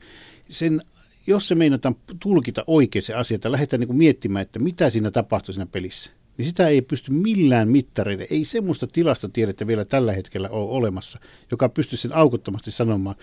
sen 0.50 0.82
jos 1.28 1.48
se 1.48 1.56
meinataan 1.56 1.96
tulkita 2.20 2.64
oikein 2.68 3.04
se 3.04 3.14
asia, 3.14 3.36
että 3.36 3.52
lähdetään 3.52 3.80
niin 3.80 3.88
kuin 3.88 3.98
miettimään, 3.98 4.42
että 4.42 4.60
mitä 4.60 4.90
siinä 4.90 5.12
tapahtuu 5.12 5.54
siinä 5.54 5.66
pelissä, 5.66 6.12
niin 6.38 6.46
sitä 6.46 6.68
ei 6.68 6.82
pysty 6.82 7.12
millään 7.12 7.68
mittareiden, 7.68 8.28
ei 8.30 8.46
semmoista 8.46 8.88
tilastotiedettä 8.88 9.68
vielä 9.68 9.86
tällä 9.86 10.12
hetkellä 10.12 10.50
ole 10.50 10.70
olemassa, 10.70 11.20
joka 11.52 11.70
pystyisi 11.70 12.02
sen 12.02 12.16
aukottomasti 12.16 12.72
sanomaan. 12.72 13.16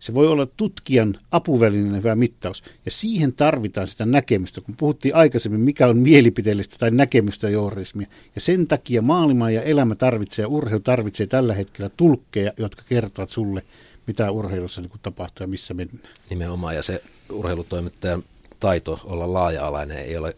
Se 0.00 0.14
voi 0.14 0.26
olla 0.26 0.46
tutkijan 0.46 1.18
apuvälineen 1.30 1.96
hyvä 1.96 2.14
mittaus, 2.14 2.62
ja 2.84 2.90
siihen 2.90 3.32
tarvitaan 3.32 3.86
sitä 3.86 4.06
näkemystä. 4.06 4.60
Kun 4.60 4.74
puhuttiin 4.76 5.14
aikaisemmin, 5.14 5.60
mikä 5.60 5.86
on 5.86 5.98
mielipiteellistä 5.98 6.76
tai 6.78 6.90
näkemystä 6.90 7.48
journalismia, 7.48 8.06
ja 8.34 8.40
sen 8.40 8.66
takia 8.66 9.02
maailma 9.02 9.50
ja 9.50 9.62
elämä 9.62 9.94
tarvitsee, 9.94 10.42
ja 10.42 10.48
urheilu 10.48 10.80
tarvitsee 10.80 11.26
tällä 11.26 11.54
hetkellä 11.54 11.90
tulkkeja, 11.96 12.52
jotka 12.58 12.82
kertovat 12.88 13.30
sulle, 13.30 13.62
mitä 14.06 14.30
urheilussa 14.30 14.80
niin 14.80 14.90
tapahtuu 15.02 15.44
ja 15.44 15.48
missä 15.48 15.74
mennään. 15.74 16.14
Nimenomaan, 16.30 16.74
ja 16.74 16.82
se 16.82 17.02
urheilutoimittajan 17.30 18.24
taito 18.60 19.00
olla 19.04 19.32
laaja-alainen 19.32 19.98
ei 19.98 20.16
ole 20.16 20.36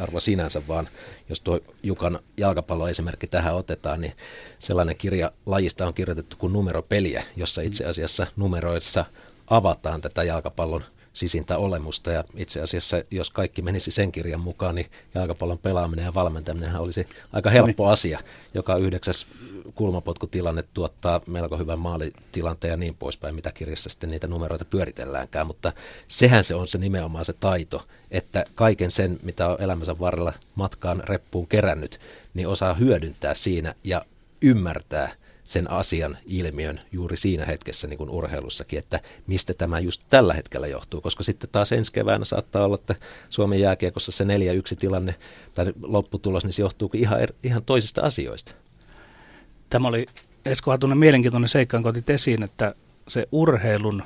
arvo 0.00 0.20
sinänsä, 0.20 0.62
vaan 0.68 0.88
jos 1.28 1.40
tuo 1.40 1.60
Jukan 1.82 2.18
jalkapalloesimerkki 2.36 3.26
tähän 3.26 3.54
otetaan, 3.54 4.00
niin 4.00 4.12
sellainen 4.58 4.96
kirja 4.96 5.32
lajista 5.46 5.86
on 5.86 5.94
kirjoitettu 5.94 6.36
kuin 6.36 6.52
numeropeliä, 6.52 7.24
jossa 7.36 7.62
itse 7.62 7.84
asiassa 7.86 8.26
numeroissa 8.36 9.04
avataan 9.50 10.00
tätä 10.00 10.22
jalkapallon 10.24 10.84
sisintä 11.12 11.58
olemusta. 11.58 12.10
Ja 12.10 12.24
itse 12.36 12.60
asiassa, 12.60 13.02
jos 13.10 13.30
kaikki 13.30 13.62
menisi 13.62 13.90
sen 13.90 14.12
kirjan 14.12 14.40
mukaan, 14.40 14.74
niin 14.74 14.90
jalkapallon 15.14 15.58
pelaaminen 15.58 16.04
ja 16.04 16.14
valmentaminen 16.14 16.76
olisi 16.76 17.06
aika 17.32 17.50
helppo 17.50 17.86
asia. 17.86 18.20
Joka 18.54 18.76
yhdeksäs 18.76 19.26
kulmapotkutilanne 19.74 20.64
tuottaa 20.74 21.20
melko 21.26 21.58
hyvän 21.58 21.78
maalitilanteen 21.78 22.70
ja 22.70 22.76
niin 22.76 22.96
poispäin, 22.98 23.34
mitä 23.34 23.52
kirjassa 23.52 23.90
sitten 23.90 24.10
niitä 24.10 24.26
numeroita 24.26 24.64
pyöritelläänkään. 24.64 25.46
Mutta 25.46 25.72
sehän 26.08 26.44
se 26.44 26.54
on 26.54 26.68
se 26.68 26.78
nimenomaan 26.78 27.24
se 27.24 27.32
taito, 27.32 27.84
että 28.10 28.44
kaiken 28.54 28.90
sen, 28.90 29.18
mitä 29.22 29.48
on 29.48 29.62
elämänsä 29.62 29.98
varrella 29.98 30.32
matkaan 30.54 31.02
reppuun 31.04 31.46
kerännyt, 31.46 32.00
niin 32.34 32.48
osaa 32.48 32.74
hyödyntää 32.74 33.34
siinä 33.34 33.74
ja 33.84 34.04
ymmärtää– 34.42 35.12
sen 35.50 35.70
asian, 35.70 36.18
ilmiön 36.26 36.80
juuri 36.92 37.16
siinä 37.16 37.44
hetkessä 37.44 37.88
niin 37.88 37.98
kuin 37.98 38.10
urheilussakin, 38.10 38.78
että 38.78 39.00
mistä 39.26 39.54
tämä 39.54 39.80
just 39.80 40.02
tällä 40.10 40.34
hetkellä 40.34 40.66
johtuu, 40.66 41.00
koska 41.00 41.22
sitten 41.22 41.50
taas 41.50 41.72
ensi 41.72 41.92
keväänä 41.92 42.24
saattaa 42.24 42.64
olla, 42.64 42.74
että 42.74 42.94
Suomen 43.30 43.60
jääkiekossa 43.60 44.12
se 44.12 44.24
4-1 44.24 44.26
tilanne 44.78 45.14
tai 45.54 45.66
lopputulos, 45.82 46.44
niin 46.44 46.52
se 46.52 46.62
johtuukin 46.62 47.00
ihan, 47.00 47.20
er, 47.20 47.32
ihan 47.42 47.64
toisista 47.64 48.02
asioista. 48.02 48.52
Tämä 49.70 49.88
oli 49.88 50.06
Esko 50.44 50.70
Hatunen 50.70 50.98
mielenkiintoinen 50.98 51.48
seikka, 51.48 51.76
jonka 51.76 51.88
otit 51.88 52.10
esiin, 52.10 52.42
että 52.42 52.74
se 53.08 53.28
urheilun 53.32 54.02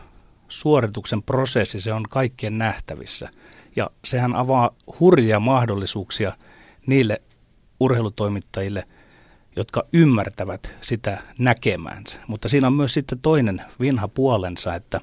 suorituksen 0.48 1.22
prosessi, 1.22 1.80
se 1.80 1.92
on 1.92 2.02
kaikkien 2.08 2.58
nähtävissä. 2.58 3.28
Ja 3.76 3.90
sehän 4.04 4.34
avaa 4.34 4.74
hurjia 5.00 5.40
mahdollisuuksia 5.40 6.32
niille 6.86 7.22
urheilutoimittajille– 7.80 8.86
jotka 9.56 9.86
ymmärtävät 9.92 10.74
sitä 10.80 11.18
näkemäänsä. 11.38 12.18
Mutta 12.26 12.48
siinä 12.48 12.66
on 12.66 12.72
myös 12.72 12.94
sitten 12.94 13.20
toinen 13.20 13.62
vinha 13.80 14.08
puolensa, 14.08 14.74
että, 14.74 15.00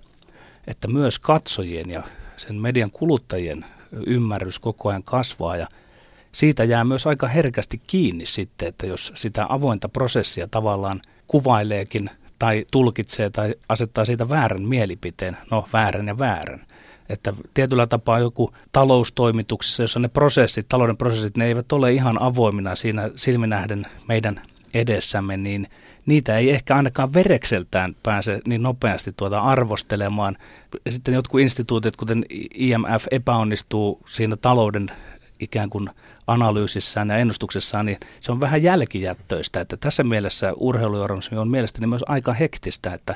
että 0.67 0.87
myös 0.87 1.19
katsojien 1.19 1.89
ja 1.89 2.03
sen 2.37 2.55
median 2.55 2.91
kuluttajien 2.91 3.65
ymmärrys 4.07 4.59
koko 4.59 4.89
ajan 4.89 5.03
kasvaa 5.03 5.57
ja 5.57 5.67
siitä 6.31 6.63
jää 6.63 6.83
myös 6.83 7.07
aika 7.07 7.27
herkästi 7.27 7.81
kiinni 7.87 8.25
sitten, 8.25 8.67
että 8.67 8.87
jos 8.87 9.11
sitä 9.15 9.45
avointa 9.49 9.89
prosessia 9.89 10.47
tavallaan 10.47 11.01
kuvaileekin 11.27 12.09
tai 12.39 12.65
tulkitsee 12.71 13.29
tai 13.29 13.55
asettaa 13.69 14.05
siitä 14.05 14.29
väärän 14.29 14.63
mielipiteen, 14.63 15.37
no 15.51 15.67
väärän 15.73 16.07
ja 16.07 16.17
väärän, 16.17 16.65
että 17.12 17.34
tietyllä 17.53 17.88
tapaa 17.88 18.20
joku 18.20 18.53
taloustoimituksessa, 18.72 19.84
jossa 19.84 19.99
ne 19.99 20.07
prosessit, 20.07 20.70
talouden 20.70 20.97
prosessit, 20.97 21.38
ne 21.38 21.45
eivät 21.45 21.72
ole 21.72 21.91
ihan 21.91 22.22
avoimina 22.22 22.76
siinä 22.76 23.09
silminähden 23.16 23.86
meidän 24.07 24.41
edessämme, 24.74 25.38
niin 25.38 25.68
niitä 26.05 26.38
ei 26.38 26.49
ehkä 26.49 26.76
ainakaan 26.76 27.14
verekseltään 27.14 27.95
pääse 28.03 28.41
niin 28.47 28.64
nopeasti 28.64 29.14
tuota 29.18 29.41
arvostelemaan. 29.41 30.38
Sitten 30.89 31.14
jotkut 31.14 31.41
instituutiot, 31.41 31.95
kuten 31.95 32.26
IMF, 32.53 33.05
epäonnistuu 33.12 34.01
siinä 34.07 34.36
talouden 34.36 34.91
ikään 35.39 35.70
kuin 35.70 35.89
analyysissään 36.28 37.09
ja 37.09 37.18
ennustuksessaan, 37.18 37.86
niin 37.86 37.97
se 38.20 38.32
on 38.32 38.41
vähän 38.41 38.64
jälkijättöistä. 38.64 39.62
Että 39.62 39.78
tässä 39.78 40.03
mielessä 40.03 40.53
urheilujournalismi 40.55 41.38
on 41.38 41.49
mielestäni 41.49 41.88
myös 41.88 42.03
aika 42.07 42.34
hektistä, 42.34 42.93
että 42.93 43.16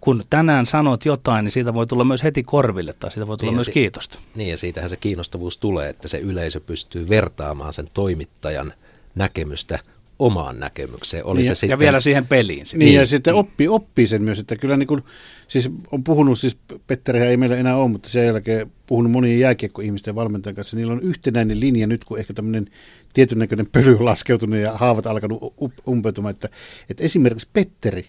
kun 0.00 0.22
tänään 0.30 0.66
sanot 0.66 1.04
jotain, 1.04 1.44
niin 1.44 1.52
siitä 1.52 1.74
voi 1.74 1.86
tulla 1.86 2.04
myös 2.04 2.22
heti 2.22 2.42
korville 2.42 2.92
tai 2.92 3.10
siitä 3.10 3.26
voi 3.26 3.36
tulla 3.36 3.50
niin 3.50 3.56
myös 3.56 3.66
si- 3.66 3.72
kiitosta. 3.72 4.18
Niin 4.34 4.50
ja 4.50 4.56
siitähän 4.56 4.90
se 4.90 4.96
kiinnostavuus 4.96 5.58
tulee, 5.58 5.88
että 5.88 6.08
se 6.08 6.18
yleisö 6.18 6.60
pystyy 6.60 7.08
vertaamaan 7.08 7.72
sen 7.72 7.90
toimittajan 7.94 8.72
näkemystä 9.14 9.78
omaan 10.18 10.60
näkemykseen. 10.60 11.24
Oli 11.24 11.38
niin, 11.38 11.46
se 11.46 11.50
ja, 11.50 11.54
sitten... 11.54 11.74
ja 11.74 11.78
vielä 11.78 12.00
siihen 12.00 12.26
peliin. 12.26 12.66
Niin, 12.72 12.78
niin, 12.78 12.94
ja 12.94 13.06
sitten 13.06 13.34
oppii, 13.34 13.68
oppii 13.68 14.06
sen 14.06 14.22
myös, 14.22 14.38
että 14.38 14.56
kyllä 14.56 14.76
niin 14.76 14.86
kuin, 14.86 15.02
siis 15.48 15.70
on 15.92 16.04
puhunut, 16.04 16.38
siis 16.38 16.56
Petteri 16.86 17.18
ei 17.18 17.36
meillä 17.36 17.56
enää 17.56 17.76
ole, 17.76 17.88
mutta 17.88 18.08
sen 18.08 18.26
jälkeen 18.26 18.72
puhunut 18.86 19.12
monien 19.12 19.40
jääkiekko-ihmisten 19.40 20.14
valmentajan 20.14 20.56
kanssa, 20.56 20.76
niillä 20.76 20.92
on 20.92 21.00
yhtenäinen 21.00 21.60
linja 21.60 21.86
nyt, 21.86 22.04
kun 22.04 22.18
ehkä 22.18 22.34
tämmöinen 22.34 22.70
tietyn 23.14 23.38
näköinen 23.38 23.66
pöly 23.72 23.96
on 23.96 24.04
laskeutunut 24.04 24.58
ja 24.58 24.72
haavat 24.72 25.06
alkanut 25.06 25.54
umpeutumaan, 25.88 26.34
että, 26.34 26.48
että 26.90 27.04
esimerkiksi 27.04 27.48
Petteri, 27.52 28.06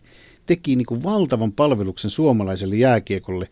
teki 0.48 0.76
niin 0.76 0.86
kuin 0.86 1.04
valtavan 1.04 1.52
palveluksen 1.52 2.12
suomalaiselle 2.12 2.76
jääkiekolle 2.76 3.50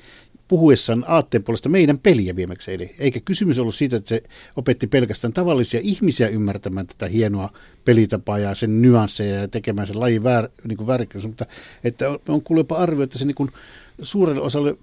puhuessaan 0.47 1.03
aatteen 1.07 1.43
puolesta 1.43 1.69
meidän 1.69 1.99
peliä 1.99 2.35
viimeksi. 2.35 2.73
Eli 2.73 2.91
eikä 2.99 3.19
kysymys 3.19 3.59
ollut 3.59 3.75
siitä, 3.75 3.97
että 3.97 4.09
se 4.09 4.23
opetti 4.55 4.87
pelkästään 4.87 5.33
tavallisia 5.33 5.79
ihmisiä 5.83 6.27
ymmärtämään 6.27 6.87
tätä 6.87 7.07
hienoa 7.07 7.49
pelitapaa 7.85 8.39
ja 8.39 8.55
sen 8.55 8.81
nyansseja 8.81 9.35
ja 9.35 9.47
tekemään 9.47 9.87
sen 9.87 9.99
lajin 9.99 10.23
väär, 10.23 10.49
niin 10.67 10.77
kuin 10.77 10.87
mutta 11.27 11.45
että 11.83 12.09
on, 12.09 12.19
on 12.27 12.41
kuullut 12.41 12.65
jopa 12.65 12.75
arvio, 12.75 13.03
että 13.03 13.17
se 13.17 13.25
niin 13.25 13.35
kuin 13.35 13.51
suurelle 14.01 14.41
osalle 14.41 14.77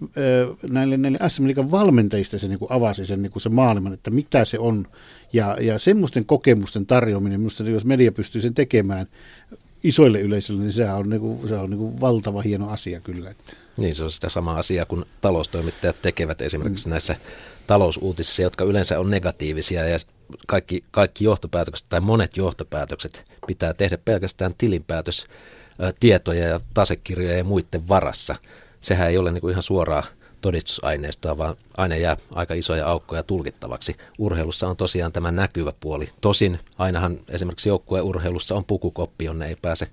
näille, 0.70 0.96
näille 0.96 1.18
SM 1.28 1.44
valmentajista 1.70 2.38
se 2.38 2.48
niin 2.48 2.58
avasi 2.68 3.06
sen, 3.06 3.22
niin 3.22 3.32
se 3.38 3.48
maailman, 3.48 3.92
että 3.92 4.10
mitä 4.10 4.44
se 4.44 4.58
on. 4.58 4.86
Ja, 5.32 5.56
ja 5.60 5.78
semmoisten 5.78 6.24
kokemusten 6.24 6.86
tarjoaminen, 6.86 7.40
minusta 7.40 7.62
jos 7.62 7.84
media 7.84 8.12
pystyy 8.12 8.40
sen 8.40 8.54
tekemään 8.54 9.06
isoille 9.84 10.20
yleisöille, 10.20 10.62
niin 10.62 10.72
sehän 10.72 10.96
on, 10.96 11.08
niin 11.08 11.20
kuin, 11.20 11.48
se 11.48 11.54
on 11.54 11.70
niin 11.70 11.78
kuin 11.78 12.00
valtava 12.00 12.42
hieno 12.42 12.68
asia 12.68 13.00
kyllä. 13.00 13.30
Että. 13.30 13.52
Niin, 13.76 13.94
se 13.94 14.04
on 14.04 14.10
sitä 14.10 14.28
samaa 14.28 14.58
asiaa 14.58 14.86
kuin 14.86 15.04
taloustoimittajat 15.20 16.02
tekevät 16.02 16.42
esimerkiksi 16.42 16.88
mm. 16.88 16.90
näissä 16.90 17.16
talousuutisissa, 17.66 18.42
jotka 18.42 18.64
yleensä 18.64 19.00
on 19.00 19.10
negatiivisia 19.10 19.88
ja 19.88 19.98
kaikki, 20.46 20.84
kaikki 20.90 21.24
johtopäätökset 21.24 21.86
tai 21.88 22.00
monet 22.00 22.36
johtopäätökset 22.36 23.24
pitää 23.46 23.74
tehdä 23.74 23.98
pelkästään 24.04 24.54
tilinpäätös 24.58 25.26
tietoja 26.00 26.48
ja 26.48 26.60
tasekirjoja 26.74 27.36
ja 27.36 27.44
muiden 27.44 27.88
varassa. 27.88 28.36
Sehän 28.80 29.08
ei 29.08 29.18
ole 29.18 29.32
niin 29.32 29.40
kuin 29.40 29.50
ihan 29.50 29.62
suoraa 29.62 30.04
todistusaineistoa, 30.42 31.38
vaan 31.38 31.56
aina 31.76 31.96
jää 31.96 32.16
aika 32.34 32.54
isoja 32.54 32.86
aukkoja 32.86 33.22
tulkittavaksi. 33.22 33.96
Urheilussa 34.18 34.68
on 34.68 34.76
tosiaan 34.76 35.12
tämä 35.12 35.30
näkyvä 35.30 35.72
puoli. 35.80 36.08
Tosin 36.20 36.58
ainahan 36.78 37.18
esimerkiksi 37.28 37.68
joukkueen 37.68 38.04
urheilussa 38.04 38.54
on 38.54 38.64
pukukoppi, 38.64 39.24
jonne 39.24 39.48
ei 39.48 39.56
pääse 39.62 39.88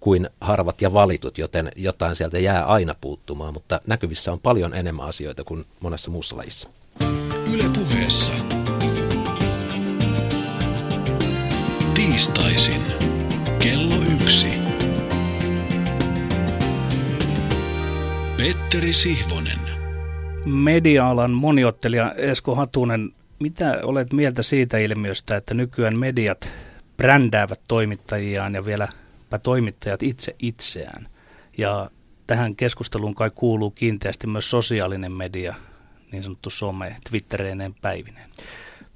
kuin 0.00 0.30
harvat 0.40 0.82
ja 0.82 0.92
valitut, 0.92 1.38
joten 1.38 1.72
jotain 1.76 2.14
sieltä 2.14 2.38
jää 2.38 2.64
aina 2.64 2.94
puuttumaan, 3.00 3.54
mutta 3.54 3.80
näkyvissä 3.86 4.32
on 4.32 4.40
paljon 4.40 4.74
enemmän 4.74 5.06
asioita 5.06 5.44
kuin 5.44 5.64
monessa 5.80 6.10
muussa 6.10 6.36
lajissa. 6.36 6.68
Yle 7.54 7.64
puheessa. 7.78 8.32
Tiistaisin. 11.94 12.82
Kello 13.58 13.94
yksi. 14.22 14.48
Petteri 18.36 18.92
Sihvonen. 18.92 19.61
Media-alan 20.46 21.32
moniottelija 21.32 22.14
Esko 22.16 22.54
Hatunen, 22.54 23.12
mitä 23.38 23.80
olet 23.84 24.12
mieltä 24.12 24.42
siitä 24.42 24.78
ilmiöstä, 24.78 25.36
että 25.36 25.54
nykyään 25.54 25.98
mediat 25.98 26.48
brändäävät 26.96 27.60
toimittajiaan 27.68 28.54
ja 28.54 28.64
vielä 28.64 28.88
toimittajat 29.42 30.02
itse 30.02 30.36
itseään. 30.38 31.08
Ja 31.58 31.90
tähän 32.26 32.56
keskusteluun 32.56 33.14
kai 33.14 33.30
kuuluu 33.34 33.70
kiinteästi 33.70 34.26
myös 34.26 34.50
sosiaalinen 34.50 35.12
media, 35.12 35.54
niin 36.12 36.22
sanottu 36.22 36.50
some, 36.50 36.96
Twittereineen 37.10 37.74
päivineen. 37.74 38.30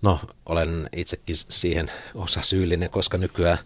No, 0.03 0.21
olen 0.47 0.91
itsekin 0.97 1.37
siihen 1.37 1.91
osa 2.15 2.43
syyllinen, 2.43 2.91
koska 2.91 3.19
nykyään 3.19 3.59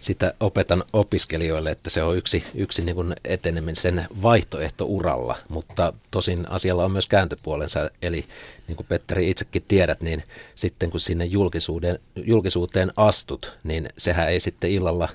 sitä 0.00 0.34
opetan 0.40 0.84
opiskelijoille, 0.92 1.70
että 1.70 1.90
se 1.90 2.02
on 2.02 2.16
yksi, 2.16 2.44
yksi 2.54 2.84
niin 2.84 2.96
kuin 2.96 3.16
etenemisen 3.24 4.06
vaihtoehto 4.22 4.84
uralla, 4.84 5.36
mutta 5.50 5.92
tosin 6.10 6.50
asialla 6.50 6.84
on 6.84 6.92
myös 6.92 7.06
kääntöpuolensa, 7.06 7.90
eli 8.02 8.24
niin 8.68 8.76
kuin 8.76 8.86
Petteri 8.86 9.30
itsekin 9.30 9.64
tiedät, 9.68 10.00
niin 10.00 10.24
sitten 10.54 10.90
kun 10.90 11.00
sinne 11.00 11.24
julkisuuteen, 11.24 11.98
julkisuuteen 12.16 12.92
astut, 12.96 13.56
niin 13.64 13.88
sehän 13.98 14.28
ei 14.28 14.40
sitten 14.40 14.70
illalla 14.70 15.08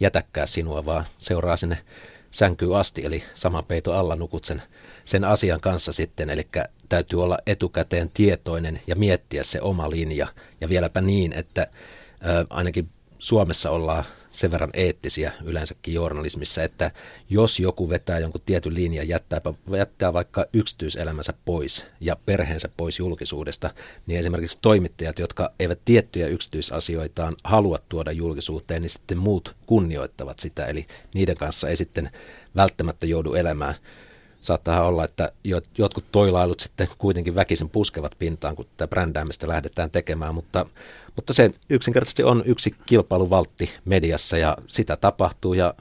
jätäkään 0.00 0.48
sinua, 0.48 0.86
vaan 0.86 1.04
seuraa 1.18 1.56
sinne 1.56 1.78
sänkyyn 2.30 2.76
asti, 2.76 3.04
eli 3.04 3.22
sama 3.34 3.62
peito 3.62 3.92
alla 3.92 4.16
nukut 4.16 4.44
sen, 4.44 4.62
sen 5.04 5.24
asian 5.24 5.60
kanssa 5.62 5.92
sitten, 5.92 6.30
eli 6.30 6.48
täytyy 6.88 7.22
olla 7.22 7.38
etukäteen 7.46 8.10
tietoinen 8.14 8.80
ja 8.86 8.96
miettiä 8.96 9.42
se 9.42 9.60
oma 9.60 9.90
linja, 9.90 10.26
ja 10.60 10.68
vieläpä 10.68 11.00
niin, 11.00 11.32
että 11.32 11.66
ö, 12.26 12.46
ainakin 12.50 12.88
Suomessa 13.18 13.70
ollaan 13.70 14.04
sen 14.38 14.50
verran 14.50 14.70
eettisiä 14.72 15.32
yleensäkin 15.44 15.94
journalismissa, 15.94 16.62
että 16.62 16.90
jos 17.30 17.60
joku 17.60 17.90
vetää 17.90 18.18
jonkun 18.18 18.40
tietyn 18.46 18.74
linjan, 18.74 19.08
jättää, 19.08 19.40
jättää 19.76 20.12
vaikka 20.12 20.46
yksityiselämänsä 20.52 21.34
pois 21.44 21.86
ja 22.00 22.16
perheensä 22.26 22.68
pois 22.76 22.98
julkisuudesta, 22.98 23.70
niin 24.06 24.18
esimerkiksi 24.18 24.58
toimittajat, 24.62 25.18
jotka 25.18 25.52
eivät 25.58 25.78
tiettyjä 25.84 26.26
yksityisasioitaan 26.26 27.34
halua 27.44 27.78
tuoda 27.88 28.12
julkisuuteen, 28.12 28.82
niin 28.82 28.90
sitten 28.90 29.18
muut 29.18 29.56
kunnioittavat 29.66 30.38
sitä, 30.38 30.66
eli 30.66 30.86
niiden 31.14 31.36
kanssa 31.36 31.68
ei 31.68 31.76
sitten 31.76 32.10
välttämättä 32.56 33.06
joudu 33.06 33.34
elämään. 33.34 33.74
Saattaa 34.40 34.86
olla, 34.86 35.04
että 35.04 35.32
jotkut 35.78 36.04
toilailut 36.12 36.60
sitten 36.60 36.88
kuitenkin 36.98 37.34
väkisin 37.34 37.68
puskevat 37.70 38.12
pintaan, 38.18 38.56
kun 38.56 38.66
tätä 38.76 38.88
brändäämistä 38.88 39.48
lähdetään 39.48 39.90
tekemään, 39.90 40.34
mutta, 40.34 40.66
mutta 41.18 41.34
se 41.34 41.50
yksinkertaisesti 41.70 42.22
on 42.22 42.42
yksi 42.46 42.74
kilpailuvaltti 42.86 43.70
mediassa 43.84 44.38
ja 44.38 44.56
sitä 44.66 44.96
tapahtuu 44.96 45.54
ja 45.54 45.74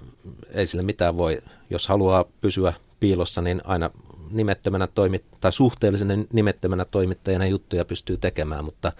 ei 0.51 0.65
sille 0.65 0.83
mitään 0.83 1.17
voi, 1.17 1.41
jos 1.69 1.87
haluaa 1.87 2.25
pysyä 2.41 2.73
piilossa, 2.99 3.41
niin 3.41 3.61
aina 3.63 3.89
nimettömänä 4.31 4.87
toimit- 4.87 5.37
tai 5.41 5.51
suhteellisen 5.51 6.27
nimettömänä 6.33 6.85
toimittajana 6.85 7.45
juttuja 7.45 7.85
pystyy 7.85 8.17
tekemään, 8.17 8.65
mutta 8.65 8.91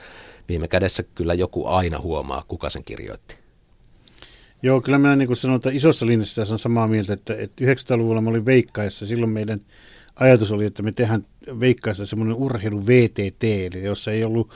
viime 0.49 0.67
kädessä 0.67 1.03
kyllä 1.03 1.33
joku 1.33 1.67
aina 1.67 1.99
huomaa, 1.99 2.45
kuka 2.47 2.69
sen 2.69 2.83
kirjoitti. 2.83 3.37
Joo, 4.61 4.81
kyllä 4.81 4.97
minä 4.97 5.15
niin 5.15 5.27
kuin 5.27 5.37
sanon, 5.37 5.55
että 5.55 5.69
isossa 5.69 6.05
linjassa 6.05 6.41
tässä 6.41 6.55
on 6.55 6.59
samaa 6.59 6.87
mieltä, 6.87 7.13
että, 7.13 7.35
että 7.35 7.65
900-luvulla 7.65 8.21
mä 8.21 8.29
olin 8.29 8.45
veikkaessa. 8.45 9.05
Silloin 9.05 9.31
meidän 9.31 9.61
ajatus 10.15 10.51
oli, 10.51 10.65
että 10.65 10.83
me 10.83 10.91
tehdään 10.91 11.25
veikkaista 11.59 12.05
semmoinen 12.05 12.35
urheilu 12.35 12.87
VTT, 12.87 13.43
eli 13.43 13.83
jossa 13.83 14.11
ei 14.11 14.23
ollut 14.23 14.49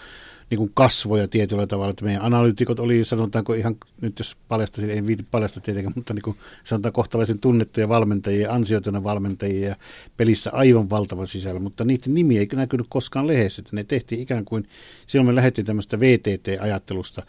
niin 0.52 0.58
kuin 0.58 0.72
kasvoja 0.74 1.28
tietyllä 1.28 1.68
tavalla, 1.68 1.90
että 1.90 2.06
meidän 2.06 2.22
analyytikot 2.22 2.80
oli, 2.80 3.06
sanotaanko 3.06 3.54
ihan, 3.54 3.76
nyt 4.02 4.20
jos 4.20 4.38
paljastaisin, 4.48 4.90
ei 4.90 5.08
viiti 5.08 5.26
paljasta 5.32 5.62
tietenkään, 5.62 5.94
mutta 5.96 6.14
niin 6.14 6.22
kuin 6.22 6.38
sanotaan 6.64 6.94
kohtalaisen 6.94 7.40
tunnettuja 7.40 7.90
valmentajia, 7.90 8.52
ansioituna 8.54 9.04
valmentajia 9.04 9.70
ja 9.70 9.76
pelissä 10.18 10.50
aivan 10.54 10.90
valtavan 10.90 11.28
sisällä, 11.28 11.60
mutta 11.60 11.86
niiden 11.86 12.14
nimi 12.14 12.38
ei 12.38 12.48
näkynyt 12.54 12.86
koskaan 12.90 13.28
lehdessä, 13.28 13.62
että 13.62 13.76
ne 13.76 13.84
tehtiin 13.84 14.22
ikään 14.22 14.46
kuin, 14.46 14.68
silloin 15.08 15.28
me 15.28 15.36
lähdettiin 15.36 15.66
tämmöistä 15.66 16.00
VTT-ajattelusta, 16.00 17.24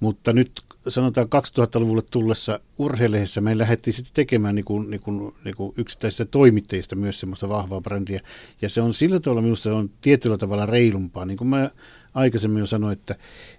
mutta 0.00 0.32
nyt 0.32 0.62
sanotaan 0.88 1.26
2000-luvulle 1.26 2.02
tullessa 2.10 2.60
urheilehdessä 2.78 3.40
me 3.40 3.58
lähdettiin 3.58 3.94
sitten 3.94 4.14
tekemään 4.14 4.54
niin 4.54 4.64
kuin, 4.64 4.90
niin 4.90 5.00
kuin, 5.00 5.34
niin 5.44 5.56
kuin 5.56 5.72
yksittäisistä 5.76 6.24
toimittajista 6.24 6.96
myös 6.96 7.20
semmoista 7.20 7.48
vahvaa 7.48 7.80
brändiä. 7.80 8.20
Ja 8.62 8.68
se 8.68 8.80
on 8.80 8.94
sillä 8.94 9.20
tavalla 9.20 9.42
minusta 9.42 9.62
se 9.62 9.70
on 9.70 9.90
tietyllä 10.00 10.38
tavalla 10.38 10.66
reilumpaa. 10.66 11.24
Niin 11.24 11.36
kuin 11.36 11.48
mä 11.48 11.70
aikaisemmin 12.16 12.60
jo 12.60 12.66
sanoin, 12.66 12.92
että, 12.92 13.14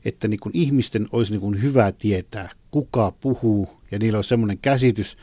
että 0.05 0.27
niin 0.27 0.39
kuin 0.39 0.51
ihmisten 0.55 1.07
olisi 1.11 1.31
niin 1.31 1.41
kuin 1.41 1.61
hyvä 1.61 1.91
tietää, 1.91 2.49
kuka 2.71 3.11
puhuu 3.11 3.69
ja 3.91 3.99
niillä 3.99 4.17
on 4.17 4.23
semmoinen 4.23 4.57
käsitys, 4.57 5.17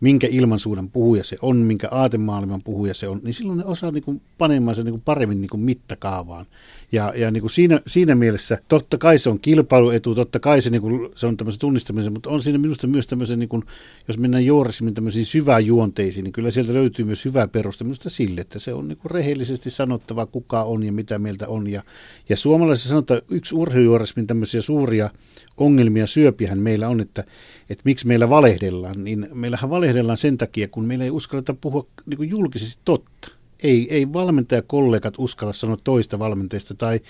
minkä 0.00 0.26
ilmansuunnan 0.30 0.90
puhuja 0.90 1.24
se 1.24 1.36
on, 1.42 1.56
minkä 1.56 1.88
aatemaailman 1.90 2.62
puhuja 2.62 2.94
se 2.94 3.08
on, 3.08 3.20
niin 3.22 3.34
silloin 3.34 3.58
ne 3.58 3.64
osaa 3.64 3.90
niin 3.90 4.04
kuin 4.04 4.20
panemaan 4.38 4.74
sen 4.74 4.84
niin 4.84 4.92
kuin 4.92 5.02
paremmin 5.04 5.40
niin 5.40 5.50
kuin 5.50 5.60
mittakaavaan. 5.60 6.46
Ja, 6.92 7.12
ja 7.16 7.30
niin 7.30 7.40
kuin 7.40 7.50
siinä, 7.50 7.80
siinä 7.86 8.14
mielessä 8.14 8.58
totta 8.68 8.98
kai 8.98 9.18
se 9.18 9.30
on 9.30 9.40
kilpailuetu, 9.40 10.14
totta 10.14 10.40
kai 10.40 10.62
se, 10.62 10.70
niin 10.70 10.82
kuin, 10.82 11.10
se 11.16 11.26
on 11.26 11.36
tämmöisen 11.36 11.60
tunnistamisen, 11.60 12.12
mutta 12.12 12.30
on 12.30 12.42
siinä 12.42 12.58
minusta 12.58 12.86
myös 12.86 13.06
tämmöisen, 13.06 13.38
niin 13.38 13.48
kuin, 13.48 13.62
jos 14.08 14.18
mennään 14.18 14.44
juorismin 14.44 14.94
tämmöisiin 14.94 15.26
syväjuonteisiin, 15.26 16.24
niin 16.24 16.32
kyllä 16.32 16.50
sieltä 16.50 16.74
löytyy 16.74 17.04
myös 17.04 17.24
hyvä 17.24 17.48
peruste 17.48 17.84
minusta 17.84 18.10
sille, 18.10 18.40
että 18.40 18.58
se 18.58 18.74
on 18.74 18.88
niin 18.88 18.98
kuin 18.98 19.10
rehellisesti 19.10 19.70
sanottava, 19.70 20.26
kuka 20.26 20.62
on 20.62 20.82
ja 20.82 20.92
mitä 20.92 21.18
mieltä 21.18 21.48
on. 21.48 21.66
Ja, 21.66 21.82
ja 22.28 22.36
suomalaisessa 22.36 22.88
sanotaan, 22.88 23.22
yksi 23.30 23.54
urheilujuorismin 23.54 24.26
tämmöisiä 24.26 24.62
suuria 24.62 25.10
ongelmia, 25.56 26.06
syöpihän 26.06 26.58
meillä 26.58 26.88
on, 26.88 27.00
että, 27.00 27.24
että 27.70 27.82
miksi 27.84 28.06
meillä 28.06 28.28
valehdellaan, 28.28 29.04
niin 29.04 29.28
meillähän 29.34 29.70
valehdellaan 29.70 29.93
sen 30.14 30.38
takia, 30.38 30.68
kun 30.68 30.84
meillä 30.84 31.04
ei 31.04 31.10
uskalleta 31.10 31.54
puhua 31.54 31.86
niin 32.06 32.16
kuin 32.16 32.30
julkisesti 32.30 32.80
totta. 32.84 33.28
Ei, 33.62 33.94
ei 33.94 34.12
valmentajakollegat 34.12 35.14
uskalla 35.18 35.52
sanoa 35.52 35.76
toista 35.84 36.18
valmentajista, 36.18 36.74
tai, 36.74 37.00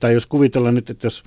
tai 0.00 0.14
jos 0.14 0.26
kuvitellaan 0.26 0.74
nyt, 0.74 0.90
että 0.90 1.06
jos 1.06 1.22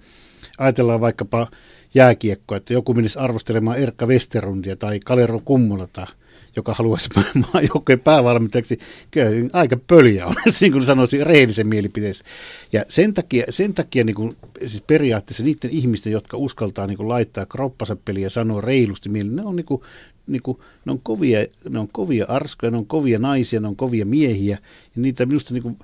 ajatellaan 0.58 1.02
vaikkapa 1.02 1.48
jääkiekkoa, 1.94 2.58
että 2.58 2.74
joku 2.74 2.94
menisi 2.94 3.20
arvostelemaan 3.20 3.78
Erkka 3.78 4.06
Westerundia 4.06 4.76
tai 4.76 5.00
Kalero 5.00 5.40
Kummulata, 5.46 6.08
joka 6.56 6.74
haluaisi 6.74 7.10
maajoukkojen 7.54 8.00
päävalmentajaksi, 8.00 8.80
kyllä 9.12 9.30
aika 9.54 9.78
pöliä 9.88 10.28
on, 10.28 10.36
niin 10.62 10.72
kuin 10.72 10.86
sanoisin 10.86 11.28
rehellisen 11.28 11.68
mielipiteessä. 11.68 12.26
Ja 12.74 12.84
sen 12.90 13.14
takia, 13.14 13.46
sen 13.50 13.74
takia 13.74 14.04
niin 14.04 14.16
kuin, 14.16 14.36
siis 14.66 14.82
periaatteessa 14.82 15.44
niiden 15.44 15.70
ihmisten, 15.72 16.14
jotka 16.14 16.38
uskaltaa 16.38 16.88
niin 16.88 16.98
kuin, 16.98 17.10
laittaa 17.10 17.46
kroppansa 17.46 17.96
peliä 18.06 18.26
ja 18.26 18.30
sanoa 18.30 18.62
reilusti 18.62 19.10
mielin, 19.10 19.36
ne 19.36 19.44
on, 19.44 19.56
niin 19.56 19.66
kuin, 19.66 19.82
niin 20.28 20.42
kuin, 20.42 20.58
ne 20.86 20.92
on, 20.92 21.00
kovia, 21.04 21.46
ne 21.70 21.80
on 21.80 21.88
kovia 21.88 22.26
arskoja, 22.28 22.72
ne 22.72 22.78
on 22.78 22.86
kovia 22.86 23.20
naisia, 23.20 23.60
ne 23.60 23.68
on 23.68 23.76
kovia 23.76 24.06
miehiä, 24.06 24.58
ja 24.96 25.02
niitä 25.02 25.26
minusta 25.26 25.54
niin 25.54 25.64
kuin, 25.64 25.78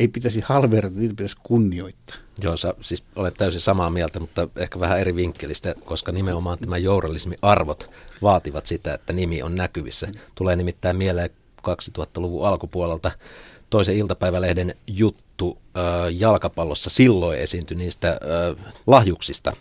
ei 0.00 0.08
pitäisi 0.08 0.40
halverata, 0.44 0.96
niitä 0.96 1.12
pitäisi 1.12 1.36
kunnioittaa. 1.42 2.16
Joo, 2.42 2.56
sä, 2.56 2.74
siis 2.80 3.04
olet 3.16 3.34
täysin 3.34 3.60
samaa 3.60 3.90
mieltä, 3.90 4.20
mutta 4.20 4.48
ehkä 4.56 4.80
vähän 4.80 5.00
eri 5.00 5.16
vinkkelistä, 5.16 5.74
koska 5.84 6.12
nimenomaan 6.12 6.58
tämä 6.58 6.78
journalismi-arvot 6.78 7.90
vaativat 8.22 8.66
sitä, 8.66 8.94
että 8.94 9.12
nimi 9.12 9.42
on 9.42 9.54
näkyvissä. 9.54 10.08
Tulee 10.34 10.56
nimittäin 10.56 10.96
mieleen 10.96 11.30
2000-luvun 11.68 12.46
alkupuolelta 12.46 13.10
toisen 13.70 13.96
iltapäivälehden 13.96 14.74
juttu 14.86 15.58
äh, 15.76 15.82
jalkapallossa 16.12 16.90
silloin 16.90 17.38
esiintyi 17.38 17.76
niistä 17.76 18.08
äh, 18.08 18.72
lahjuksista. 18.86 19.52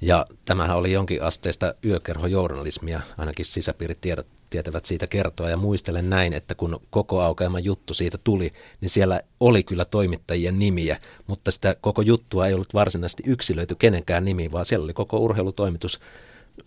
Ja 0.00 0.26
tämähän 0.44 0.76
oli 0.76 0.92
jonkin 0.92 1.22
asteista 1.22 1.74
yökerhojournalismia, 1.84 3.00
ainakin 3.18 3.44
sisäpiiritiedot 3.44 4.26
tietävät 4.54 4.84
siitä 4.84 5.06
kertoa. 5.06 5.50
Ja 5.50 5.56
muistelen 5.56 6.10
näin, 6.10 6.32
että 6.32 6.54
kun 6.54 6.80
koko 6.90 7.20
aukeaman 7.20 7.64
juttu 7.64 7.94
siitä 7.94 8.18
tuli, 8.18 8.52
niin 8.80 8.88
siellä 8.88 9.20
oli 9.40 9.62
kyllä 9.62 9.84
toimittajien 9.84 10.58
nimiä, 10.58 10.98
mutta 11.26 11.50
sitä 11.50 11.76
koko 11.80 12.02
juttua 12.02 12.46
ei 12.46 12.54
ollut 12.54 12.74
varsinaisesti 12.74 13.22
yksilöity 13.26 13.74
kenenkään 13.74 14.24
nimi, 14.24 14.52
vaan 14.52 14.64
siellä 14.64 14.84
oli 14.84 14.92
koko 14.92 15.18
urheilutoimitus 15.18 16.00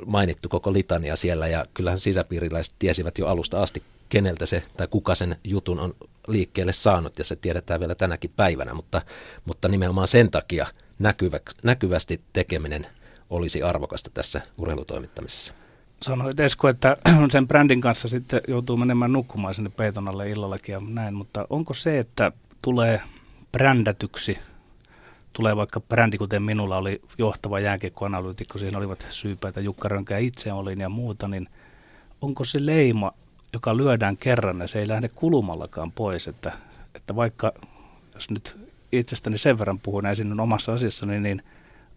mainittu 0.06 0.50
koko 0.50 0.74
litania 0.74 1.16
siellä 1.16 1.48
ja 1.48 1.66
kyllähän 1.74 2.00
sisäpiiriläiset 2.00 2.76
tiesivät 2.80 3.18
jo 3.18 3.28
alusta 3.28 3.64
asti, 3.64 3.84
keneltä 4.10 4.46
se 4.46 4.64
tai 4.78 4.88
kuka 4.88 5.16
sen 5.16 5.36
jutun 5.44 5.80
on 5.80 5.96
liikkeelle 6.28 6.74
saanut 6.74 7.20
ja 7.20 7.24
se 7.24 7.36
tiedetään 7.36 7.80
vielä 7.80 7.96
tänäkin 7.96 8.32
päivänä, 8.36 8.74
mutta, 8.74 9.02
mutta 9.46 9.68
nimenomaan 9.68 10.08
sen 10.08 10.32
takia 10.32 10.68
näkyvä, 11.00 11.40
näkyvästi 11.64 12.22
tekeminen 12.34 12.88
olisi 13.30 13.64
arvokasta 13.64 14.10
tässä 14.14 14.42
urheilutoimittamisessa. 14.58 15.67
Sanoit 16.02 16.40
Esko, 16.40 16.68
että 16.68 16.98
sen 17.32 17.48
brändin 17.48 17.82
kanssa 17.82 18.08
sitten 18.08 18.42
joutuu 18.48 18.78
menemään 18.78 19.14
nukkumaan 19.14 19.54
sinne 19.54 19.70
peiton 19.70 20.08
alle 20.08 20.30
illallakin 20.30 20.74
ja 20.74 20.82
näin, 20.88 21.14
mutta 21.14 21.48
onko 21.50 21.74
se, 21.74 22.00
että 22.00 22.32
tulee 22.62 23.02
brändätyksi, 23.52 24.38
tulee 25.34 25.56
vaikka 25.56 25.80
brändi, 25.80 26.18
kuten 26.18 26.44
minulla 26.44 26.78
oli 26.78 27.02
johtava 27.18 27.60
jääkiekkoanalyytikko, 27.60 28.58
siinä 28.58 28.78
olivat 28.78 29.08
syypäitä, 29.10 29.62
Jukka 29.62 29.88
Rönkä 29.90 30.18
itse 30.18 30.54
olin 30.54 30.80
ja 30.80 30.90
muuta, 30.90 31.28
niin 31.28 31.50
onko 32.22 32.44
se 32.44 32.66
leima, 32.66 33.12
joka 33.54 33.78
lyödään 33.78 34.18
kerran 34.18 34.60
ja 34.60 34.68
se 34.68 34.80
ei 34.80 34.88
lähde 34.88 35.10
kulumallakaan 35.16 35.92
pois, 35.92 36.28
että, 36.28 36.52
että 36.96 37.16
vaikka 37.16 37.52
jos 38.16 38.30
nyt 38.30 38.58
itsestäni 38.92 39.38
sen 39.38 39.60
verran 39.60 39.80
puhun 39.80 40.04
näin 40.04 40.40
omassa 40.40 40.74
asiassani, 40.74 41.20
niin 41.20 41.44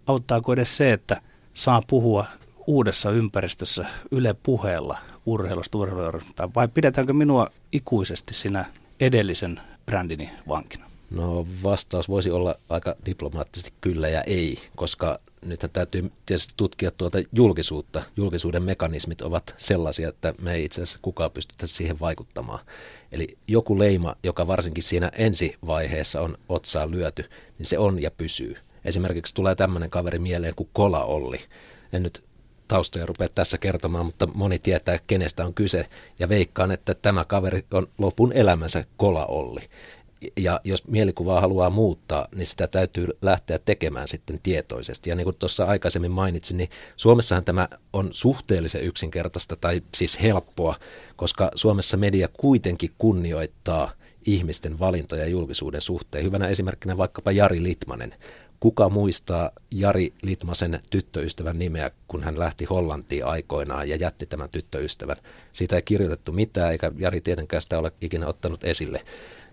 auttaako 0.06 0.52
edes 0.52 0.76
se, 0.76 0.92
että 0.92 1.20
saa 1.54 1.82
puhua 1.86 2.26
uudessa 2.66 3.10
ympäristössä 3.10 3.86
Yle 4.10 4.34
puheella 4.42 4.98
urheilusta 5.26 5.78
urheilusta, 5.78 6.50
vai 6.54 6.68
pidetäänkö 6.68 7.12
minua 7.12 7.46
ikuisesti 7.72 8.34
sinä 8.34 8.64
edellisen 9.00 9.60
brändini 9.86 10.30
vankina? 10.48 10.90
No 11.10 11.46
vastaus 11.62 12.08
voisi 12.08 12.30
olla 12.30 12.54
aika 12.68 12.96
diplomaattisesti 13.06 13.72
kyllä 13.80 14.08
ja 14.08 14.22
ei, 14.22 14.58
koska 14.76 15.18
nythän 15.44 15.70
täytyy 15.70 16.12
tietysti 16.26 16.54
tutkia 16.56 16.90
tuota 16.90 17.18
julkisuutta. 17.32 18.02
Julkisuuden 18.16 18.66
mekanismit 18.66 19.22
ovat 19.22 19.54
sellaisia, 19.56 20.08
että 20.08 20.34
me 20.42 20.54
ei 20.54 20.64
itse 20.64 20.82
asiassa 20.82 20.98
kukaan 21.02 21.30
pystytä 21.30 21.66
siihen 21.66 22.00
vaikuttamaan. 22.00 22.58
Eli 23.12 23.38
joku 23.48 23.78
leima, 23.78 24.16
joka 24.22 24.46
varsinkin 24.46 24.82
siinä 24.82 25.10
ensivaiheessa 25.14 26.20
on 26.20 26.36
otsaan 26.48 26.90
lyöty, 26.90 27.30
niin 27.58 27.66
se 27.66 27.78
on 27.78 28.02
ja 28.02 28.10
pysyy. 28.10 28.56
Esimerkiksi 28.84 29.34
tulee 29.34 29.54
tämmöinen 29.54 29.90
kaveri 29.90 30.18
mieleen 30.18 30.54
kuin 30.54 30.68
Kola 30.72 31.04
Olli. 31.04 31.40
En 31.92 32.02
nyt 32.02 32.24
taustoja 32.70 33.06
rupea 33.06 33.28
tässä 33.28 33.58
kertomaan, 33.58 34.06
mutta 34.06 34.26
moni 34.34 34.58
tietää, 34.58 34.98
kenestä 35.06 35.44
on 35.44 35.54
kyse. 35.54 35.86
Ja 36.18 36.28
veikkaan, 36.28 36.70
että 36.70 36.94
tämä 36.94 37.24
kaveri 37.24 37.64
on 37.70 37.86
lopun 37.98 38.32
elämänsä 38.32 38.84
Kola 38.96 39.26
Olli. 39.26 39.60
Ja 40.36 40.60
jos 40.64 40.88
mielikuvaa 40.88 41.40
haluaa 41.40 41.70
muuttaa, 41.70 42.28
niin 42.34 42.46
sitä 42.46 42.66
täytyy 42.66 43.06
lähteä 43.22 43.58
tekemään 43.58 44.08
sitten 44.08 44.40
tietoisesti. 44.42 45.10
Ja 45.10 45.16
niin 45.16 45.24
kuin 45.24 45.36
tuossa 45.38 45.64
aikaisemmin 45.64 46.10
mainitsin, 46.10 46.56
niin 46.56 46.70
Suomessahan 46.96 47.44
tämä 47.44 47.68
on 47.92 48.08
suhteellisen 48.12 48.84
yksinkertaista 48.84 49.56
tai 49.56 49.82
siis 49.94 50.22
helppoa, 50.22 50.76
koska 51.16 51.50
Suomessa 51.54 51.96
media 51.96 52.28
kuitenkin 52.32 52.90
kunnioittaa 52.98 53.92
ihmisten 54.26 54.78
valintoja 54.78 55.26
julkisuuden 55.26 55.80
suhteen. 55.80 56.24
Hyvänä 56.24 56.48
esimerkkinä 56.48 56.96
vaikkapa 56.96 57.32
Jari 57.32 57.62
Litmanen 57.62 58.12
Kuka 58.60 58.88
muistaa 58.88 59.50
Jari 59.70 60.12
Litmasen 60.22 60.80
tyttöystävän 60.90 61.58
nimeä, 61.58 61.90
kun 62.08 62.22
hän 62.22 62.38
lähti 62.38 62.64
Hollantiin 62.64 63.26
aikoinaan 63.26 63.88
ja 63.88 63.96
jätti 63.96 64.26
tämän 64.26 64.48
tyttöystävän? 64.52 65.16
Siitä 65.52 65.76
ei 65.76 65.82
kirjoitettu 65.82 66.32
mitään, 66.32 66.72
eikä 66.72 66.92
Jari 66.98 67.20
tietenkään 67.20 67.62
sitä 67.62 67.78
ole 67.78 67.92
ikinä 68.00 68.26
ottanut 68.26 68.64
esille. 68.64 69.02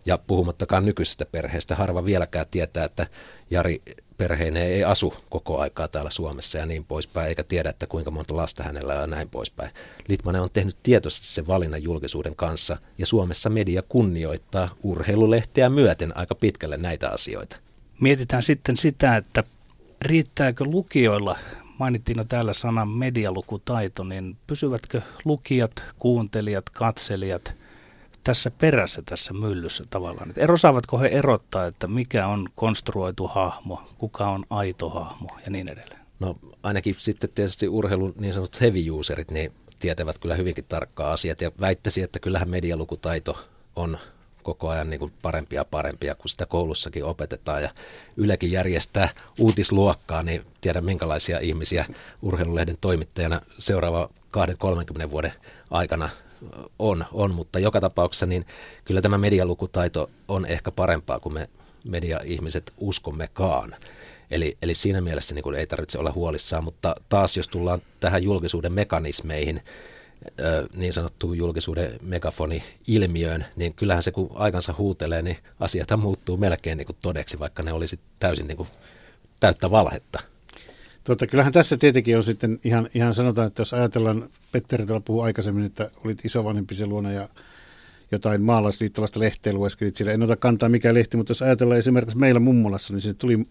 Ja 0.06 0.18
puhumattakaan 0.18 0.86
nykyisestä 0.86 1.26
perheestä, 1.26 1.76
harva 1.76 2.06
vieläkään 2.06 2.46
tietää, 2.52 2.86
että 2.86 3.08
Jari 3.50 3.82
perheineen 4.18 4.72
ei 4.72 4.84
asu 4.84 5.14
koko 5.30 5.60
aikaa 5.60 5.88
täällä 5.88 6.10
Suomessa 6.10 6.58
ja 6.58 6.66
niin 6.66 6.86
poispäin, 6.86 7.30
eikä 7.30 7.44
tiedä, 7.44 7.70
että 7.70 7.88
kuinka 7.88 8.12
monta 8.12 8.36
lasta 8.36 8.64
hänellä 8.64 8.94
on 8.94 9.02
ja 9.02 9.08
näin 9.08 9.30
poispäin. 9.30 9.72
Litmanen 10.08 10.42
on 10.42 10.50
tehnyt 10.54 10.78
tietoisesti 10.84 11.28
sen 11.28 11.48
valinnan 11.48 11.84
julkisuuden 11.84 12.36
kanssa, 12.36 12.78
ja 12.98 13.06
Suomessa 13.06 13.50
media 13.50 13.84
kunnioittaa 13.90 14.70
urheilulehteä 14.84 15.70
myöten 15.70 16.18
aika 16.18 16.36
pitkälle 16.36 16.78
näitä 16.78 17.10
asioita. 17.10 17.67
Mietitään 18.02 18.44
sitten 18.44 18.78
sitä, 18.78 19.18
että 19.18 19.44
riittääkö 20.02 20.64
lukijoilla, 20.64 21.38
mainittiin 21.80 22.18
jo 22.18 22.26
täällä 22.26 22.54
sanan 22.54 22.90
medialukutaito, 22.90 24.04
niin 24.04 24.38
pysyvätkö 24.48 25.02
lukijat, 25.26 25.84
kuuntelijat, 26.00 26.70
katselijat 26.70 27.54
tässä 28.24 28.52
perässä 28.52 29.02
tässä 29.06 29.34
myllyssä 29.34 29.84
tavallaan? 29.90 30.30
Että 30.30 30.54
osaavatko 30.54 31.00
he 31.00 31.08
erottaa, 31.08 31.66
että 31.66 31.88
mikä 31.88 32.28
on 32.28 32.48
konstruoitu 32.56 33.28
hahmo, 33.28 33.82
kuka 33.98 34.30
on 34.30 34.46
aito 34.50 34.90
hahmo 34.90 35.30
ja 35.46 35.52
niin 35.52 35.70
edelleen? 35.70 36.02
No 36.20 36.36
ainakin 36.64 36.96
sitten 36.98 37.30
tietysti 37.36 37.68
urheilun 37.68 38.14
niin 38.20 38.34
sanotut 38.34 38.62
heavy 38.62 38.92
userit, 38.92 39.32
niin 39.32 39.52
tietävät 39.80 40.20
kyllä 40.20 40.36
hyvinkin 40.36 40.66
tarkkaa 40.70 41.12
asiat 41.12 41.42
ja 41.42 41.52
väittäisi, 41.60 42.02
että 42.02 42.20
kyllähän 42.20 42.50
medialukutaito 42.50 43.48
on 43.76 43.98
koko 44.48 44.70
ajan 44.70 44.90
niin 44.90 45.00
kuin 45.00 45.14
parempia 45.22 45.60
ja 45.60 45.66
parempia, 45.66 46.16
kun 46.16 46.30
sitä 46.30 46.46
koulussakin 46.46 47.06
opetetaan 47.06 47.64
ja 47.64 47.70
Ylekin 48.18 48.52
järjestää 48.52 49.10
uutisluokkaa, 49.40 50.24
niin 50.24 50.46
tiedän 50.62 50.86
minkälaisia 50.86 51.40
ihmisiä 51.40 51.86
urheilulehden 52.22 52.78
toimittajana 52.82 53.42
seuraava 53.60 54.10
20-30 55.06 55.12
vuoden 55.12 55.34
aikana 55.72 56.10
on, 56.80 57.06
on, 57.12 57.34
mutta 57.34 57.60
joka 57.60 57.82
tapauksessa 57.82 58.26
niin 58.26 58.46
kyllä 58.86 59.02
tämä 59.02 59.18
medialukutaito 59.18 60.10
on 60.28 60.46
ehkä 60.46 60.72
parempaa 60.72 61.20
kuin 61.20 61.34
me 61.34 61.50
media-ihmiset 61.90 62.74
uskommekaan. 62.78 63.76
Eli, 64.32 64.58
eli 64.62 64.74
siinä 64.74 65.02
mielessä 65.02 65.36
niin 65.36 65.44
kuin 65.44 65.56
ei 65.56 65.68
tarvitse 65.68 66.00
olla 66.00 66.12
huolissaan, 66.12 66.64
mutta 66.64 66.96
taas 67.10 67.38
jos 67.38 67.48
tullaan 67.48 67.82
tähän 68.00 68.24
julkisuuden 68.24 68.76
mekanismeihin, 68.76 69.62
niin 70.76 70.94
sanottuun 70.94 71.38
julkisuuden 71.38 72.00
megafoni-ilmiöön, 72.02 73.46
niin 73.56 73.74
kyllähän 73.74 74.04
se 74.04 74.12
kun 74.12 74.32
aikansa 74.34 74.74
huutelee, 74.78 75.22
niin 75.22 75.38
asiat 75.60 75.88
muuttuu 75.98 76.38
melkein 76.38 76.78
niin 76.78 76.86
kuin 76.86 76.98
todeksi, 77.02 77.40
vaikka 77.40 77.64
ne 77.64 77.74
olisi 77.74 78.00
täysin 78.20 78.48
niin 78.48 78.58
kuin 78.58 78.70
täyttä 79.40 79.72
valhetta. 79.72 80.20
Tuota, 81.04 81.28
kyllähän 81.28 81.54
tässä 81.54 81.78
tietenkin 81.78 82.18
on 82.18 82.24
sitten 82.24 82.60
ihan, 82.64 82.88
ihan 82.94 83.14
sanotaan, 83.14 83.48
että 83.48 83.62
jos 83.62 83.74
ajatellaan, 83.74 84.30
Petteri 84.52 84.86
tuolla 84.86 85.04
puhui 85.06 85.24
aikaisemmin, 85.24 85.66
että 85.66 85.92
olit 86.06 86.26
isovanhempi 86.26 86.76
se 86.76 86.86
luona 86.86 87.12
ja 87.12 87.30
jotain 88.12 88.42
maalaisliittolaista 88.42 89.20
lehteä 89.20 89.54
lueskelit 89.54 89.96
siellä. 89.96 90.14
En 90.14 90.24
ota 90.24 90.36
kantaa 90.36 90.70
mikä 90.70 90.94
lehti, 90.94 91.18
mutta 91.18 91.32
jos 91.32 91.42
ajatellaan 91.42 91.80
esimerkiksi 91.80 92.18
meillä 92.18 92.40
mummolassa, 92.40 92.94
niin 92.94 93.02
se 93.02 93.14
tuli 93.14 93.48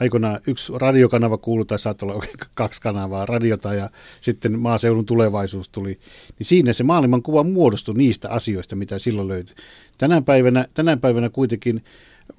aikoinaan 0.00 0.40
yksi 0.46 0.72
radiokanava 0.76 1.38
kuulu, 1.38 1.64
tai 1.64 1.78
saattoi 1.78 2.10
olla 2.10 2.24
kaksi 2.54 2.82
kanavaa, 2.82 3.26
radiota 3.26 3.74
ja 3.74 3.90
sitten 4.20 4.58
maaseudun 4.58 5.06
tulevaisuus 5.06 5.68
tuli. 5.68 5.98
Niin 6.38 6.46
siinä 6.46 6.72
se 6.72 6.84
maailman 6.84 7.22
kuva 7.22 7.44
muodostui 7.44 7.94
niistä 7.94 8.30
asioista, 8.30 8.76
mitä 8.76 8.98
silloin 8.98 9.28
löytyi. 9.28 9.56
Tänä 9.98 10.22
päivänä, 10.22 10.66
tänä 10.74 10.96
päivänä 10.96 11.28
kuitenkin 11.28 11.82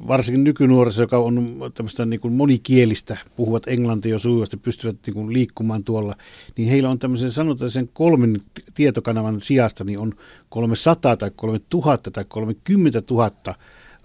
varsinkin 0.08 0.43
nykynuoriso, 0.43 1.01
joka 1.01 1.18
on 1.18 1.58
tämmöistä 1.74 2.05
niin 2.05 2.20
kuin 2.20 2.34
monikielistä, 2.34 3.18
puhuvat 3.36 3.68
englantia 3.68 4.12
jo 4.12 4.20
sujuvasti, 4.20 4.58
pystyvät 4.58 4.95
niin 5.05 5.14
kuin 5.14 5.34
liikkumaan 5.34 5.84
tuolla, 5.84 6.16
niin 6.58 6.70
heillä 6.70 6.89
on 6.89 6.99
tämmöisen, 6.99 7.32
sanotaan 7.32 7.72
sen 7.72 7.89
kolmen 7.93 8.41
tietokanavan 8.74 9.41
sijasta, 9.41 9.84
niin 9.84 9.99
on 9.99 10.14
300 10.49 11.18
tai 11.18 11.32
3000 11.36 12.12
tai 12.12 12.26
30 12.28 13.03
000 13.12 13.32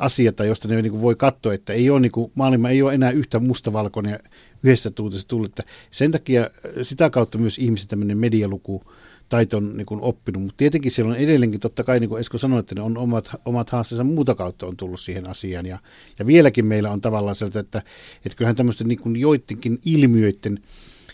asiata, 0.03 0.45
josta 0.45 0.69
ne 0.69 0.83
niin 0.83 0.91
kuin 0.93 1.03
voi 1.03 1.15
katsoa, 1.15 1.55
että 1.55 1.73
ei 1.73 1.91
ole, 1.91 2.01
niin 2.01 2.13
kuin, 2.13 2.33
maailma 2.35 2.71
ei 2.71 2.83
ole 2.83 2.95
enää 2.95 3.11
yhtä 3.11 3.39
mustavalkoinen 3.39 4.13
ja 4.13 4.19
yhdestä 4.63 4.91
tuutista 4.91 5.29
tullut. 5.29 5.51
Että 5.51 5.63
sen 5.91 6.13
takia 6.13 6.51
sitä 6.83 7.11
kautta 7.11 7.39
myös 7.39 7.59
ihmisen 7.59 7.89
tämmöinen 7.89 8.19
medialuku 8.19 8.83
taito 9.29 9.57
on 9.57 9.77
niin 9.77 9.87
kuin 9.87 10.01
oppinut, 10.01 10.43
mutta 10.43 10.57
tietenkin 10.57 10.93
siellä 10.93 11.13
on 11.13 11.19
edelleenkin, 11.19 11.61
totta 11.61 11.85
kai 11.85 12.01
niin 12.01 12.09
kuin 12.09 12.21
Esko 12.21 12.39
sanoi, 12.39 12.61
että 12.61 12.75
ne 12.75 12.83
on 12.83 12.99
omat, 12.99 13.31
omat 13.45 13.71
haasteensa 13.71 14.05
muuta 14.05 14.35
kautta 14.35 14.67
on 14.67 14.77
tullut 14.77 15.01
siihen 15.01 15.27
asiaan, 15.27 15.67
ja, 15.67 15.79
ja 16.19 16.27
vieläkin 16.27 16.67
meillä 16.67 16.91
on 16.91 17.01
tavallaan 17.01 17.37
sieltä, 17.37 17.61
että, 17.61 17.83
että 18.25 18.37
kyllähän 18.37 18.57
tämmöisten 18.57 18.89
niin 18.89 19.01
kuin 19.01 19.17
joidenkin 19.17 19.79
ilmiöiden 19.85 20.59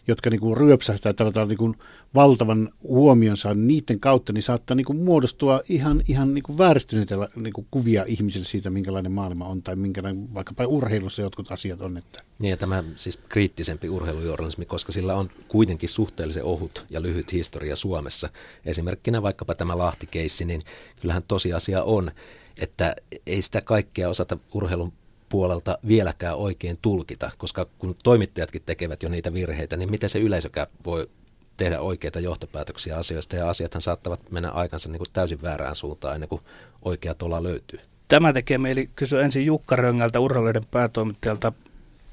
jotka 0.08 0.30
niin 0.30 0.40
kuin 0.40 0.56
ryöpsähtää 0.56 1.12
tällä 1.12 1.44
niin 1.44 1.58
kuin 1.58 1.76
valtavan 2.14 2.68
huomionsa, 2.82 3.54
niiden 3.54 4.00
kautta 4.00 4.32
niin 4.32 4.42
saattaa 4.42 4.74
niin 4.74 4.84
kuin 4.84 4.98
muodostua 4.98 5.60
ihan, 5.68 6.02
ihan 6.08 6.34
niin 6.34 6.42
kuin 6.42 6.58
vääristyneitä 6.58 7.28
niin 7.36 7.52
kuin 7.52 7.66
kuvia 7.70 8.04
ihmisille 8.06 8.46
siitä, 8.46 8.70
minkälainen 8.70 9.12
maailma 9.12 9.44
on 9.44 9.62
tai 9.62 9.76
minkälainen 9.76 10.34
vaikkapa 10.34 10.66
urheilussa 10.66 11.22
jotkut 11.22 11.52
asiat 11.52 11.82
on. 11.82 11.96
Että. 11.96 12.22
Niin 12.38 12.50
ja 12.50 12.56
tämä 12.56 12.84
siis 12.96 13.18
kriittisempi 13.28 13.88
urheilujournalismi, 13.88 14.64
koska 14.64 14.92
sillä 14.92 15.14
on 15.14 15.30
kuitenkin 15.48 15.88
suhteellisen 15.88 16.44
ohut 16.44 16.86
ja 16.90 17.02
lyhyt 17.02 17.32
historia 17.32 17.76
Suomessa. 17.76 18.28
Esimerkkinä 18.64 19.22
vaikkapa 19.22 19.54
tämä 19.54 19.78
Lahtikeissi, 19.78 20.44
niin 20.44 20.62
kyllähän 21.00 21.22
tosiasia 21.28 21.82
on, 21.82 22.10
että 22.58 22.96
ei 23.26 23.42
sitä 23.42 23.60
kaikkea 23.60 24.08
osata 24.08 24.38
urheilun 24.54 24.92
puolelta 25.28 25.78
vieläkään 25.88 26.36
oikein 26.36 26.76
tulkita, 26.82 27.30
koska 27.38 27.66
kun 27.78 27.94
toimittajatkin 28.04 28.62
tekevät 28.66 29.02
jo 29.02 29.08
niitä 29.08 29.32
virheitä, 29.32 29.76
niin 29.76 29.90
miten 29.90 30.08
se 30.08 30.18
yleisökään 30.18 30.66
voi 30.86 31.08
tehdä 31.56 31.80
oikeita 31.80 32.20
johtopäätöksiä 32.20 32.96
asioista, 32.96 33.36
ja 33.36 33.48
asiathan 33.48 33.82
saattavat 33.82 34.30
mennä 34.30 34.50
aikansa 34.50 34.88
niin 34.88 34.98
kuin 34.98 35.08
täysin 35.12 35.42
väärään 35.42 35.74
suuntaan 35.74 36.14
ennen 36.14 36.28
kuin 36.28 36.40
oikea 36.82 37.14
tola 37.14 37.42
löytyy. 37.42 37.80
Tämä 38.08 38.32
tekee 38.32 38.58
meili 38.58 38.90
kysyä 38.96 39.22
ensin 39.22 39.46
Jukka 39.46 39.76
Röngältä, 39.76 40.20
urheiluiden 40.20 40.64
päätoimittajalta. 40.70 41.52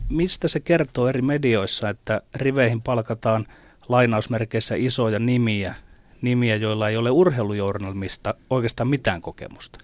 Mistä 0.10 0.48
se 0.48 0.60
kertoo 0.60 1.08
eri 1.08 1.22
medioissa, 1.22 1.90
että 1.90 2.22
riveihin 2.36 2.82
palkataan 2.82 3.46
lainausmerkeissä 3.90 4.76
isoja 4.76 5.20
nimiä, 5.20 5.76
nimiä, 6.22 6.56
joilla 6.56 6.90
ei 6.90 6.98
ole 6.98 7.10
urheilujournalmista 7.10 8.34
oikeastaan 8.50 8.88
mitään 8.88 9.22
kokemusta? 9.22 9.80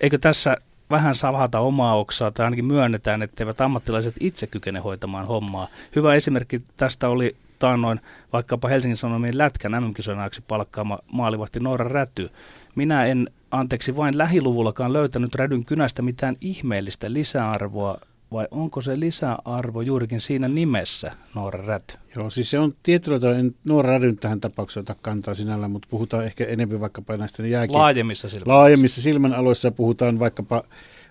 Eikö 0.00 0.18
tässä 0.18 0.56
vähän 0.90 1.14
savata 1.14 1.60
omaa 1.60 1.94
oksaa 1.94 2.30
tai 2.30 2.44
ainakin 2.44 2.64
myönnetään, 2.64 3.22
etteivät 3.22 3.60
ammattilaiset 3.60 4.14
itse 4.20 4.46
kykene 4.46 4.80
hoitamaan 4.80 5.26
hommaa. 5.26 5.68
Hyvä 5.96 6.14
esimerkki 6.14 6.62
tästä 6.76 7.08
oli 7.08 7.36
taannoin 7.58 8.00
vaikkapa 8.32 8.68
Helsingin 8.68 8.96
Sanomien 8.96 9.38
Lätkän 9.38 9.84
MM-kisojen 9.84 10.30
palkkaama 10.48 10.98
maalivahti 11.12 11.60
Noora 11.60 11.88
Räty. 11.88 12.30
Minä 12.74 13.06
en, 13.06 13.30
anteeksi, 13.50 13.96
vain 13.96 14.18
lähiluvullakaan 14.18 14.92
löytänyt 14.92 15.34
Rädyn 15.34 15.64
kynästä 15.64 16.02
mitään 16.02 16.36
ihmeellistä 16.40 17.12
lisäarvoa 17.12 17.98
vai 18.32 18.48
onko 18.50 18.80
se 18.80 19.00
lisäarvo 19.00 19.80
juurikin 19.80 20.20
siinä 20.20 20.48
nimessä, 20.48 21.12
Noora 21.34 21.66
Räty? 21.66 21.94
Joo, 22.16 22.30
siis 22.30 22.50
se 22.50 22.58
on 22.58 22.74
tietyllä 22.82 23.20
tavalla, 23.20 23.38
en 23.38 23.54
Noora 23.64 23.90
Rädyn 23.90 24.16
tähän 24.16 24.40
tapaukseen 24.40 24.82
ota 24.82 24.96
kantaa 25.02 25.34
sinällä, 25.34 25.68
mutta 25.68 25.88
puhutaan 25.90 26.24
ehkä 26.24 26.44
enemmän 26.44 26.80
vaikkapa 26.80 27.16
näistä 27.16 27.46
jääkie... 27.46 27.76
Laajemmissa 27.76 28.28
silmän 28.28 28.56
Laajemmissa 28.56 29.02
silmän 29.02 29.32
aloissa 29.32 29.70
puhutaan 29.70 30.18
vaikkapa, 30.18 30.64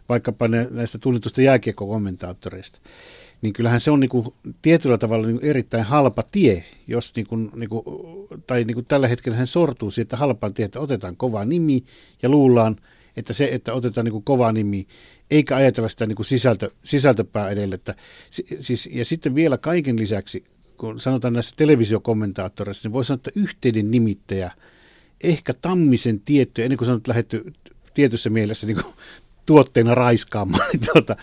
vaikkapa 0.09 0.47
ne, 0.47 0.67
näistä 0.71 0.97
tunnitusta 0.97 1.41
jääkiekko-kommentaattoreista. 1.41 2.79
Niin 3.41 3.53
kyllähän 3.53 3.79
se 3.79 3.91
on 3.91 3.99
niin 3.99 4.09
kuin, 4.09 4.27
tietyllä 4.61 4.97
tavalla 4.97 5.27
niin 5.27 5.39
kuin 5.39 5.49
erittäin 5.49 5.83
halpa 5.83 6.23
tie, 6.31 6.63
jos 6.87 7.15
niin 7.15 7.27
kuin, 7.27 7.51
niin 7.55 7.69
kuin, 7.69 7.83
tai 8.47 8.63
niin 8.63 8.75
kuin 8.75 8.85
tällä 8.85 9.07
hetkellä 9.07 9.37
hän 9.37 9.47
sortuu 9.47 9.91
siitä 9.91 10.17
halpaan 10.17 10.53
tie, 10.53 10.65
että 10.65 10.79
otetaan 10.79 11.15
kova 11.15 11.45
nimi 11.45 11.83
ja 12.23 12.29
luullaan, 12.29 12.75
että 13.19 13.33
se, 13.33 13.49
että 13.51 13.73
otetaan 13.73 14.05
niin 14.05 14.11
kuin 14.11 14.23
kova 14.23 14.51
nimi, 14.51 14.87
eikä 15.31 15.55
ajatella 15.55 15.89
sitä 15.89 16.05
niin 16.05 16.15
kuin 16.15 16.25
sisältö, 16.25 16.71
sisältöpää 16.83 17.49
edelle. 17.49 17.75
Että, 17.75 17.95
siis, 18.59 18.89
ja 18.91 19.05
sitten 19.05 19.35
vielä 19.35 19.57
kaiken 19.57 19.99
lisäksi, 19.99 20.43
kun 20.77 20.99
sanotaan 20.99 21.33
näissä 21.33 21.55
televisiokommentaattoreissa, 21.55 22.87
niin 22.87 22.93
voi 22.93 23.05
sanoa, 23.05 23.15
että 23.27 23.39
yhteinen 23.39 23.91
nimittäjä, 23.91 24.51
ehkä 25.23 25.53
Tammisen 25.53 26.19
tietty, 26.19 26.63
ennen 26.63 26.77
kuin 26.77 26.85
se 26.85 26.91
on 26.91 27.01
lähdetty 27.07 27.53
tietyssä 27.93 28.29
mielessä 28.29 28.67
niin 28.67 28.83
kuin 28.83 28.93
tuotteena 29.49 29.95
raiskaamaan, 29.95 30.67
niin 30.73 30.87
tuota, 30.93 31.15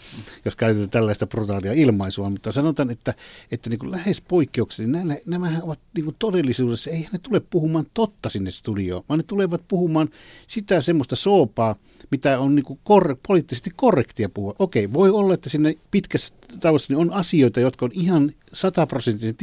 jos 0.45 0.57
käytetään 0.57 0.91
tällaista 0.91 1.27
brutaalia 1.27 1.73
ilmaisua. 1.73 2.31
Mutta 2.31 2.53
sanotaan, 2.53 2.91
että, 2.91 3.15
että 3.51 3.71
niin 3.71 3.79
kuin 3.79 3.91
lähes 3.91 4.21
poikkeuksellisesti 4.21 4.99
nämä, 4.99 5.17
nämä 5.27 5.61
ovat 5.63 5.81
niin 5.95 6.05
kuin 6.05 6.17
todellisuudessa, 6.19 6.91
ei 6.91 7.09
ne 7.13 7.19
tule 7.19 7.41
puhumaan 7.41 7.87
totta 7.95 8.31
sinne 8.31 8.51
studioon, 8.51 9.05
vaan 9.09 9.19
ne 9.19 9.25
tulevat 9.27 9.63
puhumaan 9.69 10.09
sitä 10.47 10.81
semmoista 10.81 11.17
soopaa, 11.17 11.77
mitä 12.11 12.39
on 12.39 12.55
niin 12.55 12.65
kuin 12.65 12.79
kor- 12.85 13.17
poliittisesti 13.27 13.71
korrektia 13.77 14.29
puhua. 14.29 14.55
Okei, 14.59 14.93
voi 14.93 15.11
olla, 15.11 15.35
että 15.35 15.49
sinne 15.49 15.75
pitkässä 15.91 16.35
taustassa 16.61 16.93
niin 16.93 17.01
on 17.01 17.13
asioita, 17.13 17.61
jotka 17.61 17.85
on 17.85 17.93
ihan 17.95 18.33
sataprosenttisen 18.53 19.37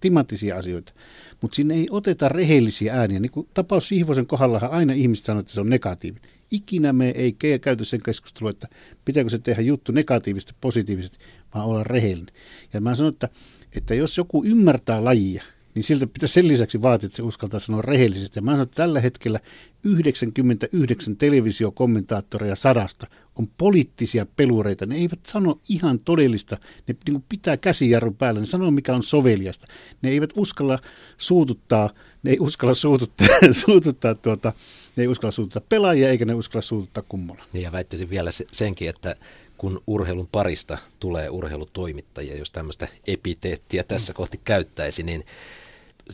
timanttisia 0.00 0.56
asioita, 0.56 0.92
mutta 1.40 1.56
sinne 1.56 1.74
ei 1.74 1.88
oteta 1.90 2.28
rehellisiä 2.28 2.94
ääniä. 2.94 3.20
Niin 3.20 3.32
kuin 3.32 3.48
tapaus 3.54 3.88
Sihvosen 3.88 4.26
kohdallahan 4.26 4.70
aina 4.70 4.92
ihmiset 4.92 5.24
sanoo, 5.24 5.40
että 5.40 5.52
se 5.52 5.60
on 5.60 5.70
negatiivinen. 5.70 6.30
Ikinä 6.50 6.92
me 6.92 7.08
ei 7.10 7.36
käyty 7.60 7.84
sen 7.84 8.02
keskustelua, 8.02 8.50
että 8.50 8.68
pitääkö 9.04 9.30
se 9.30 9.38
tehdä 9.38 9.62
juttu 9.62 9.92
negatiivisesti, 9.92 10.52
positiivisesti, 10.60 11.18
vaan 11.54 11.66
olla 11.66 11.84
rehellinen. 11.84 12.34
Ja 12.72 12.80
mä 12.80 12.94
sanon, 12.94 13.12
että, 13.12 13.28
että 13.76 13.94
jos 13.94 14.16
joku 14.16 14.44
ymmärtää 14.44 15.04
lajia, 15.04 15.42
niin 15.76 15.84
siltä 15.84 16.06
pitää 16.06 16.26
sen 16.26 16.48
lisäksi 16.48 16.82
vaatia, 16.82 17.06
että 17.06 17.16
se 17.16 17.22
uskaltaa 17.22 17.60
sanoa 17.60 17.82
rehellisesti. 17.82 18.38
Ja 18.38 18.42
mä 18.42 18.50
sanon, 18.50 18.62
että 18.62 18.76
tällä 18.76 19.00
hetkellä 19.00 19.40
99 19.84 21.16
televisiokommentaattoria 21.16 22.56
sadasta 22.56 23.06
on 23.38 23.48
poliittisia 23.58 24.26
pelureita. 24.36 24.86
Ne 24.86 24.96
eivät 24.96 25.18
sano 25.26 25.60
ihan 25.68 25.98
todellista, 25.98 26.56
ne 26.88 26.96
niin 27.08 27.24
pitää 27.28 27.56
käsijarrun 27.56 28.14
päällä, 28.14 28.40
ne 28.40 28.46
sanoo 28.46 28.70
mikä 28.70 28.94
on 28.94 29.02
soveliasta. 29.02 29.66
Ne 30.02 30.10
eivät 30.10 30.30
uskalla 30.36 30.78
suututtaa, 31.18 31.90
ne 32.22 32.30
ei 32.30 32.36
uskalla 32.40 32.74
suututtaa, 32.74 33.28
suututtaa 33.66 34.14
tuota, 34.14 34.52
ne 34.96 35.02
ei 35.02 35.08
uskalla 35.08 35.32
suututtaa 35.32 35.62
pelaajia 35.68 36.10
eikä 36.10 36.24
ne 36.24 36.34
uskalla 36.34 36.62
suututtaa 36.62 37.04
kummalla. 37.08 37.44
Niin 37.52 37.62
ja 37.62 37.72
väittäisin 37.72 38.10
vielä 38.10 38.30
senkin, 38.52 38.88
että 38.88 39.16
kun 39.58 39.82
urheilun 39.86 40.28
parista 40.32 40.78
tulee 41.00 41.30
urheilutoimittajia, 41.30 42.36
jos 42.36 42.50
tämmöistä 42.50 42.88
epiteettiä 43.06 43.82
tässä 43.82 44.12
kohti 44.12 44.40
käyttäisi, 44.44 45.02
niin 45.02 45.24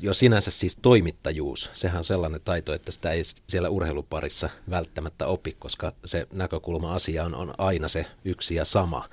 jo 0.01 0.15
sinänsä 0.15 0.51
siis 0.51 0.79
toimittajuus, 0.83 1.71
sehän 1.73 1.99
on 1.99 2.05
sellainen 2.05 2.41
taito, 2.45 2.75
että 2.75 2.93
sitä 2.93 3.11
ei 3.11 3.23
siellä 3.47 3.69
urheiluparissa 3.69 4.51
välttämättä 4.71 5.27
opi, 5.27 5.57
koska 5.59 5.93
se 6.05 6.27
näkökulma 6.33 6.95
asiaan 6.95 7.35
on 7.35 7.55
aina 7.59 7.89
se 7.89 8.07
yksi 8.25 8.55
ja 8.55 8.65
sama. 8.65 9.07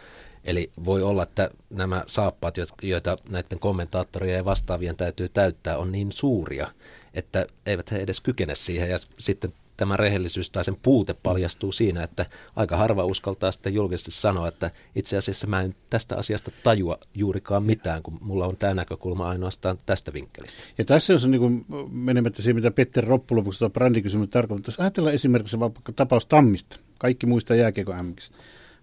Eli 0.43 0.71
voi 0.85 1.03
olla, 1.03 1.23
että 1.23 1.49
nämä 1.69 2.03
saappaat, 2.07 2.55
joita 2.81 3.17
näiden 3.31 3.59
kommentaattorien 3.59 4.37
ja 4.37 4.45
vastaavien 4.45 4.95
täytyy 4.95 5.29
täyttää, 5.29 5.77
on 5.77 5.91
niin 5.91 6.11
suuria, 6.11 6.67
että 7.13 7.45
eivät 7.65 7.91
he 7.91 7.97
edes 7.97 8.21
kykene 8.21 8.55
siihen. 8.55 8.89
Ja 8.89 8.97
sitten 9.19 9.53
tämä 9.79 9.97
rehellisyys 9.97 10.49
tai 10.49 10.65
sen 10.65 10.77
puute 10.81 11.13
paljastuu 11.13 11.71
siinä, 11.71 12.03
että 12.03 12.25
aika 12.55 12.77
harva 12.77 13.05
uskaltaa 13.05 13.51
sitten 13.51 13.73
julkisesti 13.73 14.11
sanoa, 14.11 14.47
että 14.47 14.71
itse 14.95 15.17
asiassa 15.17 15.47
mä 15.47 15.61
en 15.61 15.75
tästä 15.89 16.17
asiasta 16.17 16.51
tajua 16.63 16.97
juurikaan 17.13 17.63
mitään, 17.63 18.03
kun 18.03 18.17
mulla 18.21 18.45
on 18.45 18.57
tämä 18.57 18.73
näkökulma 18.73 19.29
ainoastaan 19.29 19.77
tästä 19.85 20.13
vinkkelistä. 20.13 20.61
Ja 20.77 20.85
tässä 20.85 21.13
on 21.13 21.31
niin 21.31 21.41
kuin, 21.41 21.65
menemättä 21.91 22.41
siihen, 22.41 22.55
mitä 22.55 22.71
Petter 22.71 23.03
Roppu 23.03 23.35
lopuksi 23.35 23.59
tuo 23.59 23.69
brändikysymys 23.69 24.29
tarkoittaa. 24.29 24.67
Jos 24.67 24.79
ajatellaan 24.79 25.15
esimerkiksi 25.15 25.59
vaikka 25.59 25.91
tapaus 25.91 26.25
Tammista, 26.25 26.77
kaikki 26.97 27.25
muistaa 27.25 27.57
jääkiekko 27.57 27.93
MX 28.03 28.31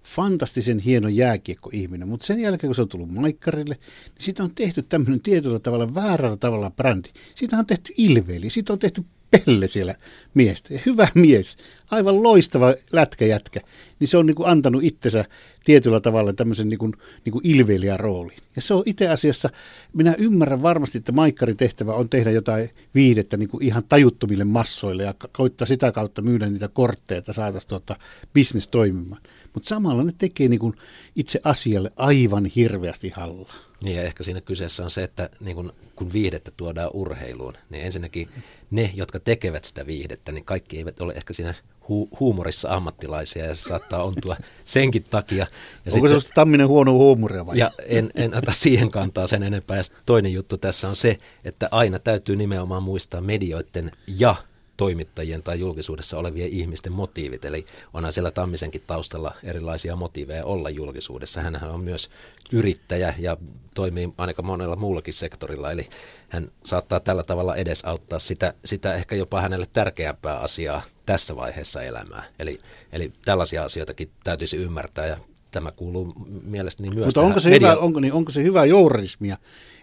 fantastisen 0.07 0.79
hieno 0.79 1.09
jääkiekko-ihminen, 1.09 2.09
mutta 2.09 2.27
sen 2.27 2.41
jälkeen 2.41 2.69
kun 2.69 2.75
se 2.75 2.83
on 2.83 2.89
tullut 2.89 3.11
maikkarille, 3.11 3.75
niin 3.75 4.25
siitä 4.25 4.43
on 4.43 4.55
tehty 4.55 4.83
tämmöinen 4.83 5.21
tietyllä 5.21 5.59
tavalla 5.59 5.95
väärällä 5.95 6.37
tavalla 6.37 6.71
brändi. 6.71 7.09
Siitä 7.35 7.57
on 7.59 7.67
tehty 7.67 7.93
ilveili, 7.97 8.51
siitä 8.51 8.73
on 8.73 8.79
tehty 8.79 9.05
Pelle 9.31 9.69
siellä 9.69 9.95
miestä. 10.35 10.75
Hyvä 10.87 11.09
mies, 11.15 11.57
aivan 11.91 12.23
loistava 12.23 12.75
lätkäjätkä. 12.93 13.61
Niin 14.01 14.09
se 14.09 14.19
on 14.19 14.27
niin 14.27 14.35
kuin 14.35 14.49
antanut 14.49 14.85
itsensä 14.85 15.25
tietyllä 15.65 16.01
tavalla 16.01 16.33
tämmöisen 16.33 16.69
niin 16.69 16.79
kuin, 16.79 16.93
niin 17.25 17.33
kuin 17.33 17.47
ilveilijän 17.47 18.01
rooliin. 18.01 18.39
Ja 18.57 18.63
se 18.63 18.75
on 18.75 18.83
itse 18.87 19.09
asiassa, 19.09 19.51
minä 19.93 20.15
ymmärrän 20.19 20.63
varmasti, 20.63 20.99
että 20.99 21.13
maikkarin 21.13 21.57
tehtävä 21.57 21.95
on 21.95 22.09
tehdä 22.09 22.31
jotain 22.31 22.71
viidettä 22.95 23.37
niin 23.37 23.49
kuin 23.49 23.65
ihan 23.65 23.85
tajuttomille 23.89 24.45
massoille 24.45 25.03
ja 25.03 25.15
koittaa 25.33 25.67
sitä 25.67 25.93
kautta 25.93 26.23
myydä 26.23 26.51
niitä 26.51 26.69
kortteja, 26.69 27.19
että 27.19 27.33
saataisiin 27.33 27.69
tuota 27.69 27.97
bisnes 28.33 28.69
toimimaan. 28.69 29.23
Mutta 29.55 29.69
samalla 29.69 30.05
ne 30.05 30.13
tekee 30.19 30.49
niin 30.49 30.61
kuin 30.61 30.75
itse 31.17 31.41
asialle 31.45 31.93
aivan 31.97 32.47
hirveästi 32.47 33.13
hallaa. 33.17 33.55
Niin 33.85 33.97
ja 33.97 34.03
ehkä 34.03 34.23
siinä 34.23 34.41
kyseessä 34.41 34.85
on 34.85 34.91
se, 34.91 35.03
että 35.03 35.31
niin 35.41 35.57
kun, 35.57 35.73
kun 35.97 36.13
viihdettä 36.13 36.51
tuodaan 36.57 36.91
urheiluun, 36.95 37.53
niin 37.71 37.85
ensinnäkin 37.85 38.29
ne, 38.71 38.91
jotka 38.95 39.21
tekevät 39.21 39.65
sitä 39.65 39.87
viihdettä, 39.87 40.33
niin 40.33 40.45
kaikki 40.45 40.79
eivät 40.79 41.01
ole 41.01 41.13
ehkä 41.13 41.33
siinä 41.33 41.55
hu- 41.89 42.09
huumorissa 42.21 42.69
ammattilaisia 42.71 43.45
ja 43.47 43.55
se 43.55 43.63
saattaa 43.63 44.03
ontua 44.03 44.37
senkin 44.65 45.05
takia. 45.11 45.47
Ja 45.85 45.93
Onko 45.95 46.07
sitten, 46.09 46.21
se 46.21 46.35
Tamminen 46.35 46.69
huono 46.69 46.93
huumoria 46.93 47.47
vai? 47.47 47.59
Ja 47.59 47.71
en, 47.87 48.11
en 48.15 48.37
ota 48.37 48.53
siihen 48.53 48.91
kantaa 48.91 49.27
sen 49.27 49.43
enempää. 49.43 49.77
Ja 49.77 49.83
toinen 50.07 50.33
juttu 50.33 50.59
tässä 50.59 50.89
on 50.89 50.97
se, 50.97 51.19
että 51.45 51.69
aina 51.71 51.99
täytyy 51.99 52.37
nimenomaan 52.37 52.83
muistaa 52.83 53.21
medioiden 53.21 53.93
ja 54.07 54.35
toimittajien 54.77 55.43
tai 55.43 55.61
julkisuudessa 55.61 56.19
olevien 56.19 56.49
ihmisten 56.49 56.93
motiivit. 56.93 57.45
Eli 57.45 57.65
onhan 57.95 58.13
siellä 58.13 58.31
Tammisenkin 58.31 58.83
taustalla 58.87 59.35
erilaisia 59.45 59.97
motiiveja 59.97 60.45
olla 60.45 60.71
julkisuudessa. 60.71 61.43
Hänhän 61.43 61.71
on 61.71 61.81
myös 61.81 62.11
yrittäjä 62.53 63.15
ja 63.19 63.37
toimii 63.75 64.15
aika 64.19 64.43
monella 64.43 64.77
muullakin 64.77 65.15
sektorilla. 65.15 65.73
Eli 65.73 65.89
hän 66.29 66.51
saattaa 66.65 67.01
tällä 67.01 67.23
tavalla 67.23 67.57
edesauttaa 67.57 68.19
sitä, 68.19 68.55
sitä 68.65 68.95
ehkä 68.95 69.17
jopa 69.17 69.41
hänelle 69.41 69.67
tärkeämpää 69.73 70.39
asiaa 70.39 70.83
tässä 71.07 71.37
vaiheessa 71.37 71.83
elämää. 71.83 72.25
Eli, 72.39 72.61
eli 72.93 73.13
tällaisia 73.25 73.65
asioitakin 73.65 74.11
täytyisi 74.25 74.57
ymmärtää 74.57 75.07
ja 75.07 75.17
tämä 75.51 75.73
kuuluu 75.73 76.13
mielestäni 76.45 76.91
myös 76.91 77.07
Mutta 77.07 77.21
onko 77.21 77.41
se, 77.41 77.51
media- 77.51 77.71
hyvä, 77.71 77.81
onko, 77.81 78.01
niin, 78.01 78.13
onko 78.13 78.33
se 78.33 78.43
hyvä 78.43 78.65
journalismia, 78.65 79.37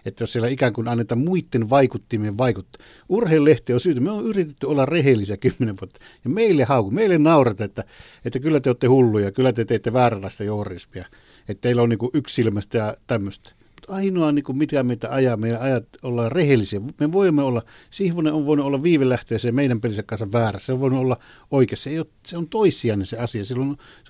että 0.04 0.22
jos 0.22 0.32
siellä 0.32 0.48
ikään 0.48 0.72
kuin 0.72 0.88
annetaan 0.88 1.18
muiden 1.18 1.70
vaikuttimien 1.70 2.38
vaikuttaa. 2.38 2.86
Urheilulehti 3.08 3.72
on 3.72 3.80
syytä. 3.80 4.00
Me 4.00 4.10
on 4.10 4.24
yritetty 4.24 4.66
olla 4.66 4.86
rehellisiä 4.86 5.36
kymmenen 5.36 5.76
vuotta. 5.80 6.00
Ja 6.24 6.30
meille 6.30 6.64
hauku, 6.64 6.90
meille 6.90 7.18
naurata, 7.18 7.64
että, 7.64 7.84
että 8.24 8.40
kyllä 8.40 8.60
te 8.60 8.70
olette 8.70 8.86
hulluja, 8.86 9.32
kyllä 9.32 9.52
te 9.52 9.64
teette 9.64 9.92
vääränlaista 9.92 10.44
journalismia. 10.44 11.04
Että 11.48 11.60
teillä 11.60 11.82
on 11.82 11.88
niin 11.88 11.98
yksi 12.14 12.34
silmästä 12.34 12.78
ja 12.78 12.94
tämmöistä 13.06 13.50
ainoa, 13.88 14.32
niin 14.32 14.44
kuin 14.44 14.58
mitä 14.58 14.82
meitä 14.82 15.10
ajaa, 15.10 15.36
meidän 15.36 15.60
ajat 15.60 15.84
ollaan 16.02 16.32
rehellisiä. 16.32 16.80
Me 17.00 17.12
voimme 17.12 17.42
olla, 17.42 17.62
Sihvonen 17.90 18.32
on 18.32 18.46
voinut 18.46 18.66
olla 18.66 18.82
viivelähtöisen 18.82 19.54
meidän 19.54 19.80
pelissä 19.80 20.02
kanssa 20.02 20.32
väärässä, 20.32 20.66
se 20.66 20.72
on 20.72 20.80
voinut 20.80 21.00
olla 21.00 21.16
oikeassa. 21.50 21.84
Se, 21.84 21.90
ei 21.90 21.98
ole, 21.98 22.06
se 22.26 22.38
on 22.38 22.48
toissijainen 22.48 23.06
se 23.06 23.18
asia, 23.18 23.44
se 23.44 23.54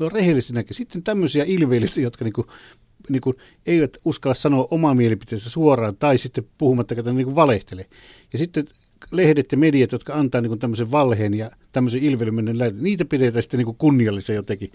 on 0.00 0.12
rehellisesti 0.12 0.52
näkö. 0.52 0.74
Sitten 0.74 1.02
tämmöisiä 1.02 1.44
ilveilyitä, 1.44 2.00
jotka 2.00 2.24
niin 2.24 2.32
kuin, 2.32 2.46
niin 3.08 3.20
kuin, 3.20 3.36
eivät 3.66 3.96
uskalla 4.04 4.34
sanoa 4.34 4.68
omaa 4.70 4.94
mielipiteensä 4.94 5.50
suoraan, 5.50 5.96
tai 5.96 6.18
sitten 6.18 6.44
puhumattakaan 6.58 7.16
niin 7.16 7.24
kuin 7.24 7.36
valehtelee. 7.36 7.86
Ja 8.32 8.38
sitten 8.38 8.64
lehdet 9.12 9.52
ja 9.52 9.58
mediat, 9.58 9.92
jotka 9.92 10.14
antaa 10.14 10.40
niin 10.40 10.50
kuin 10.50 10.60
tämmöisen 10.60 10.90
valheen 10.90 11.34
ja 11.34 11.50
tämmöisen 11.72 12.02
ilveilyminen, 12.02 12.56
niitä 12.80 13.04
pidetään 13.04 13.42
sitten 13.42 13.58
niin 13.58 13.64
kuin 13.66 13.76
kunniallisen 13.76 14.36
jotenkin 14.36 14.72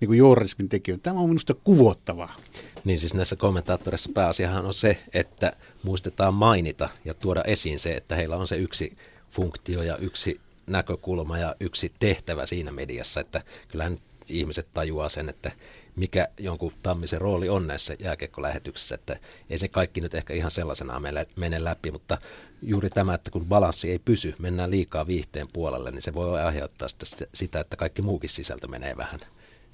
niin 0.00 0.06
kuin 0.06 0.18
journalismin 0.18 0.68
tekijöitä. 0.68 1.02
Tämä 1.02 1.20
on 1.20 1.28
minusta 1.28 1.54
kuvottavaa. 1.54 2.36
Niin 2.84 2.98
siis 2.98 3.14
näissä 3.14 3.36
kommentaattoreissa 3.36 4.10
pääasiahan 4.14 4.66
on 4.66 4.74
se, 4.74 4.98
että 5.12 5.52
muistetaan 5.82 6.34
mainita 6.34 6.88
ja 7.04 7.14
tuoda 7.14 7.42
esiin 7.46 7.78
se, 7.78 7.94
että 7.94 8.16
heillä 8.16 8.36
on 8.36 8.46
se 8.46 8.56
yksi 8.56 8.92
funktio 9.30 9.82
ja 9.82 9.96
yksi 9.96 10.40
näkökulma 10.66 11.38
ja 11.38 11.56
yksi 11.60 11.92
tehtävä 11.98 12.46
siinä 12.46 12.72
mediassa, 12.72 13.20
että 13.20 13.42
kyllähän 13.68 13.98
ihmiset 14.28 14.66
tajuaa 14.72 15.08
sen, 15.08 15.28
että 15.28 15.52
mikä 15.96 16.28
jonkun 16.38 16.72
Tammisen 16.82 17.20
rooli 17.20 17.48
on 17.48 17.66
näissä 17.66 17.96
jääkiekkolähetyksissä, 17.98 18.94
että 18.94 19.16
ei 19.50 19.58
se 19.58 19.68
kaikki 19.68 20.00
nyt 20.00 20.14
ehkä 20.14 20.34
ihan 20.34 20.50
sellaisenaan 20.50 21.02
mene 21.36 21.64
läpi, 21.64 21.90
mutta 21.90 22.18
juuri 22.62 22.90
tämä, 22.90 23.14
että 23.14 23.30
kun 23.30 23.46
balanssi 23.46 23.90
ei 23.90 23.98
pysy, 23.98 24.34
mennään 24.38 24.70
liikaa 24.70 25.06
viihteen 25.06 25.48
puolelle, 25.52 25.90
niin 25.90 26.02
se 26.02 26.14
voi 26.14 26.42
aiheuttaa 26.42 26.88
sitä, 27.34 27.60
että 27.60 27.76
kaikki 27.76 28.02
muukin 28.02 28.30
sisältö 28.30 28.68
menee 28.68 28.96
vähän 28.96 29.20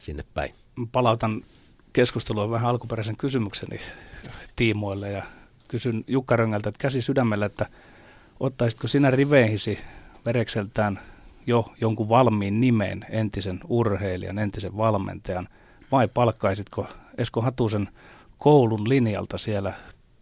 sinne 0.00 0.24
päin. 0.34 0.54
Palautan 0.92 1.42
keskustelua 1.92 2.50
vähän 2.50 2.70
alkuperäisen 2.70 3.16
kysymykseni 3.16 3.80
tiimoille 4.56 5.10
ja 5.10 5.22
kysyn 5.68 6.04
Jukka 6.06 6.36
Röngältä, 6.36 6.68
että 6.68 6.82
käsi 6.82 7.02
sydämellä, 7.02 7.46
että 7.46 7.66
ottaisitko 8.40 8.88
sinä 8.88 9.10
riveihisi 9.10 9.78
verekseltään 10.26 11.00
jo 11.46 11.72
jonkun 11.80 12.08
valmiin 12.08 12.60
nimen, 12.60 13.06
entisen 13.10 13.60
urheilijan, 13.68 14.38
entisen 14.38 14.76
valmentajan, 14.76 15.48
vai 15.92 16.08
palkkaisitko 16.08 16.86
Esko 17.18 17.40
Hatusen 17.40 17.88
koulun 18.38 18.88
linjalta 18.88 19.38
siellä 19.38 19.72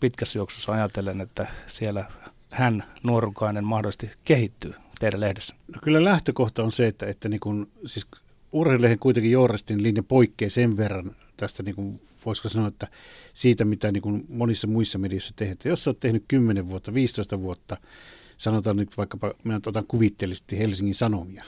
pitkässä 0.01 0.39
juoksussa 0.39 0.73
ajatellen, 0.73 1.21
että 1.21 1.47
siellä 1.67 2.05
hän, 2.51 2.85
nuorukainen, 3.03 3.65
mahdollisesti 3.65 4.11
kehittyy 4.25 4.75
teidän 5.01 5.21
lehdessä? 5.21 5.55
No 5.75 5.81
kyllä 5.83 6.05
lähtökohta 6.05 6.63
on 6.63 6.73
se, 6.73 6.87
että, 6.87 7.07
että 7.07 7.29
niin 7.29 7.41
kun, 7.41 7.69
siis 7.87 8.07
urheilulehen 8.53 8.99
kuitenkin 8.99 9.33
Jourestin 9.33 9.83
linja 9.83 10.03
poikkeaa 10.03 10.51
sen 10.51 10.77
verran 10.77 11.17
tästä, 11.37 11.63
niin 11.63 11.75
kuin, 11.75 12.01
voisiko 12.27 12.49
sanoa, 12.49 12.69
että 12.69 12.89
siitä, 13.35 13.65
mitä 13.65 13.93
niin 13.93 14.03
kuin 14.03 14.27
monissa 14.29 14.67
muissa 14.67 14.99
medioissa 14.99 15.33
tehdään. 15.37 15.59
Jos 15.65 15.89
olet 15.89 16.01
tehnyt 16.01 16.25
10 16.29 16.69
vuotta, 16.69 16.95
15 16.95 17.41
vuotta, 17.41 17.77
sanotaan 18.37 18.77
nyt 18.77 18.97
vaikkapa, 18.97 19.33
minä 19.45 19.61
otan 19.67 19.87
kuvitteellisesti 19.89 20.59
Helsingin 20.59 20.95
Sanomia, 20.95 21.45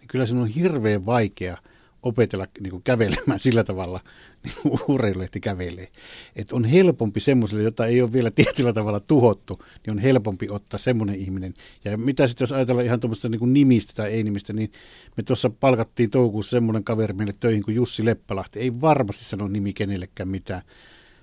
niin 0.00 0.08
kyllä 0.08 0.26
se 0.26 0.36
on 0.36 0.48
hirveän 0.48 1.06
vaikea– 1.06 1.56
opetella 2.04 2.46
niin 2.60 2.70
kuin 2.70 2.82
kävelemään 2.82 3.38
sillä 3.38 3.64
tavalla, 3.64 4.00
niin 4.44 4.54
kuin 4.62 4.80
urheilulehti 4.88 5.40
kävelee. 5.40 5.88
Et 6.36 6.52
on 6.52 6.64
helpompi 6.64 7.20
semmoiselle, 7.20 7.62
jota 7.62 7.86
ei 7.86 8.02
ole 8.02 8.12
vielä 8.12 8.30
tietyllä 8.30 8.72
tavalla 8.72 9.00
tuhottu, 9.00 9.58
niin 9.86 9.92
on 9.92 9.98
helpompi 9.98 10.46
ottaa 10.50 10.78
semmoinen 10.78 11.16
ihminen. 11.16 11.54
Ja 11.84 11.98
mitä 11.98 12.26
sitten 12.26 12.42
jos 12.44 12.52
ajatellaan 12.52 12.86
ihan 12.86 13.00
tuommoista 13.00 13.28
niin 13.28 13.52
nimistä 13.52 13.92
tai 13.96 14.10
ei-nimistä, 14.10 14.52
niin 14.52 14.72
me 15.16 15.22
tuossa 15.22 15.50
palkattiin 15.50 16.10
toukokuussa 16.10 16.50
semmoinen 16.50 16.84
kaveri 16.84 17.14
meille 17.14 17.34
töihin 17.40 17.62
kuin 17.62 17.74
Jussi 17.74 18.04
Leppälahti. 18.04 18.60
Ei 18.60 18.80
varmasti 18.80 19.24
sano 19.24 19.48
nimi 19.48 19.72
kenellekään 19.72 20.28
mitään, 20.28 20.62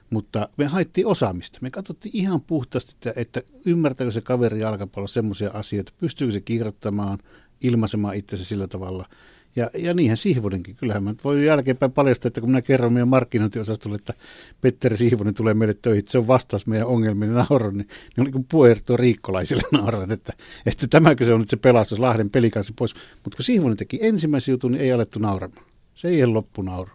mutta 0.10 0.50
me 0.58 0.66
haettiin 0.66 1.08
osaamista. 1.08 1.60
Me 1.62 1.70
katsottiin 1.70 2.18
ihan 2.18 2.42
puhtaasti, 2.42 2.92
että, 2.94 3.14
että 3.16 3.42
ymmärtääkö 3.66 4.12
se 4.12 4.22
kaveri 4.22 4.60
jalkapallo 4.60 5.08
semmoisia 5.08 5.52
asioita, 5.54 5.94
pystyykö 6.00 6.32
se 6.32 6.42
kirjoittamaan, 6.42 7.20
ilmaisemaan 7.62 8.16
itsensä 8.16 8.46
sillä 8.46 8.68
tavalla– 8.68 9.06
Ja, 9.56 9.70
ja 9.78 9.94
niinhän 9.94 10.18
Sihvonenkin. 10.18 10.76
Kyllähän 10.76 11.04
mä 11.04 11.14
voi 11.24 11.46
jälkeenpäin 11.46 11.92
paljastaa, 11.92 12.28
että 12.28 12.42
kun 12.42 12.50
minä 12.50 12.62
kerron 12.62 12.94
meidän 12.94 13.08
markkinointiosastolle, 13.08 13.96
että 13.96 14.14
Petteri 14.62 14.98
Sihvonen 14.98 15.34
tulee 15.34 15.54
meille 15.54 15.76
töihin, 15.82 16.04
se 16.08 16.18
on 16.18 16.28
vastaus 16.28 16.68
meidän 16.68 16.88
ongelmiin 16.88 17.34
nauron, 17.34 17.78
niin 17.78 17.88
ne 18.18 18.24
oli 18.24 18.32
kuin 18.32 18.46
Puerto 18.52 18.98
Riikkolaisille 18.98 19.64
naurat, 19.82 20.12
että, 20.12 20.34
että 20.66 20.88
tämäkö 20.88 21.26
se 21.26 21.34
on 21.34 21.40
nyt 21.40 21.50
se 21.50 21.58
pelastus 21.58 22.00
Lahden 22.00 22.30
pelikanssa 22.30 22.74
pois. 22.78 22.94
Mutta 23.24 23.38
kun 23.38 23.46
Sihvonen 23.46 23.78
teki 23.78 24.00
ensimmäisen 24.02 24.54
jutun, 24.54 24.72
niin 24.72 24.82
ei 24.82 24.92
alettu 24.92 25.20
nauramaan. 25.20 25.66
Se 25.96 26.08
ei 26.08 26.24
ole 26.24 26.34
loppu 26.34 26.62
nauru. 26.62 26.92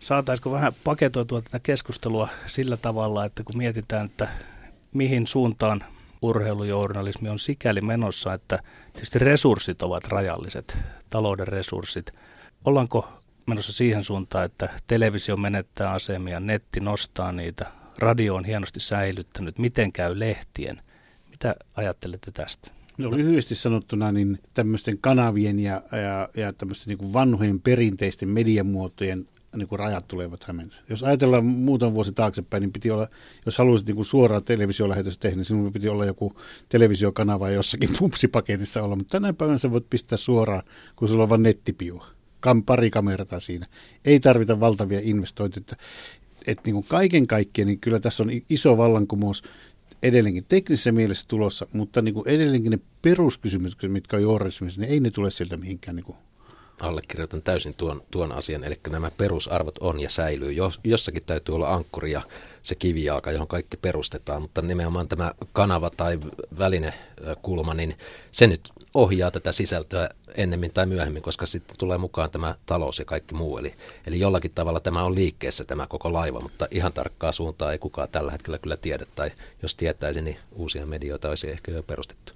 Saataisiko 0.00 0.50
vähän 0.50 0.72
paketoitua 0.84 1.42
tätä 1.42 1.58
keskustelua 1.58 2.28
sillä 2.46 2.76
tavalla, 2.76 3.24
että 3.24 3.42
kun 3.42 3.56
mietitään, 3.56 4.06
että 4.06 4.28
mihin 4.92 5.26
suuntaan 5.26 5.84
urheilujournalismi 6.22 7.28
on 7.28 7.38
sikäli 7.38 7.80
menossa, 7.80 8.34
että 8.34 8.58
tietysti 8.92 9.18
resurssit 9.18 9.82
ovat 9.82 10.04
rajalliset, 10.08 10.78
talouden 11.10 11.48
resurssit. 11.48 12.12
Ollaanko 12.64 13.08
menossa 13.46 13.72
siihen 13.72 14.04
suuntaan, 14.04 14.44
että 14.44 14.68
televisio 14.86 15.36
menettää 15.36 15.92
asemia, 15.92 16.40
netti 16.40 16.80
nostaa 16.80 17.32
niitä, 17.32 17.66
radio 17.98 18.34
on 18.34 18.44
hienosti 18.44 18.80
säilyttänyt, 18.80 19.58
miten 19.58 19.92
käy 19.92 20.18
lehtien? 20.18 20.82
Mitä 21.30 21.54
ajattelette 21.76 22.30
tästä? 22.30 22.70
No 22.98 23.10
lyhyesti 23.10 23.54
sanottuna 23.54 24.12
niin 24.12 24.38
tämmöisten 24.54 24.98
kanavien 24.98 25.58
ja, 25.58 25.82
ja, 25.92 26.28
ja 26.42 26.52
tämmöisten 26.52 26.96
niin 26.98 27.12
vanhojen 27.12 27.60
perinteisten 27.60 28.28
mediamuotojen 28.28 29.28
niin 29.58 29.68
kuin 29.68 29.78
rajat 29.78 30.08
tulevat 30.08 30.44
hämensä. 30.44 30.80
Jos 30.90 31.02
ajatellaan 31.02 31.44
muutaman 31.44 31.94
vuosi 31.94 32.12
taaksepäin, 32.12 32.60
niin 32.60 32.72
piti 32.72 32.90
olla, 32.90 33.08
jos 33.46 33.58
haluaisit 33.58 33.86
niin 33.86 33.96
kuin 33.96 34.06
suoraa 34.06 34.40
televisiolähetystä 34.40 35.22
tehdä, 35.22 35.36
niin 35.36 35.44
sinun 35.44 35.72
piti 35.72 35.88
olla 35.88 36.04
joku 36.04 36.40
televisiokanava 36.68 37.50
jossakin 37.50 37.90
pupsipaketissa 37.98 38.82
olla, 38.82 38.96
mutta 38.96 39.12
tänä 39.12 39.32
päivänä 39.32 39.58
sä 39.58 39.72
voit 39.72 39.90
pistää 39.90 40.18
suoraan, 40.18 40.62
kun 40.96 41.08
sulla 41.08 41.22
on 41.22 41.28
vain 41.28 41.42
nettipiua. 41.42 42.06
Kam, 42.40 42.62
pari 42.62 42.90
kamerata 42.90 43.40
siinä. 43.40 43.66
Ei 44.04 44.20
tarvita 44.20 44.60
valtavia 44.60 45.00
investointeja. 45.02 45.60
Että, 45.60 45.76
että 46.46 46.62
niin 46.66 46.74
kuin 46.74 46.86
kaiken 46.88 47.26
kaikkiaan, 47.26 47.66
niin 47.66 47.80
kyllä 47.80 48.00
tässä 48.00 48.22
on 48.22 48.30
iso 48.48 48.76
vallankumous 48.76 49.42
edelleenkin 50.02 50.44
teknisessä 50.48 50.92
mielessä 50.92 51.24
tulossa, 51.28 51.66
mutta 51.72 52.02
niin 52.02 52.14
kuin 52.14 52.28
edelleenkin 52.28 52.70
ne 52.70 52.78
peruskysymykset, 53.02 53.92
mitkä 53.92 54.16
on 54.16 54.22
journalismissa, 54.22 54.80
niin 54.80 54.92
ei 54.92 55.00
ne 55.00 55.10
tule 55.10 55.30
sieltä 55.30 55.56
mihinkään 55.56 55.96
niin 55.96 56.04
kuin 56.04 56.16
allekirjoitan 56.80 57.42
täysin 57.42 57.74
tuon, 57.76 58.02
tuon 58.10 58.32
asian, 58.32 58.64
eli 58.64 58.74
nämä 58.90 59.10
perusarvot 59.10 59.78
on 59.78 60.00
ja 60.00 60.10
säilyy. 60.10 60.52
Jos, 60.52 60.80
jossakin 60.84 61.22
täytyy 61.26 61.54
olla 61.54 61.74
ankkuri 61.74 62.12
ja 62.12 62.22
se 62.62 62.74
kivijalka, 62.74 63.32
johon 63.32 63.48
kaikki 63.48 63.76
perustetaan, 63.76 64.42
mutta 64.42 64.62
nimenomaan 64.62 65.08
tämä 65.08 65.32
kanava 65.52 65.90
tai 65.90 66.18
välinekulma, 66.58 67.74
niin 67.74 67.98
se 68.32 68.46
nyt 68.46 68.60
ohjaa 68.94 69.30
tätä 69.30 69.52
sisältöä 69.52 70.08
ennemmin 70.34 70.70
tai 70.70 70.86
myöhemmin, 70.86 71.22
koska 71.22 71.46
sitten 71.46 71.76
tulee 71.78 71.98
mukaan 71.98 72.30
tämä 72.30 72.54
talous 72.66 72.98
ja 72.98 73.04
kaikki 73.04 73.34
muu. 73.34 73.58
Eli, 73.58 73.74
eli 74.06 74.20
jollakin 74.20 74.50
tavalla 74.54 74.80
tämä 74.80 75.04
on 75.04 75.14
liikkeessä 75.14 75.64
tämä 75.64 75.86
koko 75.86 76.12
laiva, 76.12 76.40
mutta 76.40 76.68
ihan 76.70 76.92
tarkkaa 76.92 77.32
suuntaa 77.32 77.72
ei 77.72 77.78
kukaan 77.78 78.08
tällä 78.08 78.32
hetkellä 78.32 78.58
kyllä 78.58 78.76
tiedä, 78.76 79.06
tai 79.14 79.30
jos 79.62 79.74
tietäisi, 79.74 80.22
niin 80.22 80.36
uusia 80.52 80.86
medioita 80.86 81.28
olisi 81.28 81.50
ehkä 81.50 81.72
jo 81.72 81.82
perustettu. 81.82 82.32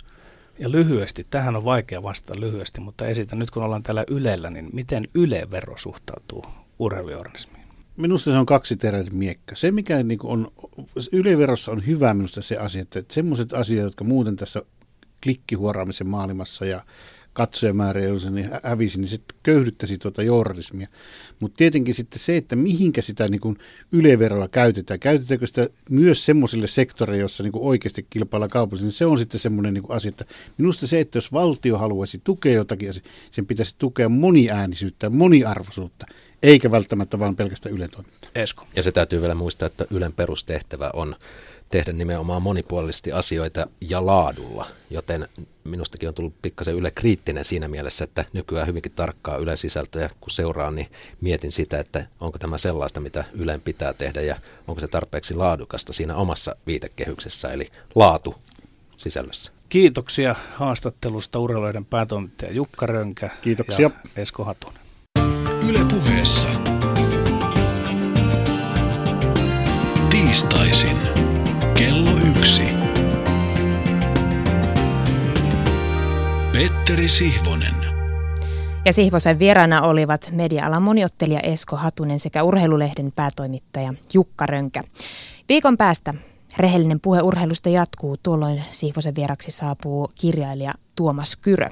Ja 0.61 0.70
lyhyesti, 0.70 1.26
tähän 1.30 1.56
on 1.56 1.64
vaikea 1.64 2.02
vastata 2.02 2.40
lyhyesti, 2.40 2.80
mutta 2.80 3.06
esitän 3.06 3.38
nyt 3.38 3.50
kun 3.50 3.62
ollaan 3.62 3.82
täällä 3.82 4.04
Ylellä, 4.11 4.50
niin 4.50 4.70
miten 4.72 5.08
Yle-vero 5.14 5.78
suhtautuu 5.78 6.44
urheilujournalismiin? 6.78 7.64
Minusta 7.96 8.30
se 8.30 8.38
on 8.38 8.46
kaksi 8.46 8.76
teräinen 8.76 9.14
miekka. 9.14 9.56
Se, 9.56 9.70
mikä 9.70 10.02
niin 10.02 10.18
on, 10.22 10.52
Yle-verossa 11.12 11.72
on 11.72 11.86
hyvä 11.86 12.14
minusta 12.14 12.42
se 12.42 12.56
asia, 12.56 12.82
että 12.82 13.02
semmoiset 13.11 13.52
asiat, 13.52 13.84
jotka 13.84 14.04
muuten 14.04 14.36
tässä 14.36 14.62
klikkihuoraamisen 15.22 16.06
maailmassa 16.06 16.64
ja 16.64 16.84
katsojamäärä, 17.33 18.01
jos 18.01 18.22
se 18.22 18.31
niin 18.31 18.51
hävisi, 18.62 19.01
niin 19.01 19.09
se 19.09 19.18
köyhdyttäisi 19.43 19.99
tuota 19.99 20.22
journalismia. 20.22 20.89
Mutta 21.41 21.57
tietenkin 21.57 21.95
sitten 21.95 22.18
se, 22.18 22.37
että 22.37 22.57
mihinkä 22.57 23.03
sitä 23.03 23.28
niin 23.28 23.41
kuin 23.41 23.59
yleveroa 23.93 24.49
käytetään, 24.49 25.01
käytetäänkö 25.01 25.47
sitä 25.47 25.68
myös 25.91 26.24
semmoisille 26.24 26.66
sektoreille, 26.66 27.22
jossa 27.22 27.43
niin 27.43 27.53
kuin 27.53 27.64
oikeasti 27.64 28.07
kilpaillaan 28.11 28.51
kaupallisesti, 28.51 28.87
niin 28.87 28.99
se 28.99 29.07
on 29.07 29.18
sitten 29.18 29.41
semmoinen 29.41 29.74
niin 29.74 29.85
asia, 29.89 30.09
että 30.09 30.24
minusta 30.59 30.87
se, 30.87 31.01
että 31.01 31.16
jos 31.16 31.33
valtio 31.33 31.78
haluaisi 31.78 32.20
tukea 32.24 32.55
jotakin, 32.55 32.93
sen 33.31 33.47
pitäisi 33.47 33.74
tukea 33.78 34.09
moniäänisyyttä 34.09 35.11
moniarvoisuutta, 35.11 36.07
eikä 36.43 36.70
välttämättä 36.70 37.18
vain 37.18 37.36
pelkästään 37.36 37.74
Ylen 37.74 37.91
toimintaa. 37.91 38.30
Esko. 38.34 38.66
Ja 38.76 38.82
se 38.82 38.93
täytyy 38.93 39.20
vielä 39.20 39.34
muistaa, 39.34 39.66
että 39.66 39.84
Ylen 39.91 40.12
perustehtävä 40.12 40.91
on 40.93 41.16
tehdä 41.68 41.93
nimenomaan 41.93 42.43
monipuolisesti 42.43 43.12
asioita 43.12 43.66
ja 43.80 44.07
laadulla, 44.07 44.66
joten 44.91 45.28
minustakin 45.64 46.09
on 46.09 46.14
tullut 46.14 46.34
pikkasen 46.43 46.74
Yle 46.74 46.91
kriittinen 46.91 47.45
siinä 47.45 47.68
mielessä, 47.68 48.05
että 48.05 48.24
nykyään 48.32 48.66
hyvinkin 48.66 48.93
tarkkaa 48.93 49.36
Yle 49.36 49.57
sisältöjä 49.57 50.11
kun 50.20 50.30
seuraan, 50.30 50.76
niin 50.76 50.88
mietin 51.20 51.53
sitä, 51.53 51.78
että 51.78 52.07
onko 52.20 52.38
tämä 52.38 52.59
sellaista, 52.59 53.01
mitä 53.01 53.24
Ylen 53.32 53.61
pitää 53.61 53.93
tehdä 53.93 54.20
ja 54.20 54.36
onko 54.68 54.80
se 54.80 54.88
tarpeeksi 54.88 55.34
laadukasta 55.34 55.93
siinä 55.93 56.16
omassa 56.16 56.57
viitekehyksessä, 56.66 57.53
eli 57.53 57.70
laatu 57.95 58.34
sisällössä. 58.97 59.53
Kiitoksia 59.68 60.36
haastattelusta 60.55 61.38
urheiluiden 61.38 61.84
päätoimittaja 61.84 62.53
Jukka 62.53 62.86
Rönkä 62.86 63.30
Kiitoksia. 63.43 63.91
ja 64.05 64.11
Esko 64.22 64.45
Hatunen. 64.45 64.80
Yle 65.70 65.80
puheessa. 65.90 66.48
Tiistaisin. 70.10 70.96
Kello 71.78 72.10
yksi. 72.36 72.62
Petteri 76.52 77.08
Sihvonen. 77.08 77.74
Ja 78.84 78.92
Sihvosen 78.92 79.38
vieraana 79.38 79.82
olivat 79.82 80.30
media-alan 80.32 80.82
moniottelija 80.82 81.40
Esko 81.40 81.76
Hatunen 81.76 82.18
sekä 82.18 82.42
urheilulehden 82.42 83.12
päätoimittaja 83.16 83.94
Jukka 84.14 84.46
Rönkä. 84.46 84.82
Viikon 85.48 85.76
päästä 85.76 86.14
rehellinen 86.56 87.00
puhe 87.00 87.22
urheilusta 87.22 87.68
jatkuu. 87.68 88.16
Tuolloin 88.22 88.62
Sihvosen 88.72 89.14
vieraksi 89.14 89.50
saapuu 89.50 90.10
kirjailija 90.20 90.72
Tuomas 90.96 91.36
Kyrö. 91.36 91.68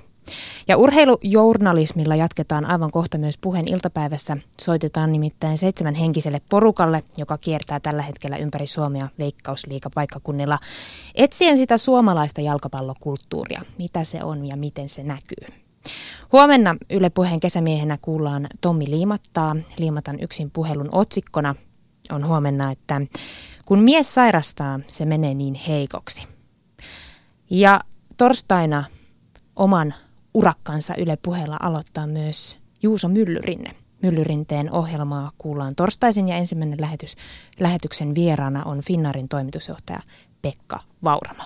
Ja 0.69 0.77
urheilujournalismilla 0.77 2.17
jatketaan 2.17 2.65
aivan 2.65 2.91
kohta 2.91 3.19
myös 3.19 3.39
puheen 3.39 3.69
iltapäivässä. 3.69 4.37
Soitetaan 4.61 5.13
nimittäin 5.13 5.59
seitsemän 5.59 5.95
henkiselle 5.95 6.41
porukalle, 6.51 7.03
joka 7.17 7.39
kiertää 7.39 7.81
tällä 7.81 8.03
hetkellä 8.03 8.37
ympäri 8.37 8.67
Suomea 8.67 9.09
veikkausliikapaikkakunnilla 9.19 10.59
etsien 11.15 11.57
sitä 11.57 11.79
suomalaista 11.79 12.41
jalkapallokulttuuria, 12.41 13.63
mitä 13.79 14.05
se 14.05 14.25
on 14.25 14.47
ja 14.47 14.57
miten 14.57 14.89
se 14.89 15.03
näkyy. 15.03 15.59
Huomenna 16.33 16.77
Yle 16.91 17.11
Puheen 17.11 17.41
kesämiehenä 17.41 17.99
kuullaan 18.03 18.47
Tommi 18.61 18.91
Liimattaa. 18.91 19.57
Liimatan 19.79 20.21
yksin 20.21 20.51
puhelun 20.51 20.89
otsikkona 20.93 21.55
on 22.11 22.27
huomenna, 22.27 22.71
että 22.71 23.01
kun 23.67 23.79
mies 23.79 24.15
sairastaa, 24.15 24.81
se 24.89 25.05
menee 25.05 25.35
niin 25.35 25.55
heikoksi. 25.55 26.27
Ja 27.51 27.81
torstaina 28.17 28.85
oman 29.57 29.95
urakkansa 30.35 30.95
Yle 30.99 31.19
puheella 31.23 31.57
aloittaa 31.61 32.07
myös 32.07 32.57
Juuso 32.83 33.09
Myllyrinne. 33.09 33.75
Myllyrinteen 34.03 34.73
ohjelmaa 34.73 35.31
kuullaan 35.39 35.75
torstaisin 35.75 36.29
ja 36.29 36.37
ensimmäinen 36.37 36.81
lähetys, 36.81 37.15
lähetyksen 37.61 38.15
vieraana 38.15 38.65
on 38.65 38.81
Finnarin 38.81 39.29
toimitusjohtaja 39.29 40.01
Pekka 40.43 40.81
Vauramo. 41.05 41.43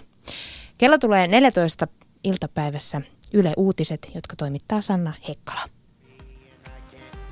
Kello 0.78 0.98
tulee 0.98 1.26
14 1.26 1.88
iltapäivässä 2.24 3.00
Yle 3.32 3.54
Uutiset, 3.56 4.10
jotka 4.14 4.36
toimittaa 4.36 4.80
Sanna 4.80 5.12
Hekkala. 5.28 5.81